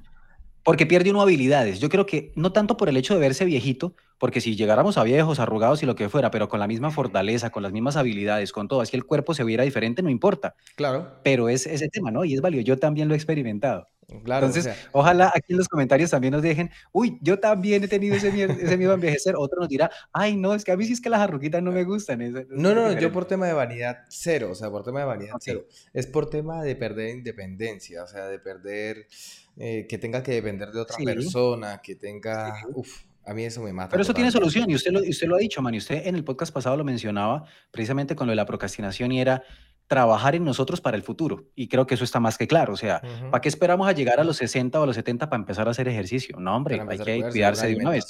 Porque 0.63 0.85
pierde 0.85 1.09
uno 1.09 1.21
habilidades. 1.21 1.79
Yo 1.79 1.89
creo 1.89 2.05
que 2.05 2.31
no 2.35 2.51
tanto 2.51 2.77
por 2.77 2.87
el 2.87 2.97
hecho 2.97 3.13
de 3.15 3.19
verse 3.19 3.45
viejito, 3.45 3.95
porque 4.19 4.41
si 4.41 4.55
llegáramos 4.55 4.97
a 4.97 5.03
viejos, 5.03 5.39
arrugados 5.39 5.81
y 5.81 5.87
lo 5.87 5.95
que 5.95 6.09
fuera, 6.09 6.29
pero 6.29 6.49
con 6.49 6.59
la 6.59 6.67
misma 6.67 6.91
fortaleza, 6.91 7.49
con 7.49 7.63
las 7.63 7.71
mismas 7.71 7.95
habilidades, 7.95 8.51
con 8.51 8.67
todo, 8.67 8.81
así 8.81 8.95
el 8.95 9.05
cuerpo 9.05 9.33
se 9.33 9.43
viera 9.43 9.63
diferente, 9.63 10.03
no 10.03 10.09
importa. 10.09 10.55
Claro. 10.75 11.13
Pero 11.23 11.49
es 11.49 11.65
ese 11.65 11.89
tema, 11.89 12.11
¿no? 12.11 12.23
Y 12.23 12.35
es 12.35 12.41
válido. 12.41 12.63
Yo 12.63 12.77
también 12.77 13.07
lo 13.07 13.15
he 13.15 13.17
experimentado. 13.17 13.87
Claro. 14.23 14.47
Entonces, 14.47 14.75
ojalá 14.91 15.31
aquí 15.33 15.53
en 15.53 15.57
los 15.57 15.67
comentarios 15.67 16.09
también 16.09 16.33
nos 16.33 16.41
dejen, 16.41 16.69
uy, 16.91 17.17
yo 17.21 17.39
también 17.39 17.83
he 17.83 17.87
tenido 17.87 18.15
ese 18.15 18.31
miedo, 18.31 18.53
ese 18.53 18.77
miedo 18.77 18.91
a 18.91 18.95
envejecer. 18.95 19.35
Otro 19.37 19.59
nos 19.59 19.69
dirá, 19.69 19.89
ay, 20.11 20.35
no, 20.35 20.53
es 20.53 20.63
que 20.63 20.71
a 20.71 20.77
mí 20.77 20.85
sí 20.85 20.93
es 20.93 21.01
que 21.01 21.09
las 21.09 21.21
arruguitas 21.21 21.63
no 21.63 21.71
me 21.71 21.83
gustan. 21.83 22.19
no, 22.49 22.73
no, 22.73 22.75
no, 22.75 22.99
yo 22.99 23.11
por 23.11 23.25
tema 23.25 23.47
de 23.47 23.53
vanidad 23.53 23.99
cero, 24.09 24.49
o 24.51 24.55
sea, 24.55 24.69
por 24.69 24.83
tema 24.83 24.99
de 24.99 25.05
vanidad 25.05 25.35
cero. 25.39 25.65
Es 25.93 26.07
por 26.07 26.29
tema 26.29 26.63
de 26.63 26.75
perder 26.75 27.15
independencia, 27.15 28.03
o 28.03 28.07
sea, 28.07 28.27
de 28.27 28.39
perder, 28.39 29.07
eh, 29.57 29.85
que 29.87 29.97
tenga 29.97 30.23
que 30.23 30.33
depender 30.33 30.71
de 30.71 30.79
otra 30.79 30.97
persona, 31.03 31.81
que 31.81 31.95
tenga, 31.95 32.53
uf, 32.73 33.03
a 33.25 33.33
mí 33.33 33.43
eso 33.43 33.61
me 33.61 33.71
mata. 33.73 33.91
Pero 33.91 34.03
eso 34.03 34.13
tiene 34.13 34.31
solución 34.31 34.69
y 34.69 34.75
usted 34.75 34.91
lo, 34.91 34.99
usted 35.01 35.27
lo 35.27 35.35
ha 35.35 35.39
dicho, 35.39 35.61
man. 35.61 35.73
Y 35.75 35.77
usted 35.77 36.07
en 36.07 36.15
el 36.15 36.23
podcast 36.23 36.53
pasado 36.53 36.75
lo 36.77 36.83
mencionaba 36.83 37.45
precisamente 37.71 38.15
con 38.15 38.27
lo 38.27 38.31
de 38.31 38.35
la 38.35 38.45
procrastinación 38.45 39.11
y 39.11 39.21
era 39.21 39.43
trabajar 39.91 40.35
en 40.35 40.45
nosotros 40.45 40.79
para 40.79 40.95
el 40.95 41.03
futuro. 41.03 41.43
Y 41.53 41.67
creo 41.67 41.85
que 41.85 41.95
eso 41.95 42.05
está 42.05 42.21
más 42.21 42.37
que 42.37 42.47
claro. 42.47 42.71
O 42.71 42.77
sea, 42.77 43.01
¿para 43.29 43.41
qué 43.41 43.49
esperamos 43.49 43.89
a 43.89 43.91
llegar 43.91 44.21
a 44.21 44.23
los 44.23 44.37
60 44.37 44.79
o 44.79 44.83
a 44.83 44.85
los 44.85 44.95
70 44.95 45.29
para 45.29 45.37
empezar 45.37 45.67
a 45.67 45.71
hacer 45.71 45.89
ejercicio? 45.89 46.39
No, 46.39 46.55
hombre, 46.55 46.79
hay 46.79 46.97
que 46.97 47.29
cuidarse 47.29 47.67
de 47.67 47.75
una 47.75 47.89
vez. 47.89 48.05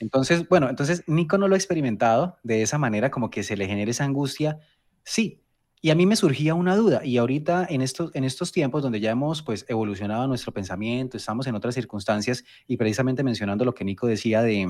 Entonces, 0.00 0.48
bueno, 0.48 0.68
entonces 0.68 1.04
Nico 1.06 1.38
no 1.38 1.46
lo 1.46 1.54
ha 1.54 1.56
experimentado 1.56 2.38
de 2.42 2.62
esa 2.62 2.76
manera, 2.76 3.12
como 3.12 3.30
que 3.30 3.44
se 3.44 3.56
le 3.56 3.68
genere 3.68 3.92
esa 3.92 4.02
angustia. 4.02 4.58
Sí. 5.04 5.44
Y 5.80 5.90
a 5.90 5.94
mí 5.94 6.06
me 6.06 6.16
surgía 6.16 6.54
una 6.54 6.74
duda, 6.74 7.04
y 7.04 7.16
ahorita 7.16 7.68
en 7.70 7.80
estos, 7.80 8.10
en 8.14 8.24
estos 8.24 8.50
tiempos 8.50 8.82
donde 8.82 8.98
ya 8.98 9.12
hemos 9.12 9.42
pues 9.44 9.64
evolucionado 9.68 10.26
nuestro 10.26 10.52
pensamiento, 10.52 11.16
estamos 11.18 11.46
en 11.46 11.54
otras 11.54 11.76
circunstancias, 11.76 12.42
y 12.66 12.78
precisamente 12.78 13.22
mencionando 13.22 13.64
lo 13.64 13.74
que 13.74 13.84
Nico 13.84 14.08
decía 14.08 14.42
de, 14.42 14.66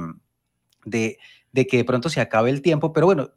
de, 0.85 1.19
de 1.51 1.67
que 1.67 1.79
de 1.79 1.85
pronto 1.85 2.11
se 2.11 2.21
acabe 2.21 2.51
el 2.51 2.61
tiempo, 2.61 2.93
pero 2.93 3.07
bueno, 3.07 3.31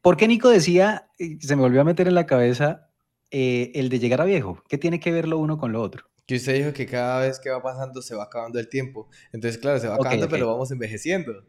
¿Por 0.00 0.16
qué 0.16 0.28
Nico 0.28 0.48
decía, 0.48 1.10
se 1.40 1.56
me 1.56 1.62
volvió 1.62 1.80
a 1.80 1.84
meter 1.84 2.08
en 2.08 2.14
la 2.14 2.26
cabeza, 2.26 2.90
eh, 3.30 3.72
el 3.74 3.88
de 3.88 3.98
llegar 3.98 4.20
a 4.20 4.24
viejo? 4.24 4.62
¿Qué 4.68 4.78
tiene 4.78 5.00
que 5.00 5.12
ver 5.12 5.28
lo 5.28 5.38
uno 5.38 5.58
con 5.58 5.72
lo 5.72 5.82
otro? 5.82 6.06
Que 6.26 6.36
usted 6.36 6.54
dijo 6.54 6.72
que 6.72 6.86
cada 6.86 7.20
vez 7.20 7.40
que 7.40 7.50
va 7.50 7.62
pasando 7.62 8.02
se 8.02 8.14
va 8.14 8.24
acabando 8.24 8.58
el 8.58 8.68
tiempo. 8.68 9.08
Entonces, 9.32 9.60
claro, 9.60 9.78
se 9.78 9.88
va 9.88 9.96
acabando, 9.96 10.28
pero 10.28 10.46
vamos 10.48 10.70
envejeciendo. 10.70 11.44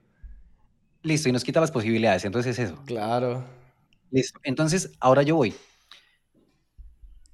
Listo, 1.03 1.29
y 1.29 1.31
nos 1.31 1.43
quita 1.43 1.61
las 1.61 1.71
posibilidades. 1.71 2.25
Entonces 2.25 2.57
es 2.57 2.69
eso. 2.69 2.81
Claro. 2.85 3.43
Listo. 4.11 4.39
Entonces, 4.43 4.91
ahora 4.99 5.21
yo 5.23 5.35
voy. 5.35 5.53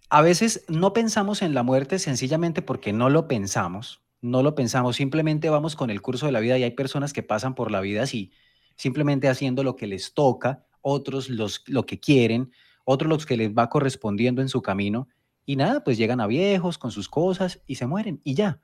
A 0.10 0.22
veces 0.22 0.66
no 0.68 0.94
pensamos 0.94 1.42
en 1.42 1.54
la 1.54 1.64
muerte 1.64 2.00
sencillamente 2.00 2.62
porque 2.62 2.94
no 2.94 3.10
lo 3.10 3.28
pensamos. 3.28 4.02
No 4.22 4.42
lo 4.42 4.56
pensamos, 4.56 4.96
simplemente 4.96 5.50
vamos 5.50 5.76
con 5.76 5.92
el 5.92 6.02
curso 6.02 6.26
de 6.26 6.32
la 6.32 6.40
vida 6.40 6.58
y 6.58 6.64
hay 6.64 6.72
personas 6.72 7.14
que 7.14 7.22
pasan 7.22 7.54
por 7.54 7.70
la 7.70 7.82
vida 7.82 8.02
así, 8.02 8.32
simplemente 8.76 9.28
haciendo 9.30 9.64
lo 9.64 9.76
que 9.76 9.86
les 9.86 10.16
toca 10.16 10.65
otros 10.88 11.32
los, 11.32 11.64
lo 11.66 11.88
que 11.88 12.00
quieren, 12.00 12.52
otros 12.84 13.10
los 13.10 13.26
que 13.26 13.36
les 13.36 13.52
va 13.52 13.70
correspondiendo 13.70 14.44
en 14.44 14.50
su 14.50 14.62
camino, 14.62 15.08
y 15.44 15.56
nada, 15.56 15.84
pues 15.84 15.98
llegan 15.98 16.22
a 16.22 16.28
viejos 16.28 16.78
con 16.78 16.92
sus 16.92 17.10
cosas 17.10 17.62
y 17.66 17.76
se 17.76 17.88
mueren 17.88 18.22
y 18.24 18.36
ya. 18.36 18.60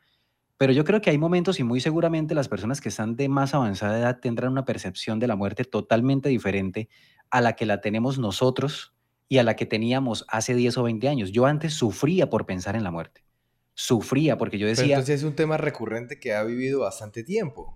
Pero 0.57 0.71
yo 0.71 0.84
creo 0.84 1.01
que 1.01 1.10
hay 1.10 1.17
momentos 1.17 1.60
y 1.60 1.63
muy 1.63 1.81
seguramente 1.81 2.36
las 2.36 2.47
personas 2.47 2.79
que 2.79 2.89
están 2.89 3.15
de 3.15 3.27
más 3.27 3.55
avanzada 3.55 3.97
edad 3.97 4.19
tendrán 4.19 4.51
una 4.51 4.65
percepción 4.65 5.17
de 5.17 5.25
la 5.25 5.36
muerte 5.36 5.63
totalmente 5.63 6.29
diferente 6.29 6.89
a 7.31 7.41
la 7.41 7.53
que 7.53 7.65
la 7.65 7.81
tenemos 7.81 8.19
nosotros 8.19 8.93
y 9.27 9.39
a 9.39 9.43
la 9.43 9.55
que 9.55 9.65
teníamos 9.65 10.23
hace 10.27 10.53
10 10.53 10.77
o 10.77 10.84
20 10.84 11.07
años. 11.07 11.31
Yo 11.31 11.47
antes 11.47 11.73
sufría 11.73 12.29
por 12.29 12.45
pensar 12.45 12.75
en 12.75 12.84
la 12.84 12.91
muerte. 12.91 13.25
Sufría 13.73 14.38
porque 14.38 14.60
yo 14.60 14.67
decía... 14.67 14.84
Pero 14.84 14.93
entonces 14.93 15.21
es 15.21 15.23
un 15.23 15.36
tema 15.36 15.57
recurrente 15.57 16.19
que 16.19 16.34
ha 16.36 16.43
vivido 16.43 16.81
bastante 16.81 17.23
tiempo. 17.23 17.75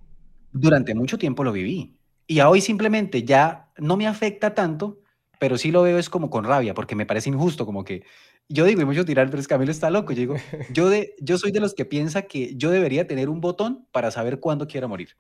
Durante 0.52 0.94
mucho 0.94 1.18
tiempo 1.18 1.44
lo 1.44 1.52
viví. 1.52 1.98
Y 2.28 2.40
a 2.40 2.50
hoy 2.50 2.62
simplemente 2.62 3.24
ya 3.24 3.72
no 3.78 3.98
me 3.98 4.08
afecta 4.08 4.54
tanto, 4.56 5.02
pero 5.40 5.58
sí 5.58 5.72
lo 5.72 5.84
veo 5.84 6.00
es 6.00 6.10
como 6.10 6.30
con 6.30 6.44
rabia, 6.44 6.74
porque 6.74 6.96
me 6.96 7.06
parece 7.06 7.30
injusto, 7.30 7.66
como 7.66 7.84
que 7.84 8.04
yo 8.48 8.66
digo, 8.66 8.82
y 8.82 8.86
mucho 8.86 9.06
tirar, 9.06 9.28
pero 9.30 9.40
es 9.40 9.48
Camilo 9.48 9.72
está 9.72 9.90
loco. 9.90 10.14
Yo 10.14 10.20
digo, 10.20 10.36
yo, 10.74 10.90
de, 10.90 11.16
yo 11.20 11.38
soy 11.38 11.52
de 11.52 11.60
los 11.60 11.74
que 11.74 11.86
piensa 11.86 12.24
que 12.24 12.56
yo 12.56 12.72
debería 12.72 13.08
tener 13.08 13.30
un 13.30 13.42
botón 13.42 13.88
para 13.92 14.12
saber 14.12 14.40
cuándo 14.40 14.68
quiero 14.68 14.88
morir. 14.88 15.18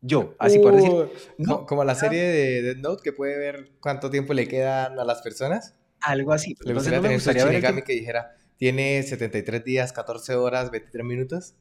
Yo, 0.00 0.34
así 0.38 0.58
por 0.58 0.74
decir. 0.74 0.92
No, 1.38 1.64
como 1.64 1.84
la 1.84 1.94
serie 1.94 2.22
de 2.22 2.62
Dead 2.62 2.76
Note 2.76 3.02
que 3.04 3.12
puede 3.12 3.38
ver 3.38 3.70
cuánto 3.80 4.10
tiempo 4.10 4.34
le 4.34 4.48
quedan 4.48 4.98
a 4.98 5.04
las 5.04 5.22
personas. 5.22 5.76
Algo 6.00 6.32
así. 6.32 6.56
¿Le 6.64 6.74
gustaría 6.74 7.00
no 7.00 7.08
me 7.08 7.14
gustaría 7.14 7.44
ver 7.44 7.62
que... 7.62 7.82
que 7.82 7.92
dijera, 7.92 8.34
tiene 8.56 9.00
73 9.02 9.64
días, 9.64 9.92
14 9.92 10.34
horas, 10.34 10.72
23 10.72 11.06
minutos? 11.06 11.54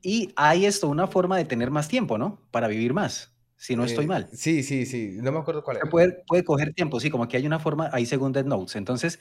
Y 0.00 0.32
hay 0.34 0.64
esto, 0.64 0.88
una 0.88 1.06
forma 1.06 1.36
de 1.36 1.44
tener 1.44 1.70
más 1.70 1.88
tiempo, 1.88 2.16
¿no? 2.16 2.40
Para 2.50 2.68
vivir 2.68 2.94
más, 2.94 3.34
si 3.62 3.76
no 3.76 3.84
estoy 3.84 4.06
eh, 4.06 4.08
mal. 4.08 4.28
Sí, 4.32 4.64
sí, 4.64 4.86
sí. 4.86 5.18
No 5.22 5.30
me 5.30 5.38
acuerdo 5.38 5.62
cuál 5.62 5.76
era. 5.76 5.88
Puede, 5.88 6.24
puede 6.26 6.42
coger 6.42 6.74
tiempo, 6.74 6.98
sí, 6.98 7.10
como 7.10 7.28
que 7.28 7.36
hay 7.36 7.46
una 7.46 7.60
forma 7.60 7.90
ahí 7.92 8.06
según 8.06 8.32
Dead 8.32 8.44
Notes. 8.44 8.74
Entonces, 8.74 9.20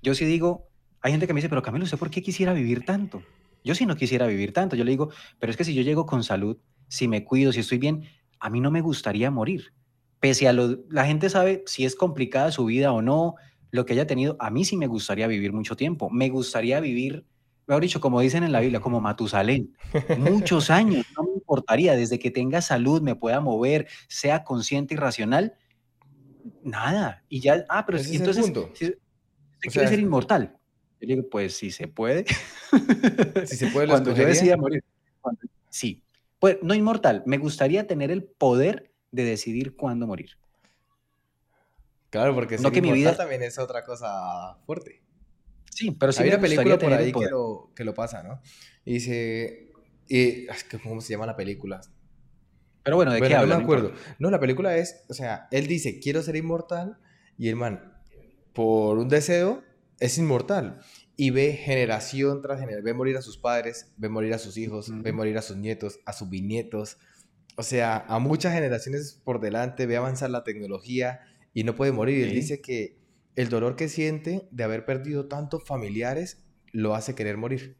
yo 0.00 0.14
sí 0.14 0.24
digo, 0.26 0.68
hay 1.00 1.10
gente 1.10 1.26
que 1.26 1.34
me 1.34 1.38
dice, 1.38 1.48
pero 1.48 1.60
Camilo, 1.60 1.84
¿usted 1.84 1.98
por 1.98 2.08
qué 2.08 2.22
quisiera 2.22 2.52
vivir 2.52 2.84
tanto? 2.84 3.20
Yo 3.64 3.74
sí 3.74 3.86
no 3.86 3.96
quisiera 3.96 4.28
vivir 4.28 4.52
tanto. 4.52 4.76
Yo 4.76 4.84
le 4.84 4.92
digo, 4.92 5.10
pero 5.40 5.50
es 5.50 5.56
que 5.56 5.64
si 5.64 5.74
yo 5.74 5.82
llego 5.82 6.06
con 6.06 6.22
salud, 6.22 6.56
si 6.86 7.08
me 7.08 7.24
cuido, 7.24 7.50
si 7.50 7.58
estoy 7.58 7.78
bien, 7.78 8.04
a 8.38 8.48
mí 8.48 8.60
no 8.60 8.70
me 8.70 8.80
gustaría 8.80 9.32
morir. 9.32 9.74
Pese 10.20 10.46
a 10.46 10.52
lo, 10.52 10.78
la 10.88 11.04
gente 11.04 11.28
sabe 11.28 11.64
si 11.66 11.84
es 11.84 11.96
complicada 11.96 12.52
su 12.52 12.66
vida 12.66 12.92
o 12.92 13.02
no, 13.02 13.34
lo 13.72 13.86
que 13.86 13.94
haya 13.94 14.06
tenido, 14.06 14.36
a 14.38 14.50
mí 14.50 14.64
sí 14.64 14.76
me 14.76 14.86
gustaría 14.86 15.26
vivir 15.26 15.52
mucho 15.52 15.74
tiempo. 15.74 16.10
Me 16.10 16.28
gustaría 16.28 16.78
vivir, 16.78 17.26
mejor 17.70 17.82
dicho, 17.82 18.00
como 18.00 18.20
dicen 18.20 18.42
en 18.42 18.50
la 18.50 18.58
Biblia, 18.58 18.80
como 18.80 19.00
Matusalén, 19.00 19.76
muchos 20.18 20.70
años, 20.70 21.06
no 21.16 21.22
me 21.22 21.34
importaría, 21.34 21.94
desde 21.94 22.18
que 22.18 22.32
tenga 22.32 22.60
salud, 22.60 23.00
me 23.00 23.14
pueda 23.14 23.40
mover, 23.40 23.86
sea 24.08 24.42
consciente 24.42 24.94
y 24.94 24.96
racional, 24.96 25.54
nada. 26.64 27.22
Y 27.28 27.38
ya, 27.40 27.64
ah, 27.68 27.86
pero 27.86 27.98
entonces, 27.98 28.46
si, 28.74 29.70
quiere 29.70 29.88
ser 29.88 30.00
inmortal. 30.00 30.56
Yo 31.00 31.06
digo, 31.06 31.28
pues 31.30 31.56
si 31.56 31.70
se 31.70 31.86
puede. 31.86 32.24
Si 33.46 33.56
se 33.56 33.68
puede, 33.68 33.86
cuando 33.86 34.14
yo 34.14 34.26
decida 34.26 34.56
morir. 34.56 34.84
sí. 35.68 36.02
Pues 36.40 36.56
no 36.62 36.74
inmortal, 36.74 37.22
me 37.26 37.38
gustaría 37.38 37.86
tener 37.86 38.10
el 38.10 38.24
poder 38.24 38.90
de 39.12 39.24
decidir 39.24 39.76
cuándo 39.76 40.06
morir. 40.06 40.30
Claro, 42.08 42.34
porque 42.34 42.58
no 42.58 42.72
que 42.72 42.82
mi 42.82 42.92
vida 42.92 43.16
también 43.16 43.42
es 43.42 43.58
otra 43.58 43.84
cosa 43.84 44.56
fuerte. 44.66 44.99
Sí, 45.80 45.92
pero 45.92 46.12
sí 46.12 46.22
Hay 46.22 46.28
una 46.28 46.40
película 46.40 46.78
por 46.78 46.92
ahí 46.92 47.10
que 47.10 47.30
lo, 47.30 47.72
que 47.74 47.84
lo, 47.84 47.94
pasa, 47.94 48.22
¿no? 48.22 48.42
Y 48.84 48.94
dice... 48.94 49.72
Y, 50.08 50.46
¿Cómo 50.82 51.00
se 51.00 51.14
llama 51.14 51.24
la 51.24 51.36
película? 51.36 51.80
Pero 52.82 52.96
bueno, 52.96 53.12
¿de 53.14 53.22
qué 53.22 53.34
habla? 53.34 53.54
No 53.54 53.60
me 53.60 53.64
acuerdo. 53.64 53.92
No, 54.18 54.30
la 54.30 54.38
película 54.38 54.76
es... 54.76 55.04
O 55.08 55.14
sea, 55.14 55.48
él 55.50 55.66
dice, 55.68 55.98
quiero 55.98 56.20
ser 56.20 56.36
inmortal. 56.36 56.98
Y 57.38 57.48
el 57.48 57.56
man, 57.56 57.94
por 58.52 58.98
un 58.98 59.08
deseo, 59.08 59.64
es 60.00 60.18
inmortal. 60.18 60.80
Y 61.16 61.30
ve 61.30 61.54
generación 61.54 62.42
tras 62.42 62.60
generación. 62.60 62.84
Ve 62.84 62.92
morir 62.92 63.16
a 63.16 63.22
sus 63.22 63.38
padres, 63.38 63.90
ve 63.96 64.10
morir 64.10 64.34
a 64.34 64.38
sus 64.38 64.58
hijos, 64.58 64.92
ve 65.02 65.12
morir 65.12 65.38
a 65.38 65.42
sus 65.42 65.56
nietos, 65.56 65.98
a 66.04 66.12
sus 66.12 66.28
bisnietos. 66.28 66.98
O 67.56 67.62
sea, 67.62 68.04
a 68.06 68.18
muchas 68.18 68.52
generaciones 68.52 69.18
por 69.24 69.40
delante, 69.40 69.86
ve 69.86 69.96
avanzar 69.96 70.28
la 70.28 70.44
tecnología 70.44 71.20
y 71.54 71.64
no 71.64 71.74
puede 71.74 71.92
morir. 71.92 72.26
Él 72.26 72.34
dice 72.34 72.60
que 72.60 72.99
el 73.36 73.48
dolor 73.48 73.76
que 73.76 73.88
siente 73.88 74.48
de 74.50 74.64
haber 74.64 74.84
perdido 74.84 75.26
tantos 75.26 75.64
familiares 75.64 76.44
lo 76.72 76.94
hace 76.94 77.14
querer 77.14 77.36
morir. 77.36 77.76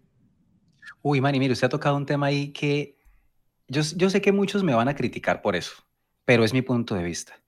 Uy, 1.02 1.20
Manny, 1.20 1.38
mire, 1.38 1.52
usted 1.52 1.66
ha 1.66 1.70
tocado 1.70 1.96
un 1.96 2.06
tema 2.06 2.26
ahí 2.26 2.52
que 2.52 2.98
yo, 3.68 3.82
yo 3.96 4.10
sé 4.10 4.20
que 4.20 4.32
muchos 4.32 4.62
me 4.62 4.74
van 4.74 4.88
a 4.88 4.94
criticar 4.94 5.42
por 5.42 5.56
eso, 5.56 5.72
pero 6.24 6.44
es 6.44 6.52
mi 6.52 6.62
punto 6.62 6.94
de 6.94 7.02
vista. 7.02 7.40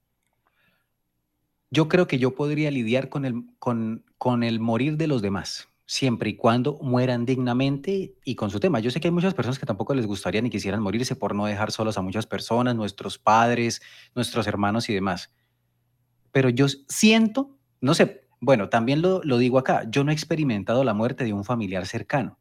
Yo 1.71 1.89
creo 1.89 2.07
que 2.07 2.19
yo 2.19 2.35
podría 2.35 2.71
lidiar 2.71 3.09
con 3.09 3.25
el, 3.25 3.45
con, 3.59 4.05
con 4.19 4.43
el 4.43 4.61
morir 4.61 4.97
de 4.97 5.07
los 5.07 5.23
demás, 5.23 5.69
siempre 5.87 6.31
y 6.31 6.37
cuando 6.37 6.79
mueran 6.83 7.25
dignamente 7.25 8.15
y 8.25 8.35
con 8.35 8.51
su 8.51 8.61
tema. 8.61 8.81
Yo 8.81 8.91
sé 8.91 9.01
que 9.01 9.09
hay 9.09 9.13
muchas 9.13 9.35
personas 9.35 9.59
que 9.59 9.67
tampoco 9.67 9.95
les 9.95 10.07
gustaría 10.07 10.43
ni 10.43 10.51
quisieran 10.51 10.83
morirse 10.83 11.17
por 11.17 11.35
no 11.35 11.47
dejar 11.47 11.73
solos 11.73 11.97
a 11.97 12.03
muchas 12.03 12.27
personas, 12.27 12.77
nuestros 12.77 13.19
padres, 13.19 13.81
nuestros 14.15 14.47
hermanos 14.47 14.89
y 14.89 14.95
demás 14.95 15.31
pero 16.33 16.49
yo 16.49 16.67
siento, 16.89 17.59
no 17.83 17.95
sé, 17.95 18.23
bueno, 18.41 18.71
también 18.71 19.03
lo, 19.03 19.23
lo, 19.25 19.37
digo 19.37 19.59
acá, 19.59 19.85
yo 19.91 20.05
no 20.05 20.11
he 20.11 20.15
experimentado 20.15 20.85
la 20.85 20.95
muerte 20.95 21.25
de 21.25 21.33
un 21.33 21.45
familiar 21.45 21.87
cercano. 21.87 22.39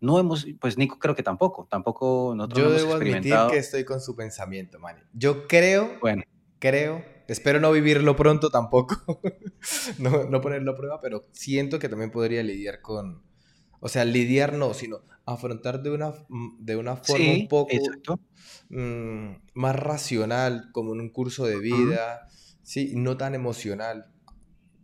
No 0.00 0.18
hemos, 0.18 0.46
pues 0.60 0.78
Nico 0.78 0.98
creo 0.98 1.14
que 1.14 1.22
tampoco, 1.22 1.66
tampoco 1.70 2.34
nosotros 2.36 2.58
Yo 2.58 2.70
debo 2.70 2.94
admitir 2.94 3.34
que 3.50 3.58
estoy 3.58 3.84
con 3.84 4.00
su 4.00 4.16
pensamiento, 4.16 4.78
Manny. 4.78 5.00
Yo 5.12 5.46
creo, 5.46 5.98
bueno, 6.00 6.22
creo, 6.58 7.04
espero 7.28 7.60
no 7.60 7.70
vivirlo 7.72 8.16
pronto 8.16 8.50
tampoco, 8.50 9.20
no, 9.98 10.24
no 10.24 10.40
ponerlo 10.40 10.72
a 10.72 10.76
prueba, 10.76 11.00
pero 11.00 11.26
siento 11.32 11.78
que 11.78 11.88
también 11.88 12.10
podría 12.10 12.42
lidiar 12.42 12.80
con, 12.80 13.22
o 13.80 13.88
sea, 13.88 14.04
lidiar 14.04 14.54
no, 14.54 14.74
sino 14.74 15.00
afrontar 15.26 15.82
de 15.82 15.90
una, 15.90 16.12
de 16.58 16.76
una 16.76 16.96
forma 16.96 17.32
un 17.32 17.48
poco 17.48 17.76
mm, 18.70 19.30
más 19.54 19.76
racional, 19.76 20.70
como 20.72 20.94
en 20.94 21.00
un 21.00 21.10
curso 21.10 21.44
de 21.44 21.58
vida. 21.58 22.26
Sí, 22.62 22.92
no 22.94 23.16
tan 23.16 23.34
emocional, 23.34 24.12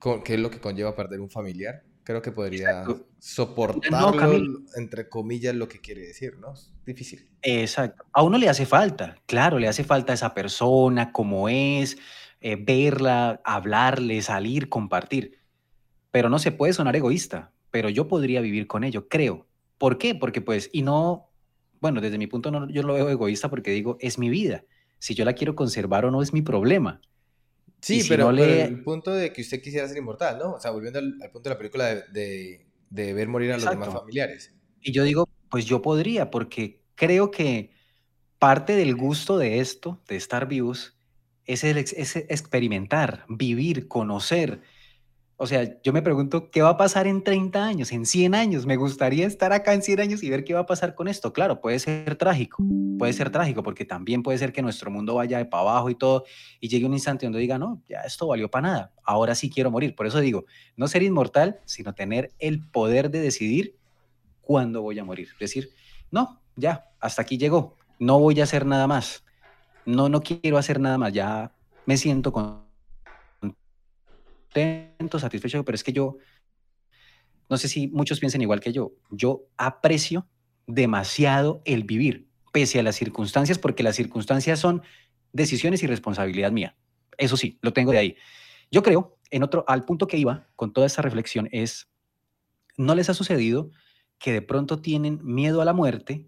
que 0.00 0.34
es 0.34 0.40
lo 0.40 0.50
que 0.50 0.60
conlleva 0.60 0.94
perder 0.94 1.20
un 1.20 1.30
familiar. 1.30 1.82
Creo 2.04 2.22
que 2.22 2.30
podría 2.30 2.84
soportarlo, 3.18 4.62
entre 4.76 5.08
comillas, 5.08 5.54
lo 5.56 5.66
que 5.66 5.80
quiere 5.80 6.02
decir, 6.02 6.38
¿no? 6.38 6.52
Es 6.54 6.72
difícil. 6.84 7.28
Exacto. 7.42 8.04
A 8.12 8.22
uno 8.22 8.38
le 8.38 8.48
hace 8.48 8.64
falta, 8.64 9.16
claro, 9.26 9.58
le 9.58 9.66
hace 9.66 9.82
falta 9.82 10.12
esa 10.12 10.32
persona, 10.32 11.10
cómo 11.10 11.48
es, 11.48 11.98
eh, 12.40 12.56
verla, 12.56 13.40
hablarle, 13.44 14.22
salir, 14.22 14.68
compartir. 14.68 15.40
Pero 16.12 16.28
no 16.28 16.38
se 16.38 16.52
puede 16.52 16.72
sonar 16.72 16.94
egoísta, 16.94 17.52
pero 17.72 17.88
yo 17.88 18.06
podría 18.06 18.40
vivir 18.40 18.68
con 18.68 18.84
ello, 18.84 19.08
creo. 19.08 19.48
¿Por 19.76 19.98
qué? 19.98 20.14
Porque 20.14 20.40
pues, 20.40 20.70
y 20.72 20.82
no, 20.82 21.30
bueno, 21.80 22.00
desde 22.00 22.18
mi 22.18 22.28
punto 22.28 22.52
no, 22.52 22.70
yo 22.70 22.82
lo 22.84 22.94
veo 22.94 23.08
egoísta 23.08 23.50
porque 23.50 23.72
digo, 23.72 23.96
es 24.00 24.16
mi 24.18 24.30
vida. 24.30 24.64
Si 25.00 25.14
yo 25.14 25.24
la 25.24 25.34
quiero 25.34 25.56
conservar 25.56 26.04
o 26.04 26.12
no 26.12 26.22
es 26.22 26.32
mi 26.32 26.42
problema. 26.42 27.00
Sí, 27.86 28.04
pero, 28.08 28.30
el 28.30 28.82
punto 28.82 29.12
de 29.12 29.32
que 29.32 29.42
usted 29.42 29.62
quisiera 29.62 29.86
ser 29.86 29.96
inmortal, 29.96 30.38
¿no? 30.38 30.54
O 30.54 30.60
sea, 30.60 30.72
volviendo 30.72 30.98
al, 30.98 31.18
punto 31.30 31.48
de 31.48 31.54
la 31.54 31.58
película 31.58 31.94
de, 31.94 32.66
ver 32.90 33.28
morir 33.28 33.52
a 33.52 33.58
los 33.58 33.70
demás 33.70 33.92
familiares. 33.92 34.52
Y 34.80 34.90
yo 34.90 35.04
digo, 35.04 35.28
pues 35.48 35.66
yo 35.66 35.82
podría, 35.82 36.32
porque 36.32 36.82
creo 36.96 37.30
que 37.30 37.70
parte 38.40 38.74
del 38.74 38.96
gusto 38.96 39.38
de 39.38 39.60
esto, 39.60 40.02
de 40.08 40.16
estar 40.16 40.48
vivos, 40.48 40.98
es, 41.44 41.62
el, 41.62 41.78
es 41.78 42.16
experimentar, 42.16 43.24
vivir, 43.28 43.86
conocer, 43.86 44.62
o 45.38 45.46
sea, 45.46 45.80
yo 45.82 45.92
me 45.92 46.00
pregunto, 46.00 46.50
¿qué 46.50 46.62
va 46.62 46.70
a 46.70 46.76
pasar 46.78 47.06
en 47.06 47.22
30 47.22 47.62
años, 47.62 47.92
en 47.92 48.06
100 48.06 48.34
años? 48.34 48.64
Me 48.64 48.76
gustaría 48.76 49.26
estar 49.26 49.52
acá 49.52 49.74
en 49.74 49.82
100 49.82 50.00
años 50.00 50.22
y 50.22 50.30
ver 50.30 50.44
qué 50.44 50.54
va 50.54 50.60
a 50.60 50.66
pasar 50.66 50.94
con 50.94 51.08
esto. 51.08 51.34
Claro, 51.34 51.60
puede 51.60 51.78
ser 51.78 52.16
trágico, 52.16 52.62
puede 52.98 53.12
ser 53.12 53.28
trágico, 53.28 53.62
porque 53.62 53.84
también 53.84 54.22
puede 54.22 54.38
ser 54.38 54.50
que 54.52 54.62
nuestro 54.62 54.90
mundo 54.90 55.16
vaya 55.16 55.36
de 55.36 55.44
para 55.44 55.62
abajo 55.62 55.90
y 55.90 55.94
todo, 55.94 56.24
y 56.58 56.68
llegue 56.68 56.86
un 56.86 56.94
instante 56.94 57.26
donde 57.26 57.38
diga, 57.38 57.58
no, 57.58 57.82
ya 57.86 58.00
esto 58.00 58.26
valió 58.26 58.50
para 58.50 58.68
nada, 58.68 58.92
ahora 59.04 59.34
sí 59.34 59.50
quiero 59.50 59.70
morir. 59.70 59.94
Por 59.94 60.06
eso 60.06 60.20
digo, 60.20 60.46
no 60.74 60.88
ser 60.88 61.02
inmortal, 61.02 61.60
sino 61.66 61.94
tener 61.94 62.32
el 62.38 62.66
poder 62.66 63.10
de 63.10 63.20
decidir 63.20 63.76
cuándo 64.40 64.80
voy 64.80 64.98
a 64.98 65.04
morir. 65.04 65.28
Decir, 65.38 65.68
no, 66.10 66.40
ya, 66.56 66.86
hasta 66.98 67.20
aquí 67.20 67.36
llegó, 67.36 67.76
no 67.98 68.18
voy 68.18 68.40
a 68.40 68.44
hacer 68.44 68.64
nada 68.64 68.86
más, 68.86 69.22
no, 69.84 70.08
no 70.08 70.22
quiero 70.22 70.56
hacer 70.56 70.80
nada 70.80 70.96
más, 70.96 71.12
ya 71.12 71.52
me 71.84 71.98
siento 71.98 72.32
con 72.32 72.65
satisfecho, 75.18 75.64
pero 75.64 75.74
es 75.74 75.84
que 75.84 75.92
yo, 75.92 76.16
no 77.48 77.56
sé 77.56 77.68
si 77.68 77.88
muchos 77.88 78.20
piensen 78.20 78.42
igual 78.42 78.60
que 78.60 78.72
yo, 78.72 78.92
yo 79.10 79.46
aprecio 79.56 80.26
demasiado 80.66 81.62
el 81.64 81.84
vivir, 81.84 82.28
pese 82.52 82.80
a 82.80 82.82
las 82.82 82.96
circunstancias, 82.96 83.58
porque 83.58 83.82
las 83.82 83.96
circunstancias 83.96 84.58
son 84.58 84.82
decisiones 85.32 85.82
y 85.82 85.86
responsabilidad 85.86 86.52
mía. 86.52 86.76
Eso 87.18 87.36
sí, 87.36 87.58
lo 87.62 87.72
tengo 87.72 87.92
de 87.92 87.98
ahí. 87.98 88.16
Yo 88.70 88.82
creo, 88.82 89.18
en 89.30 89.42
otro, 89.42 89.64
al 89.68 89.84
punto 89.84 90.06
que 90.06 90.16
iba 90.16 90.48
con 90.56 90.72
toda 90.72 90.86
esta 90.86 91.02
reflexión 91.02 91.48
es, 91.52 91.88
¿no 92.76 92.94
les 92.94 93.08
ha 93.10 93.14
sucedido 93.14 93.70
que 94.18 94.32
de 94.32 94.42
pronto 94.42 94.80
tienen 94.80 95.20
miedo 95.22 95.60
a 95.60 95.64
la 95.64 95.72
muerte 95.72 96.26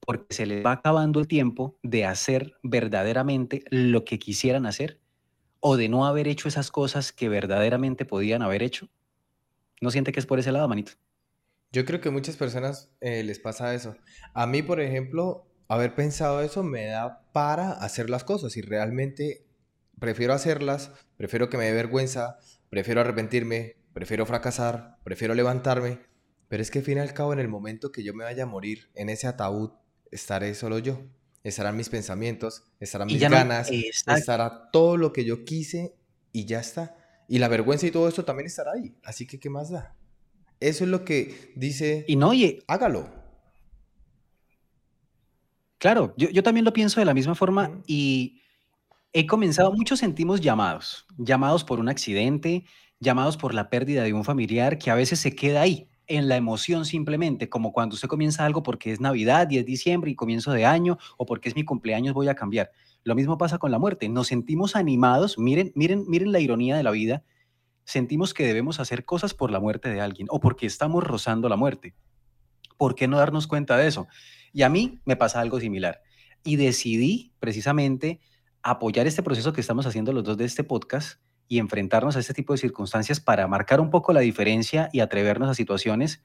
porque 0.00 0.34
se 0.34 0.46
les 0.46 0.64
va 0.64 0.72
acabando 0.72 1.20
el 1.20 1.28
tiempo 1.28 1.78
de 1.82 2.04
hacer 2.04 2.54
verdaderamente 2.62 3.64
lo 3.70 4.04
que 4.04 4.18
quisieran 4.18 4.64
hacer? 4.64 5.00
O 5.60 5.76
de 5.76 5.88
no 5.88 6.06
haber 6.06 6.28
hecho 6.28 6.48
esas 6.48 6.70
cosas 6.70 7.12
que 7.12 7.28
verdaderamente 7.28 8.04
podían 8.04 8.42
haber 8.42 8.62
hecho? 8.62 8.88
¿No 9.80 9.90
siente 9.90 10.12
que 10.12 10.20
es 10.20 10.26
por 10.26 10.38
ese 10.38 10.52
lado, 10.52 10.68
manito? 10.68 10.92
Yo 11.70 11.84
creo 11.84 12.00
que 12.00 12.08
a 12.08 12.12
muchas 12.12 12.36
personas 12.36 12.90
eh, 13.00 13.22
les 13.22 13.38
pasa 13.38 13.74
eso. 13.74 13.96
A 14.34 14.46
mí, 14.46 14.62
por 14.62 14.80
ejemplo, 14.80 15.46
haber 15.68 15.94
pensado 15.94 16.40
eso 16.40 16.62
me 16.62 16.86
da 16.86 17.30
para 17.32 17.72
hacer 17.72 18.08
las 18.08 18.24
cosas 18.24 18.56
y 18.56 18.62
realmente 18.62 19.46
prefiero 20.00 20.32
hacerlas, 20.32 20.92
prefiero 21.16 21.50
que 21.50 21.58
me 21.58 21.66
dé 21.66 21.72
vergüenza, 21.72 22.38
prefiero 22.70 23.00
arrepentirme, 23.00 23.76
prefiero 23.92 24.24
fracasar, 24.24 24.98
prefiero 25.04 25.34
levantarme, 25.34 26.00
pero 26.48 26.62
es 26.62 26.70
que 26.70 26.78
al 26.78 26.84
fin 26.84 26.98
y 26.98 27.00
al 27.00 27.12
cabo 27.12 27.32
en 27.32 27.38
el 27.38 27.48
momento 27.48 27.92
que 27.92 28.02
yo 28.02 28.14
me 28.14 28.24
vaya 28.24 28.44
a 28.44 28.46
morir 28.46 28.90
en 28.94 29.10
ese 29.10 29.26
ataúd 29.26 29.72
estaré 30.10 30.54
solo 30.54 30.78
yo, 30.78 31.02
estarán 31.42 31.76
mis 31.76 31.88
pensamientos, 31.88 32.64
estarán 32.80 33.08
mis 33.08 33.20
ganas, 33.20 33.70
estará 33.70 34.70
todo 34.70 34.96
lo 34.96 35.12
que 35.12 35.24
yo 35.24 35.44
quise 35.44 35.94
y 36.32 36.44
ya 36.44 36.60
está. 36.60 36.96
Y 37.28 37.38
la 37.38 37.48
vergüenza 37.48 37.86
y 37.86 37.90
todo 37.90 38.08
esto 38.08 38.24
también 38.24 38.46
estará 38.46 38.72
ahí, 38.72 38.96
así 39.04 39.26
que 39.26 39.38
¿qué 39.38 39.50
más 39.50 39.70
da? 39.70 39.94
Eso 40.60 40.84
es 40.84 40.90
lo 40.90 41.04
que 41.04 41.52
dice. 41.56 42.04
Y 42.08 42.16
no, 42.16 42.30
oye. 42.30 42.62
Hágalo. 42.66 43.08
Claro, 45.78 46.12
yo, 46.16 46.42
también 46.42 46.64
lo 46.64 46.72
pienso 46.72 46.98
de 47.00 47.06
la 47.06 47.14
misma 47.14 47.36
forma 47.36 47.80
y 47.86 48.42
he 49.12 49.26
comenzado, 49.28 49.72
muchos 49.72 50.00
sentimos 50.00 50.40
llamados, 50.40 51.06
llamados 51.16 51.62
por 51.62 51.78
un 51.78 51.88
accidente, 51.88 52.64
llamados 52.98 53.36
por 53.36 53.54
la 53.54 53.70
pérdida 53.70 54.02
de 54.02 54.12
un 54.12 54.24
familiar 54.24 54.78
que 54.78 54.90
a 54.90 54.96
veces 54.96 55.20
se 55.20 55.36
queda 55.36 55.60
ahí, 55.60 55.88
en 56.08 56.26
la 56.28 56.36
emoción 56.36 56.84
simplemente, 56.84 57.48
como 57.48 57.72
cuando 57.72 57.94
usted 57.94 58.08
comienza 58.08 58.44
algo 58.44 58.62
porque 58.62 58.90
es 58.90 59.00
Navidad 59.00 59.48
y 59.50 59.58
es 59.58 59.66
diciembre 59.66 60.10
y 60.10 60.14
comienzo 60.14 60.52
de 60.52 60.64
año 60.64 60.98
o 61.18 61.26
porque 61.26 61.50
es 61.50 61.54
mi 61.54 61.64
cumpleaños 61.64 62.14
voy 62.14 62.28
a 62.28 62.34
cambiar. 62.34 62.70
Lo 63.04 63.14
mismo 63.14 63.38
pasa 63.38 63.58
con 63.58 63.70
la 63.70 63.78
muerte, 63.78 64.08
nos 64.08 64.28
sentimos 64.28 64.74
animados, 64.74 65.38
miren, 65.38 65.70
miren, 65.74 66.04
miren 66.08 66.32
la 66.32 66.40
ironía 66.40 66.76
de 66.76 66.82
la 66.82 66.90
vida, 66.90 67.22
sentimos 67.84 68.34
que 68.34 68.46
debemos 68.46 68.80
hacer 68.80 69.04
cosas 69.04 69.34
por 69.34 69.50
la 69.50 69.60
muerte 69.60 69.90
de 69.90 70.00
alguien 70.00 70.26
o 70.30 70.40
porque 70.40 70.66
estamos 70.66 71.04
rozando 71.04 71.48
la 71.48 71.56
muerte. 71.56 71.94
¿Por 72.76 72.94
qué 72.94 73.06
no 73.06 73.18
darnos 73.18 73.46
cuenta 73.46 73.76
de 73.76 73.86
eso? 73.86 74.08
Y 74.52 74.62
a 74.62 74.68
mí 74.68 75.00
me 75.04 75.16
pasa 75.16 75.40
algo 75.40 75.60
similar. 75.60 76.00
Y 76.42 76.56
decidí 76.56 77.32
precisamente 77.38 78.20
apoyar 78.62 79.06
este 79.06 79.22
proceso 79.22 79.52
que 79.52 79.60
estamos 79.60 79.86
haciendo 79.86 80.12
los 80.12 80.24
dos 80.24 80.36
de 80.36 80.44
este 80.44 80.64
podcast 80.64 81.20
y 81.48 81.58
enfrentarnos 81.58 82.16
a 82.16 82.20
este 82.20 82.34
tipo 82.34 82.52
de 82.52 82.58
circunstancias 82.58 83.20
para 83.20 83.46
marcar 83.48 83.80
un 83.80 83.90
poco 83.90 84.12
la 84.12 84.20
diferencia 84.20 84.90
y 84.92 85.00
atrevernos 85.00 85.48
a 85.48 85.54
situaciones. 85.54 86.22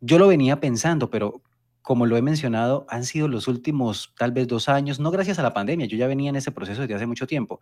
Yo 0.00 0.18
lo 0.18 0.26
venía 0.26 0.60
pensando, 0.60 1.10
pero 1.10 1.42
como 1.82 2.06
lo 2.06 2.16
he 2.16 2.22
mencionado, 2.22 2.86
han 2.88 3.04
sido 3.04 3.28
los 3.28 3.48
últimos 3.48 4.14
tal 4.18 4.32
vez 4.32 4.48
dos 4.48 4.68
años, 4.68 5.00
no 5.00 5.10
gracias 5.10 5.38
a 5.38 5.42
la 5.42 5.52
pandemia, 5.52 5.86
yo 5.86 5.96
ya 5.96 6.06
venía 6.06 6.30
en 6.30 6.36
ese 6.36 6.52
proceso 6.52 6.82
desde 6.82 6.94
hace 6.94 7.06
mucho 7.06 7.26
tiempo, 7.26 7.60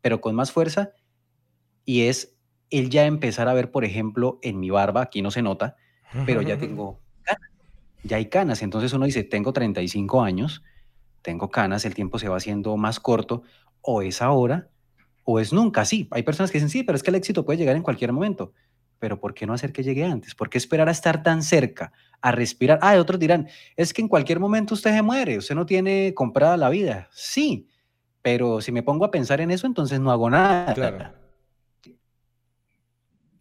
pero 0.00 0.20
con 0.20 0.34
más 0.34 0.52
fuerza, 0.52 0.90
y 1.84 2.02
es 2.02 2.36
el 2.70 2.90
ya 2.90 3.06
empezar 3.06 3.48
a 3.48 3.54
ver, 3.54 3.70
por 3.70 3.84
ejemplo, 3.84 4.38
en 4.42 4.58
mi 4.58 4.70
barba, 4.70 5.02
aquí 5.02 5.22
no 5.22 5.30
se 5.30 5.42
nota, 5.42 5.76
pero 6.24 6.42
ya 6.42 6.58
tengo 6.58 7.00
canas, 7.22 7.50
ya 8.02 8.16
hay 8.16 8.26
canas. 8.28 8.62
Entonces 8.62 8.92
uno 8.92 9.06
dice, 9.06 9.24
tengo 9.24 9.52
35 9.52 10.22
años, 10.22 10.62
tengo 11.22 11.50
canas, 11.50 11.84
el 11.84 11.94
tiempo 11.94 12.18
se 12.18 12.28
va 12.28 12.36
haciendo 12.36 12.76
más 12.76 12.98
corto, 12.98 13.42
o 13.80 14.02
es 14.02 14.22
ahora, 14.22 14.68
o 15.26 15.40
es 15.40 15.52
nunca. 15.52 15.84
Sí, 15.84 16.08
hay 16.12 16.22
personas 16.22 16.50
que 16.50 16.58
dicen, 16.58 16.70
sí, 16.70 16.84
pero 16.84 16.96
es 16.96 17.02
que 17.02 17.10
el 17.10 17.16
éxito 17.16 17.44
puede 17.44 17.58
llegar 17.58 17.76
en 17.76 17.82
cualquier 17.82 18.12
momento. 18.12 18.52
Pero 18.98 19.20
¿por 19.20 19.34
qué 19.34 19.44
no 19.44 19.52
hacer 19.52 19.72
que 19.72 19.82
llegue 19.82 20.04
antes? 20.04 20.34
¿Por 20.34 20.48
qué 20.48 20.56
esperar 20.56 20.88
a 20.88 20.92
estar 20.92 21.22
tan 21.22 21.42
cerca, 21.42 21.92
a 22.22 22.30
respirar? 22.30 22.78
Ah, 22.80 22.96
otros 22.98 23.18
dirán, 23.18 23.48
es 23.74 23.92
que 23.92 24.00
en 24.00 24.08
cualquier 24.08 24.38
momento 24.38 24.74
usted 24.74 24.94
se 24.94 25.02
muere, 25.02 25.36
usted 25.36 25.56
no 25.56 25.66
tiene 25.66 26.14
comprada 26.14 26.56
la 26.56 26.70
vida. 26.70 27.08
Sí, 27.12 27.68
pero 28.22 28.60
si 28.60 28.70
me 28.70 28.84
pongo 28.84 29.04
a 29.04 29.10
pensar 29.10 29.40
en 29.40 29.50
eso, 29.50 29.66
entonces 29.66 29.98
no 29.98 30.12
hago 30.12 30.30
nada. 30.30 30.72
Claro. 30.72 31.12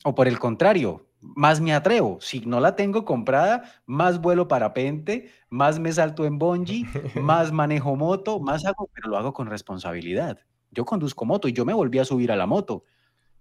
O 0.04 0.16
por 0.16 0.28
el 0.28 0.40
contrario, 0.40 1.08
más 1.22 1.62
me 1.62 1.72
atrevo. 1.72 2.18
Si 2.20 2.40
no 2.42 2.60
la 2.60 2.76
tengo 2.76 3.06
comprada, 3.06 3.64
más 3.86 4.20
vuelo 4.20 4.48
parapente, 4.48 5.30
más 5.50 5.78
me 5.78 5.92
salto 5.92 6.26
en 6.26 6.40
bungee, 6.40 6.84
más 7.22 7.52
manejo 7.52 7.96
moto, 7.96 8.40
más 8.40 8.66
hago, 8.66 8.90
pero 8.92 9.10
lo 9.10 9.18
hago 9.18 9.34
con 9.34 9.48
responsabilidad. 9.48 10.40
Yo 10.76 10.86
conduzco 10.86 11.26
moto 11.26 11.48
y 11.48 11.54
yo 11.54 11.66
me 11.66 11.74
volví 11.74 11.98
a 12.00 12.06
subir 12.06 12.32
a 12.32 12.36
la 12.36 12.46
moto 12.46 12.84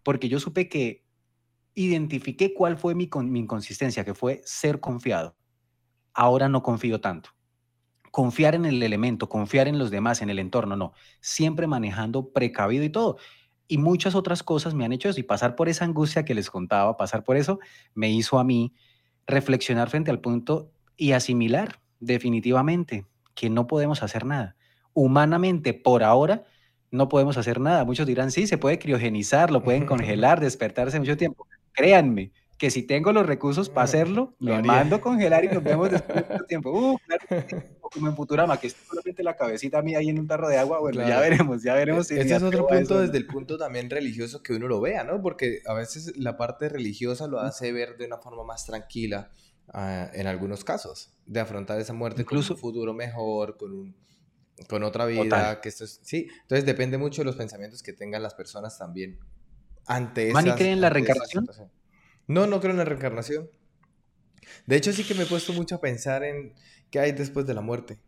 porque 0.02 0.28
yo 0.28 0.40
supe 0.40 0.68
que 0.68 1.04
identifiqué 1.74 2.54
cuál 2.54 2.78
fue 2.78 2.94
mi, 2.94 3.10
mi 3.24 3.40
inconsistencia, 3.40 4.04
que 4.04 4.14
fue 4.14 4.40
ser 4.44 4.80
confiado. 4.80 5.36
Ahora 6.14 6.48
no 6.48 6.62
confío 6.62 7.00
tanto. 7.00 7.30
Confiar 8.10 8.54
en 8.54 8.64
el 8.64 8.82
elemento, 8.82 9.28
confiar 9.28 9.66
en 9.66 9.78
los 9.78 9.90
demás, 9.90 10.22
en 10.22 10.30
el 10.30 10.38
entorno, 10.38 10.76
no. 10.76 10.92
Siempre 11.20 11.66
manejando 11.66 12.32
precavido 12.32 12.84
y 12.84 12.90
todo 12.90 13.18
y 13.66 13.78
muchas 13.78 14.14
otras 14.14 14.42
cosas 14.42 14.74
me 14.74 14.84
han 14.84 14.92
hecho 14.92 15.08
eso. 15.08 15.20
Y 15.20 15.24
pasar 15.24 15.56
por 15.56 15.68
esa 15.68 15.84
angustia 15.84 16.24
que 16.24 16.34
les 16.34 16.50
contaba, 16.50 16.96
pasar 16.96 17.24
por 17.24 17.36
eso, 17.36 17.58
me 17.94 18.10
hizo 18.10 18.38
a 18.38 18.44
mí 18.44 18.74
reflexionar 19.26 19.90
frente 19.90 20.10
al 20.10 20.20
punto 20.20 20.70
y 20.96 21.12
asimilar 21.12 21.80
definitivamente 22.00 23.06
que 23.34 23.50
no 23.50 23.66
podemos 23.66 24.02
hacer 24.02 24.26
nada. 24.26 24.56
Humanamente, 24.92 25.74
por 25.74 26.04
ahora, 26.04 26.44
no 26.94 27.08
podemos 27.08 27.36
hacer 27.36 27.60
nada. 27.60 27.84
Muchos 27.84 28.06
dirán, 28.06 28.30
sí, 28.30 28.46
se 28.46 28.56
puede 28.56 28.78
criogenizar, 28.78 29.50
lo 29.50 29.62
pueden 29.62 29.84
congelar, 29.86 30.40
despertarse 30.40 30.98
mucho 30.98 31.16
tiempo. 31.16 31.46
Créanme, 31.72 32.30
que 32.56 32.70
si 32.70 32.84
tengo 32.84 33.12
los 33.12 33.26
recursos 33.26 33.68
para 33.68 33.84
hacerlo, 33.84 34.34
me 34.38 34.62
mando 34.62 34.96
a 34.96 35.00
congelar 35.00 35.44
y 35.44 35.48
nos 35.48 35.62
vemos 35.62 35.90
después 35.90 36.28
de 36.28 36.38
tiempo. 36.48 36.70
Uh, 36.74 36.98
claro, 37.06 37.46
como 37.80 38.08
en 38.08 38.16
Futurama, 38.16 38.58
que 38.58 38.66
es 38.66 38.76
solamente 38.88 39.22
la 39.22 39.36
cabecita 39.36 39.80
mía 39.82 39.98
ahí 39.98 40.08
en 40.08 40.18
un 40.18 40.26
tarro 40.26 40.48
de 40.48 40.58
agua, 40.58 40.80
bueno, 40.80 41.06
ya 41.06 41.20
veremos, 41.20 41.62
ya 41.62 41.74
veremos. 41.74 42.08
Si 42.08 42.18
Ese 42.18 42.34
es 42.34 42.42
otro 42.42 42.66
punto 42.66 43.00
desde 43.00 43.16
el 43.16 43.26
punto 43.26 43.56
también 43.56 43.90
religioso 43.90 44.42
que 44.42 44.54
uno 44.54 44.66
lo 44.66 44.80
vea, 44.80 45.04
¿no? 45.04 45.22
Porque 45.22 45.60
a 45.66 45.74
veces 45.74 46.16
la 46.16 46.36
parte 46.36 46.68
religiosa 46.68 47.28
lo 47.28 47.38
hace 47.40 47.70
ver 47.72 47.96
de 47.96 48.06
una 48.06 48.18
forma 48.18 48.42
más 48.44 48.66
tranquila 48.66 49.30
uh, 49.72 50.08
en 50.12 50.26
algunos 50.26 50.64
casos, 50.64 51.12
de 51.26 51.40
afrontar 51.40 51.78
esa 51.80 51.92
muerte 51.92 52.22
Incluso, 52.22 52.54
con 52.54 52.56
un 52.56 52.60
futuro 52.60 52.94
mejor, 52.94 53.56
con 53.56 53.72
un 53.72 53.94
con 54.68 54.82
otra 54.82 55.06
vida, 55.06 55.60
que 55.60 55.68
esto 55.68 55.84
es, 55.84 56.00
sí, 56.02 56.28
entonces 56.42 56.64
depende 56.64 56.98
mucho 56.98 57.22
de 57.22 57.26
los 57.26 57.36
pensamientos 57.36 57.82
que 57.82 57.92
tengan 57.92 58.22
las 58.22 58.34
personas 58.34 58.78
también 58.78 59.18
ante 59.86 60.32
¿Mani 60.32 60.52
cree 60.52 60.72
en 60.72 60.80
la 60.80 60.90
reencarnación? 60.90 61.46
No, 62.26 62.46
no 62.46 62.60
creo 62.60 62.72
en 62.72 62.78
la 62.78 62.84
reencarnación. 62.84 63.50
De 64.66 64.76
hecho, 64.76 64.92
sí 64.92 65.04
que 65.04 65.14
me 65.14 65.24
he 65.24 65.26
puesto 65.26 65.52
mucho 65.52 65.74
a 65.74 65.80
pensar 65.80 66.24
en 66.24 66.54
qué 66.90 67.00
hay 67.00 67.12
después 67.12 67.46
de 67.46 67.54
la 67.54 67.60
muerte. 67.60 67.98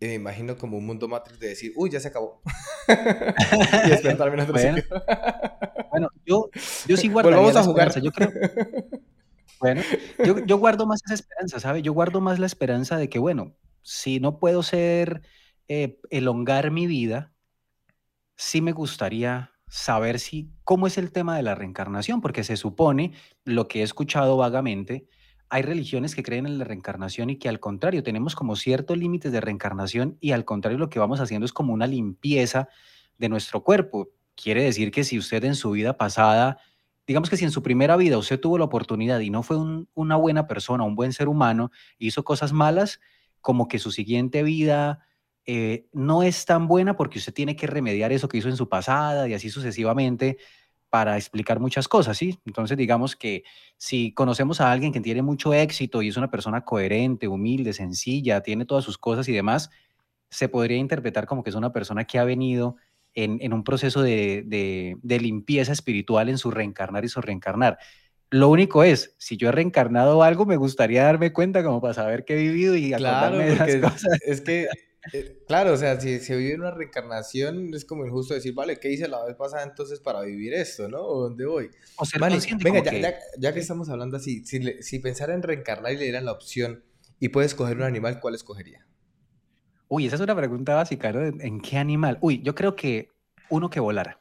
Y 0.00 0.06
me 0.06 0.14
imagino 0.14 0.58
como 0.58 0.76
un 0.76 0.84
mundo 0.84 1.08
Matrix 1.08 1.40
de 1.40 1.48
decir, 1.48 1.72
uy, 1.76 1.90
ya 1.90 2.00
se 2.00 2.08
acabó. 2.08 2.42
y 3.86 3.88
despertarme 3.88 4.34
en 4.34 4.40
otro 4.40 4.54
bueno, 4.54 4.82
bueno, 5.90 6.08
yo, 6.26 6.50
yo 6.86 6.96
sí 6.96 7.08
guardo 7.08 7.30
Vamos 7.30 7.56
a 7.56 7.62
jugar. 7.62 8.00
Yo 8.00 8.12
creo. 8.12 8.30
Bueno, 9.60 9.80
yo, 10.22 10.44
yo, 10.44 10.58
guardo 10.58 10.84
más 10.84 11.00
esa 11.06 11.14
esperanza, 11.14 11.58
¿sabe? 11.58 11.80
Yo 11.80 11.94
guardo 11.94 12.20
más 12.20 12.38
la 12.38 12.44
esperanza 12.44 12.98
de 12.98 13.08
que, 13.08 13.18
bueno, 13.18 13.54
si 13.80 14.20
no 14.20 14.38
puedo 14.38 14.62
ser, 14.62 15.22
eh, 15.68 16.00
elongar 16.10 16.70
mi 16.70 16.86
vida, 16.86 17.32
sí 18.36 18.60
me 18.60 18.72
gustaría 18.72 19.52
saber 19.68 20.20
si 20.20 20.50
cómo 20.62 20.86
es 20.86 20.98
el 20.98 21.10
tema 21.10 21.36
de 21.36 21.42
la 21.42 21.54
reencarnación, 21.54 22.20
porque 22.20 22.44
se 22.44 22.56
supone, 22.56 23.12
lo 23.44 23.66
que 23.66 23.80
he 23.80 23.82
escuchado 23.82 24.36
vagamente, 24.36 25.08
hay 25.48 25.62
religiones 25.62 26.14
que 26.14 26.22
creen 26.22 26.46
en 26.46 26.58
la 26.58 26.64
reencarnación 26.64 27.30
y 27.30 27.36
que 27.36 27.48
al 27.48 27.60
contrario 27.60 28.02
tenemos 28.02 28.34
como 28.34 28.56
ciertos 28.56 28.98
límites 28.98 29.32
de 29.32 29.40
reencarnación 29.40 30.16
y 30.20 30.32
al 30.32 30.44
contrario 30.44 30.78
lo 30.78 30.90
que 30.90 30.98
vamos 30.98 31.20
haciendo 31.20 31.44
es 31.44 31.52
como 31.52 31.72
una 31.72 31.86
limpieza 31.86 32.68
de 33.18 33.28
nuestro 33.28 33.62
cuerpo. 33.62 34.08
Quiere 34.34 34.64
decir 34.64 34.90
que 34.90 35.04
si 35.04 35.18
usted 35.18 35.44
en 35.44 35.54
su 35.54 35.70
vida 35.70 35.96
pasada, 35.96 36.58
digamos 37.06 37.30
que 37.30 37.36
si 37.36 37.44
en 37.44 37.50
su 37.50 37.62
primera 37.62 37.96
vida 37.96 38.18
usted 38.18 38.40
tuvo 38.40 38.58
la 38.58 38.64
oportunidad 38.64 39.20
y 39.20 39.30
no 39.30 39.42
fue 39.42 39.58
una 39.94 40.16
buena 40.16 40.46
persona, 40.46 40.84
un 40.84 40.96
buen 40.96 41.12
ser 41.12 41.28
humano, 41.28 41.70
hizo 41.98 42.24
cosas 42.24 42.52
malas, 42.52 43.00
como 43.40 43.68
que 43.68 43.78
su 43.78 43.90
siguiente 43.90 44.42
vida 44.42 45.06
eh, 45.46 45.86
no 45.92 46.22
es 46.22 46.44
tan 46.44 46.66
buena 46.66 46.96
porque 46.96 47.18
usted 47.18 47.34
tiene 47.34 47.56
que 47.56 47.66
remediar 47.66 48.12
eso 48.12 48.28
que 48.28 48.38
hizo 48.38 48.48
en 48.48 48.56
su 48.56 48.68
pasada 48.68 49.28
y 49.28 49.34
así 49.34 49.50
sucesivamente 49.50 50.38
para 50.88 51.16
explicar 51.16 51.58
muchas 51.58 51.88
cosas, 51.88 52.16
¿sí? 52.16 52.38
Entonces, 52.46 52.78
digamos 52.78 53.16
que 53.16 53.42
si 53.76 54.14
conocemos 54.14 54.60
a 54.60 54.70
alguien 54.70 54.92
que 54.92 55.00
tiene 55.00 55.22
mucho 55.22 55.52
éxito 55.52 56.02
y 56.02 56.08
es 56.08 56.16
una 56.16 56.30
persona 56.30 56.64
coherente, 56.64 57.26
humilde, 57.26 57.72
sencilla, 57.72 58.42
tiene 58.42 58.64
todas 58.64 58.84
sus 58.84 58.96
cosas 58.96 59.28
y 59.28 59.32
demás, 59.32 59.70
se 60.30 60.48
podría 60.48 60.76
interpretar 60.76 61.26
como 61.26 61.42
que 61.42 61.50
es 61.50 61.56
una 61.56 61.72
persona 61.72 62.04
que 62.04 62.18
ha 62.18 62.24
venido 62.24 62.76
en, 63.12 63.52
un 63.52 63.64
proceso 63.64 64.02
de, 64.02 64.44
de, 64.46 65.20
limpieza 65.20 65.72
espiritual 65.72 66.28
en 66.28 66.38
su 66.38 66.50
reencarnar 66.50 67.04
y 67.04 67.08
su 67.08 67.20
reencarnar. 67.20 67.78
Lo 68.30 68.48
único 68.48 68.82
es, 68.82 69.14
si 69.18 69.36
yo 69.36 69.48
he 69.48 69.52
reencarnado 69.52 70.22
algo, 70.22 70.46
me 70.46 70.56
gustaría 70.56 71.04
darme 71.04 71.32
cuenta 71.32 71.62
como 71.62 71.80
para 71.80 71.94
saber 71.94 72.24
qué 72.24 72.34
he 72.34 72.42
vivido 72.42 72.76
y 72.76 72.92
acordarme 72.92 73.46
de 73.46 73.52
esas 73.52 73.76
cosas. 73.92 74.18
Es 74.26 74.40
que 74.40 74.68
eh, 75.12 75.42
claro, 75.46 75.72
o 75.72 75.76
sea, 75.76 76.00
si 76.00 76.18
se 76.18 76.36
vive 76.36 76.54
una 76.54 76.70
reencarnación, 76.70 77.74
es 77.74 77.84
como 77.84 78.06
injusto 78.06 78.34
decir, 78.34 78.54
vale, 78.54 78.78
¿qué 78.78 78.90
hice 78.90 79.08
la 79.08 79.24
vez 79.24 79.36
pasada 79.36 79.62
entonces 79.62 80.00
para 80.00 80.22
vivir 80.22 80.54
esto, 80.54 80.88
no? 80.88 81.02
¿O 81.02 81.22
dónde 81.22 81.46
voy? 81.46 81.70
O 81.96 82.04
sea, 82.04 82.18
venga, 82.20 82.82
ya, 83.38 83.52
que... 83.52 83.60
estamos 83.60 83.88
hablando 83.88 84.16
así, 84.16 84.44
si, 84.44 84.82
si 84.82 84.98
pensara 84.98 85.34
en 85.34 85.42
reencarnar 85.42 85.92
y 85.92 85.96
le 85.96 86.04
dieran 86.04 86.24
la 86.24 86.32
opción 86.32 86.84
y 87.20 87.28
puedes 87.28 87.52
escoger 87.52 87.76
un 87.76 87.84
animal, 87.84 88.20
¿cuál 88.20 88.34
escogería? 88.34 88.86
Uy, 89.88 90.06
esa 90.06 90.16
es 90.16 90.22
una 90.22 90.34
pregunta 90.34 90.74
básica, 90.74 91.12
¿no? 91.12 91.24
¿En 91.24 91.60
qué 91.60 91.76
animal? 91.76 92.18
Uy, 92.20 92.42
yo 92.42 92.54
creo 92.54 92.74
que 92.74 93.10
uno 93.50 93.70
que 93.70 93.80
volara. 93.80 94.20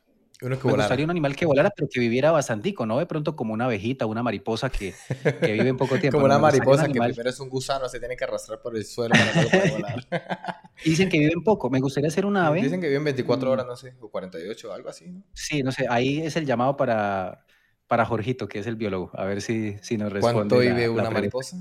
Me 0.49 0.55
gustaría 0.55 1.05
un 1.05 1.11
animal 1.11 1.35
que 1.35 1.45
volara, 1.45 1.71
pero 1.75 1.87
que 1.89 1.99
viviera 1.99 2.31
bastantico, 2.31 2.85
¿no? 2.85 2.99
De 2.99 3.05
pronto 3.05 3.35
como 3.35 3.53
una 3.53 3.65
abejita, 3.65 4.05
una 4.05 4.23
mariposa 4.23 4.69
que, 4.69 4.93
que 5.39 5.51
vive 5.53 5.69
en 5.69 5.77
poco 5.77 5.97
tiempo. 5.99 6.17
como 6.17 6.25
una 6.25 6.39
mariposa 6.39 6.87
que 6.87 6.99
primero 6.99 7.29
es 7.29 7.39
un 7.39 7.49
gusano, 7.49 7.87
se 7.89 7.99
tiene 7.99 8.15
que 8.15 8.23
arrastrar 8.23 8.61
por 8.61 8.75
el 8.75 8.85
suelo 8.85 9.13
para 9.13 9.49
poder 9.49 9.71
volar. 9.71 10.07
Dicen 10.85 11.09
que 11.09 11.19
viven 11.19 11.43
poco. 11.43 11.69
Me 11.69 11.79
gustaría 11.79 12.09
ser 12.09 12.25
un 12.25 12.37
ave. 12.37 12.61
Dicen 12.61 12.81
que 12.81 12.87
viven 12.87 13.03
24 13.03 13.51
horas, 13.51 13.65
no 13.65 13.75
sé, 13.75 13.95
o 13.99 14.09
48, 14.09 14.73
algo 14.73 14.89
así, 14.89 15.09
¿no? 15.09 15.23
Sí, 15.33 15.63
no 15.63 15.71
sé. 15.71 15.85
Ahí 15.89 16.21
es 16.21 16.35
el 16.35 16.45
llamado 16.45 16.75
para, 16.75 17.45
para 17.87 18.05
Jorgito, 18.05 18.47
que 18.47 18.59
es 18.59 18.67
el 18.67 18.75
biólogo. 18.75 19.11
A 19.13 19.25
ver 19.25 19.41
si, 19.41 19.77
si 19.81 19.97
nos 19.97 20.11
responde. 20.11 20.35
¿Cuánto 20.35 20.59
vive 20.59 20.89
una 20.89 21.09
mariposa? 21.09 21.57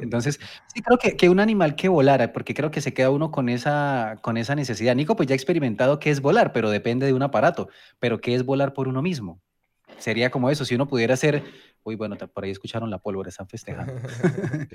Entonces, 0.00 0.40
sí 0.72 0.82
creo 0.82 0.98
que, 0.98 1.16
que, 1.16 1.28
un 1.28 1.40
animal 1.40 1.74
que 1.76 1.88
volara, 1.88 2.32
porque 2.32 2.54
creo 2.54 2.70
que 2.70 2.80
se 2.80 2.94
queda 2.94 3.10
uno 3.10 3.30
con 3.30 3.48
esa, 3.48 4.18
con 4.22 4.36
esa 4.36 4.54
necesidad. 4.54 4.94
Nico, 4.94 5.16
pues 5.16 5.28
ya 5.28 5.34
ha 5.34 5.36
experimentado 5.36 5.98
qué 5.98 6.10
es 6.10 6.20
volar, 6.20 6.52
pero 6.52 6.70
depende 6.70 7.06
de 7.06 7.12
un 7.12 7.22
aparato. 7.22 7.68
Pero 7.98 8.20
¿qué 8.20 8.34
es 8.34 8.44
volar 8.44 8.72
por 8.72 8.88
uno 8.88 9.02
mismo? 9.02 9.40
Sería 9.98 10.30
como 10.30 10.50
eso, 10.50 10.64
si 10.64 10.74
uno 10.74 10.88
pudiera 10.88 11.16
ser, 11.16 11.42
uy, 11.82 11.96
bueno, 11.96 12.16
por 12.16 12.44
ahí 12.44 12.50
escucharon 12.50 12.90
la 12.90 12.98
pólvora, 12.98 13.28
están 13.28 13.48
festejando. 13.48 13.92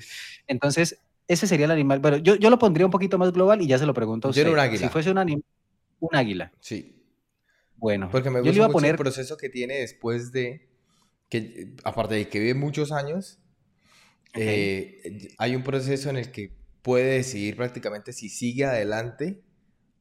Entonces, 0.48 1.00
ese 1.28 1.48
sería 1.48 1.66
el 1.66 1.72
animal. 1.72 2.00
Bueno, 2.00 2.18
yo, 2.18 2.36
yo 2.36 2.50
lo 2.50 2.60
pondría 2.60 2.86
un 2.86 2.92
poquito 2.92 3.18
más 3.18 3.32
global 3.32 3.62
y 3.62 3.68
ya 3.68 3.78
se 3.78 3.86
lo 3.86 3.94
pregunto 3.94 4.28
a 4.28 4.32
usted. 4.32 4.48
un 4.48 4.60
águila. 4.60 4.80
Si 4.80 4.90
fuese 4.90 5.12
un 5.12 5.18
animal, 5.18 5.44
un 6.00 6.16
águila. 6.16 6.52
Sí. 6.60 7.04
Bueno, 7.78 8.10
porque 8.12 8.30
me 8.30 8.40
gusta 8.40 8.52
yo 8.52 8.58
iba 8.58 8.66
a 8.68 8.70
poner... 8.70 8.92
el 8.92 8.98
proceso 8.98 9.36
que 9.38 9.50
tiene 9.50 9.76
después 9.76 10.32
de 10.32 10.70
que, 11.30 11.74
aparte 11.84 12.16
de 12.16 12.30
que 12.30 12.40
vive 12.40 12.54
muchos 12.54 12.92
años, 12.92 13.40
eh, 14.36 15.30
hay 15.38 15.56
un 15.56 15.64
proceso 15.64 16.10
en 16.10 16.18
el 16.18 16.32
que 16.32 16.52
puede 16.82 17.16
decidir 17.16 17.56
prácticamente 17.56 18.14
si 18.14 18.30
sigue 18.30 18.66
adelante 18.66 19.42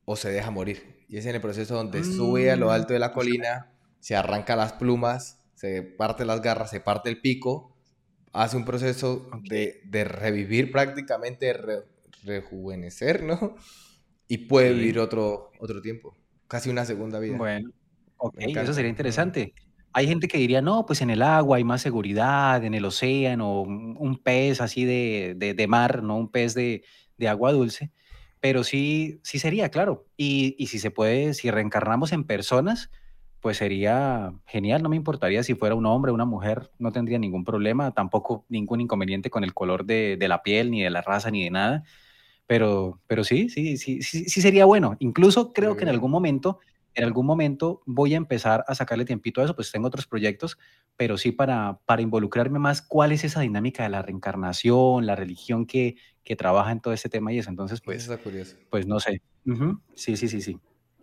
o 0.05 0.17
se 0.17 0.31
deja 0.31 0.51
morir. 0.51 1.05
Y 1.09 1.17
es 1.19 1.27
en 1.27 1.35
el 1.35 1.41
proceso 1.41 1.75
donde 1.75 2.05
sube 2.05 2.51
a 2.51 2.57
lo 2.57 2.71
alto 2.71 2.93
de 2.93 2.99
la 2.99 3.09
mm, 3.09 3.15
colina, 3.15 3.73
se 4.01 4.17
arranca 4.17 4.57
las 4.57 4.75
plumas, 4.75 5.41
se 5.55 5.83
parte 5.83 6.25
las 6.25 6.43
garras, 6.43 6.71
se 6.71 6.81
parte 6.81 7.09
el 7.09 7.21
pico, 7.21 7.75
hace 8.33 8.57
un 8.57 8.65
proceso 8.65 9.31
de, 9.49 9.81
de, 9.85 10.05
revivir 10.05 10.73
prácticamente, 10.73 11.55
rejuvenecer, 12.25 13.23
¿no? 13.23 13.57
Y 14.29 14.39
puede 14.39 14.73
vivir 14.73 14.99
otro, 14.99 15.53
otro 15.61 15.81
tiempo, 15.81 16.17
casi 16.49 16.69
una 16.69 16.85
segunda 16.85 17.19
vida. 17.19 17.37
Bueno, 17.37 17.71
ok, 18.17 18.35
eso 18.39 18.75
sería 18.75 18.91
interesante. 18.91 19.55
Hay 19.95 20.09
gente 20.09 20.27
que 20.29 20.39
diría, 20.39 20.61
no, 20.61 20.87
pues 20.87 21.01
en 21.03 21.11
el 21.11 21.23
agua 21.23 21.57
hay 21.57 21.65
más 21.65 21.81
seguridad, 21.81 22.65
en 22.65 22.75
el 22.75 22.85
océano, 22.85 23.63
un 23.63 24.21
pez 24.23 24.61
así 24.61 24.85
de, 24.85 25.35
de, 25.37 25.67
mar, 25.69 26.03
no 26.03 26.17
un 26.17 26.29
pez 26.29 26.53
de, 26.55 26.83
de, 27.17 27.29
agua 27.29 27.53
dulce, 27.53 27.93
pero 28.41 28.65
sí, 28.65 29.21
sí 29.23 29.39
sería, 29.39 29.69
claro. 29.71 30.07
Y, 30.17 30.57
y 30.59 30.67
si 30.67 30.81
se 30.81 30.91
puede, 30.91 31.33
si 31.33 31.49
reencarnamos 31.51 32.13
en 32.13 32.25
personas, 32.25 32.91
pues 33.39 33.59
sería 33.59 34.33
genial, 34.47 34.83
no 34.83 34.89
me 34.89 34.97
importaría 34.97 35.45
si 35.45 35.55
fuera 35.55 35.75
un 35.77 35.87
hombre 35.87 36.11
una 36.11 36.25
mujer, 36.25 36.73
no 36.79 36.91
tendría 36.91 37.19
ningún 37.19 37.45
problema, 37.45 37.93
tampoco 37.93 38.47
ningún 38.49 38.81
inconveniente 38.81 39.31
con 39.31 39.45
el 39.45 39.55
color 39.55 39.85
de, 39.85 40.17
de 40.19 40.29
la 40.29 40.43
piel, 40.43 40.73
ni 40.73 40.83
de 40.83 40.91
la 40.91 41.03
raza, 41.03 41.31
ni 41.31 41.45
de 41.45 41.51
nada. 41.51 41.85
Pero, 42.47 43.01
pero 43.07 43.23
sí, 43.23 43.49
sí, 43.49 43.77
sí, 43.77 44.03
sí, 44.03 44.25
sí 44.29 44.41
sería 44.41 44.65
bueno. 44.65 44.97
Incluso 44.99 45.53
creo 45.53 45.77
que 45.77 45.85
en 45.85 45.91
algún 45.91 46.11
momento 46.11 46.59
en 46.95 47.05
algún 47.05 47.27
momento 47.27 47.83
voy 47.87 48.15
a 48.15 48.17
empezar 48.17 48.65
a 48.69 48.75
sacarle 48.75 49.05
tiempito 49.05 49.41
a 49.41 49.45
eso, 49.45 49.55
pues 49.55 49.71
tengo 49.73 49.89
otros 49.89 50.07
proyectos, 50.07 50.59
pero 50.97 51.19
sí 51.19 51.33
para, 51.33 51.81
para 51.87 52.03
involucrarme 52.03 52.59
más 52.59 52.83
cuál 52.83 53.13
es 53.13 53.25
esa 53.25 53.41
dinámica 53.41 53.83
de 53.83 53.89
la 53.89 54.03
reencarnación, 54.03 55.07
la 55.07 55.17
religión 55.17 55.67
que, 55.67 55.97
que 56.23 56.37
trabaja 56.37 56.73
en 56.73 56.81
todo 56.81 56.95
este 56.95 57.09
tema 57.09 57.33
y 57.33 57.39
eso. 57.39 57.51
Entonces, 57.51 57.81
pues, 57.81 58.09
curioso. 58.23 58.57
pues 58.71 58.87
no 58.87 59.01
sé. 59.01 59.23
Sí, 59.95 60.17
sí, 60.17 60.29
sí, 60.29 60.41
sí. 60.41 60.59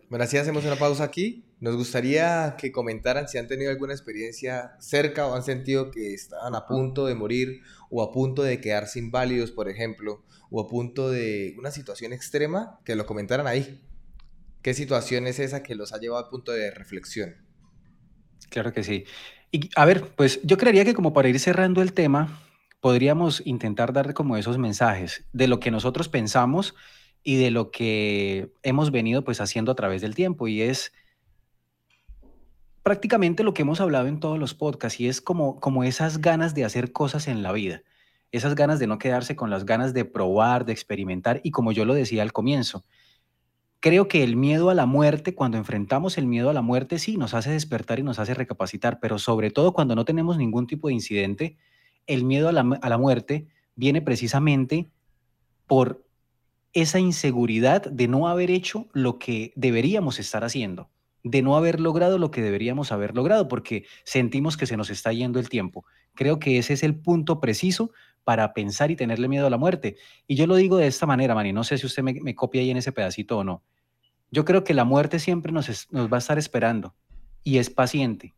Bueno, 0.10 0.26
así 0.26 0.38
hacemos 0.38 0.66
una 0.66 0.76
pausa 0.76 1.06
aquí. 1.06 1.46
Nos 1.62 1.78
gustaría 1.78 2.56
que 2.58 2.72
comentaran 2.72 3.30
si 3.30 3.38
han 3.38 3.48
tenido 3.48 3.72
alguna 3.72 3.94
experiencia 3.94 4.76
cerca 4.80 5.28
o 5.28 5.36
han 5.36 5.44
sentido 5.44 5.90
que 5.90 6.14
estaban 6.14 6.54
a 6.56 6.66
punto 6.66 7.06
de 7.06 7.16
morir 7.16 7.62
o 7.90 8.02
a 8.04 8.12
punto 8.12 8.44
de 8.44 8.60
quedarse 8.60 9.00
inválidos, 9.00 9.52
por 9.52 9.70
ejemplo, 9.70 10.26
o 10.50 10.60
a 10.60 10.68
punto 10.68 11.10
de 11.10 11.56
una 11.58 11.72
situación 11.72 12.12
extrema, 12.12 12.80
que 12.84 12.96
lo 12.96 13.06
comentaran 13.06 13.48
ahí. 13.48 13.82
¿Qué 14.62 14.74
situación 14.74 15.28
es 15.28 15.40
esa 15.40 15.64
que 15.64 15.76
los 15.76 15.94
ha 15.94 16.00
llevado 16.00 16.24
al 16.24 16.30
punto 16.30 16.52
de 16.52 16.72
reflexión? 16.72 17.36
Claro 18.50 18.74
que 18.74 18.84
sí. 18.84 19.06
Y 19.52 19.70
a 19.76 19.86
ver, 19.86 20.14
pues 20.16 20.40
yo 20.44 20.58
creería 20.58 20.86
que 20.86 20.94
como 20.94 21.14
para 21.14 21.30
ir 21.30 21.40
cerrando 21.40 21.82
el 21.82 21.94
tema, 21.94 22.42
podríamos 22.80 23.42
intentar 23.46 23.94
dar 23.94 24.14
como 24.14 24.38
esos 24.38 24.58
mensajes 24.58 25.26
de 25.34 25.48
lo 25.48 25.60
que 25.60 25.72
nosotros 25.72 26.10
pensamos 26.10 26.76
y 27.24 27.38
de 27.38 27.52
lo 27.52 27.72
que 27.72 28.52
hemos 28.64 28.92
venido 28.92 29.24
pues 29.24 29.42
haciendo 29.42 29.72
a 29.72 29.76
través 29.76 30.02
del 30.02 30.16
tiempo 30.16 30.48
y 30.48 30.62
es 30.62 30.92
prácticamente 32.84 33.44
lo 33.44 33.54
que 33.54 33.62
hemos 33.62 33.80
hablado 33.80 34.08
en 34.08 34.20
todos 34.20 34.40
los 34.40 34.56
podcasts 34.56 35.00
y 35.00 35.08
es 35.08 35.22
como, 35.22 35.60
como 35.60 35.84
esas 35.84 36.20
ganas 36.20 36.56
de 36.56 36.66
hacer 36.66 36.92
cosas 36.92 37.28
en 37.28 37.44
la 37.44 37.52
vida, 37.52 37.84
esas 38.32 38.56
ganas 38.56 38.80
de 38.80 38.88
no 38.88 38.98
quedarse 38.98 39.36
con 39.36 39.50
las 39.50 39.66
ganas 39.66 39.94
de 39.94 40.06
probar, 40.06 40.66
de 40.66 40.74
experimentar 40.74 41.42
y 41.44 41.52
como 41.52 41.72
yo 41.72 41.86
lo 41.86 41.94
decía 41.94 42.24
al 42.24 42.34
comienzo, 42.34 42.86
Creo 43.82 44.08
que 44.08 44.24
el 44.24 44.36
miedo 44.36 44.70
a 44.70 44.76
la 44.76 44.86
muerte, 44.86 45.34
cuando 45.34 45.58
enfrentamos 45.58 46.20
el 46.20 46.28
miedo 46.28 46.52
a 46.52 46.54
la 46.54 46.62
muerte, 46.62 47.00
sí, 47.00 47.18
nos 47.18 47.34
hace 47.34 47.50
despertar 47.50 47.98
y 47.98 48.04
nos 48.04 48.20
hace 48.20 48.36
recapacitar, 48.36 49.00
pero 49.00 49.18
sobre 49.18 49.50
todo 49.50 49.74
cuando 49.74 49.96
no 49.96 50.06
tenemos 50.06 50.38
ningún 50.38 50.68
tipo 50.68 50.88
de 50.88 50.94
incidente, 50.94 51.58
el 52.06 52.24
miedo 52.24 52.48
a 52.48 52.52
la, 52.52 52.62
a 52.80 52.90
la 52.90 52.98
muerte 53.00 53.48
viene 53.76 54.04
precisamente 54.04 54.92
por 55.66 56.06
esa 56.74 57.00
inseguridad 57.00 57.82
de 57.90 58.08
no 58.08 58.28
haber 58.28 58.52
hecho 58.52 58.88
lo 58.94 59.18
que 59.18 59.52
deberíamos 59.56 60.20
estar 60.20 60.44
haciendo, 60.44 60.92
de 61.24 61.42
no 61.42 61.58
haber 61.58 61.80
logrado 61.80 62.20
lo 62.20 62.30
que 62.30 62.44
deberíamos 62.44 62.92
haber 62.92 63.16
logrado, 63.16 63.48
porque 63.48 63.86
sentimos 64.04 64.58
que 64.58 64.68
se 64.68 64.78
nos 64.78 64.92
está 64.92 65.12
yendo 65.12 65.40
el 65.40 65.50
tiempo. 65.50 65.86
Creo 66.14 66.38
que 66.38 66.60
ese 66.60 66.74
es 66.74 66.84
el 66.84 67.00
punto 67.00 67.40
preciso 67.40 67.92
para 68.24 68.54
pensar 68.54 68.92
y 68.92 68.96
tenerle 68.96 69.28
miedo 69.28 69.48
a 69.48 69.50
la 69.50 69.58
muerte. 69.58 69.98
Y 70.28 70.36
yo 70.36 70.48
lo 70.48 70.56
digo 70.56 70.78
de 70.78 70.88
esta 70.88 71.06
manera, 71.06 71.36
Mani, 71.36 71.54
no 71.54 71.64
sé 71.64 71.78
si 71.78 71.86
usted 71.86 72.04
me, 72.04 72.36
copia 72.36 72.62
ahí 72.62 72.70
en 72.70 72.78
ese 72.78 72.92
pedacito 72.92 73.38
o 73.38 73.44
no. 73.44 73.64
Yo 74.30 74.46
creo 74.46 74.64
que 74.64 74.74
la 74.74 74.86
muerte 74.86 75.20
siempre 75.20 75.52
nos, 75.52 75.68
va 75.68 76.18
a 76.18 76.20
estar 76.20 76.38
esperando 76.38 76.96
y 77.44 77.58
es 77.58 77.70
paciente. 77.70 78.34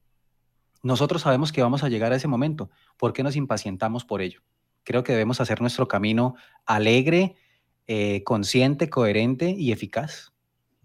Nosotros 0.82 1.22
sabemos 1.22 1.52
que 1.52 1.62
vamos 1.62 1.84
a 1.84 1.90
llegar 1.90 2.12
a 2.12 2.16
ese 2.16 2.28
momento. 2.28 2.70
¿Por 2.98 3.14
qué 3.14 3.24
nos 3.24 3.36
impacientamos 3.36 4.04
por 4.06 4.22
ello? 4.22 4.42
Creo 4.84 5.04
que 5.04 5.14
debemos 5.14 5.40
hacer 5.40 5.62
nuestro 5.62 5.88
camino 5.88 6.36
alegre, 6.66 7.36
eh, 7.88 8.24
consciente, 8.24 8.90
coherente 8.90 9.50
y 9.52 9.72
eficaz. 9.72 10.34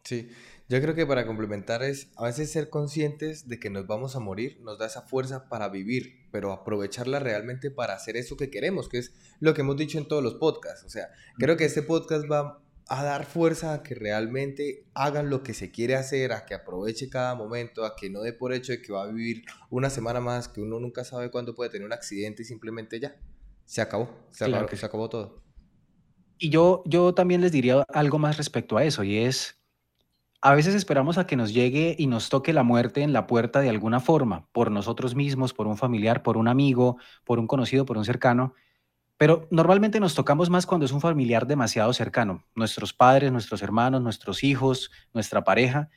Sí, 0.05 0.29
yo 0.69 0.83
creo 0.83 0.95
que 0.95 1.07
para 1.07 1.27
complementar 1.27 1.83
es 1.83 2.11
a 2.16 2.25
veces 2.25 2.53
ser 2.53 2.69
conscientes 2.69 3.49
de 3.49 3.59
que 3.59 3.71
nos 3.71 3.87
vamos 3.87 4.16
a 4.16 4.21
morir 4.21 4.61
nos 4.61 4.79
da 4.79 4.87
esa 4.87 5.03
fuerza 5.03 5.49
para 5.49 5.71
vivir, 5.71 6.29
pero 6.31 6.53
aprovecharla 6.53 7.21
realmente 7.21 7.71
para 7.71 7.95
hacer 7.95 8.19
eso 8.19 8.37
que 8.37 8.51
queremos, 8.51 8.89
que 8.89 8.99
es 8.99 9.14
lo 9.41 9.55
que 9.55 9.62
hemos 9.62 9.79
dicho 9.79 9.97
en 9.97 10.07
todos 10.07 10.23
los 10.23 10.35
podcasts. 10.35 10.85
O 10.85 10.91
sea, 10.91 11.09
creo 11.39 11.57
que 11.57 11.64
este 11.64 11.83
podcast 11.83 12.31
va 12.31 12.62
a 12.87 13.03
dar 13.03 13.25
fuerza 13.25 13.73
a 13.73 13.83
que 13.83 13.95
realmente 13.95 14.87
hagan 14.93 15.31
lo 15.31 15.43
que 15.43 15.55
se 15.55 15.71
quiere 15.71 15.95
hacer, 15.95 16.33
a 16.33 16.45
que 16.45 16.55
aproveche 16.55 17.09
cada 17.09 17.35
momento, 17.35 17.87
a 17.87 17.97
que 17.97 18.11
no 18.11 18.21
dé 18.21 18.35
por 18.35 18.53
hecho 18.53 18.73
de 18.73 18.83
que 18.83 18.93
va 18.93 19.05
a 19.05 19.07
vivir 19.07 19.45
una 19.71 19.89
semana 19.89 20.21
más, 20.21 20.49
que 20.49 20.61
uno 20.61 20.81
nunca 20.81 21.03
sabe 21.03 21.31
cuándo 21.31 21.55
puede 21.55 21.71
tener 21.71 21.87
un 21.87 21.93
accidente 21.95 22.43
y 22.43 22.45
simplemente 22.45 23.01
ya, 23.01 23.16
se 23.64 23.81
acabó, 23.81 24.27
se, 24.31 24.45
acabó, 24.45 24.69
se 24.69 24.87
acabó 24.87 25.09
todo. 25.09 25.43
Y 26.39 26.51
yo, 26.51 26.83
yo 26.87 27.14
también 27.14 27.41
les 27.41 27.53
diría 27.53 27.83
algo 27.89 28.19
más 28.19 28.37
respecto 28.37 28.77
a 28.77 28.85
eso, 28.85 29.03
y 29.03 29.19
es 29.19 29.58
a 30.41 30.55
veces 30.55 30.74
esperamos 30.74 31.18
a 31.18 31.26
que 31.26 31.36
nos 31.36 31.53
llegue 31.53 31.97
y 31.99 32.07
nos 32.07 32.28
toque 32.28 32.53
la 32.53 32.62
muerte 32.62 33.03
en 33.03 33.12
la 33.12 33.26
puerta 33.26 33.61
de 33.61 33.70
alguna 33.70 34.01
forma, 34.01 34.47
por 34.53 34.70
nosotros 34.70 35.14
mismos, 35.14 35.53
por 35.53 35.66
un 35.66 35.76
familiar, 35.76 36.22
por 36.22 36.36
un 36.36 36.47
amigo, 36.47 36.97
por 37.24 37.39
un 37.39 37.47
conocido, 37.47 37.84
por 37.84 37.99
un 37.99 38.05
cercano, 38.05 38.55
pero 39.16 39.49
normalmente 39.51 39.99
nos 39.99 40.14
tocamos 40.14 40.49
más 40.49 40.64
cuando 40.64 40.86
es 40.86 40.93
un 40.93 41.01
familiar 41.01 41.47
demasiado 41.49 41.93
cercano, 41.93 42.45
nuestros 42.55 42.95
padres, 42.95 43.32
nuestros 43.32 43.62
hermanos, 43.62 44.01
nuestros 44.01 44.45
hijos, 44.45 44.93
nuestra 45.12 45.43
pareja. 45.43 45.91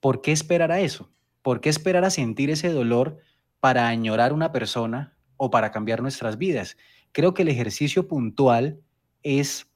¿Por 0.00 0.20
qué 0.20 0.32
esperar 0.32 0.72
a 0.72 0.80
eso? 0.80 1.12
¿Por 1.42 1.60
qué 1.60 1.68
esperar 1.68 2.04
a 2.04 2.10
sentir 2.10 2.50
ese 2.50 2.70
dolor 2.72 3.18
para 3.60 3.86
añorar 3.86 4.32
una 4.32 4.50
persona 4.50 5.16
o 5.36 5.50
para 5.50 5.70
cambiar 5.70 6.02
nuestras 6.02 6.38
vidas? 6.38 6.76
Creo 7.12 7.34
que 7.34 7.42
el 7.42 7.48
ejercicio 7.48 8.08
puntual 8.08 8.80
es 9.22 9.70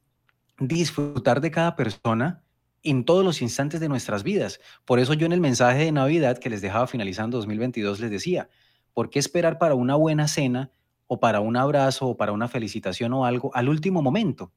disfrutar 0.59 1.41
de 1.41 1.53
cada 1.53 1.77
persona 1.77 2.44
en 2.85 3.05
todos 3.05 3.25
los 3.25 3.43
instantes 3.43 3.81
de 3.81 3.89
nuestras 3.89 4.23
vidas. 4.23 4.61
Por 4.85 5.01
eso 5.01 5.15
yo 5.15 5.27
en 5.27 5.33
el 5.33 5.41
mensaje 5.41 5.85
de 5.85 5.93
Navidad 5.93 6.39
que 6.39 6.51
les 6.51 6.63
dejaba 6.63 6.87
finalizando 6.87 7.39
2022 7.39 7.99
les 7.99 8.11
decía, 8.11 8.49
¿por 8.93 9.11
qué 9.11 9.19
esperar 9.19 9.59
para 9.59 9.75
una 9.75 9.97
buena 9.97 10.29
cena 10.29 10.71
o 11.07 11.19
para 11.19 11.41
un 11.41 11.57
abrazo 11.57 12.07
o 12.07 12.17
para 12.17 12.33
una 12.33 12.47
felicitación 12.47 13.13
o 13.15 13.25
algo 13.25 13.51
al 13.55 13.69
último 13.69 14.03
momento? 14.03 14.53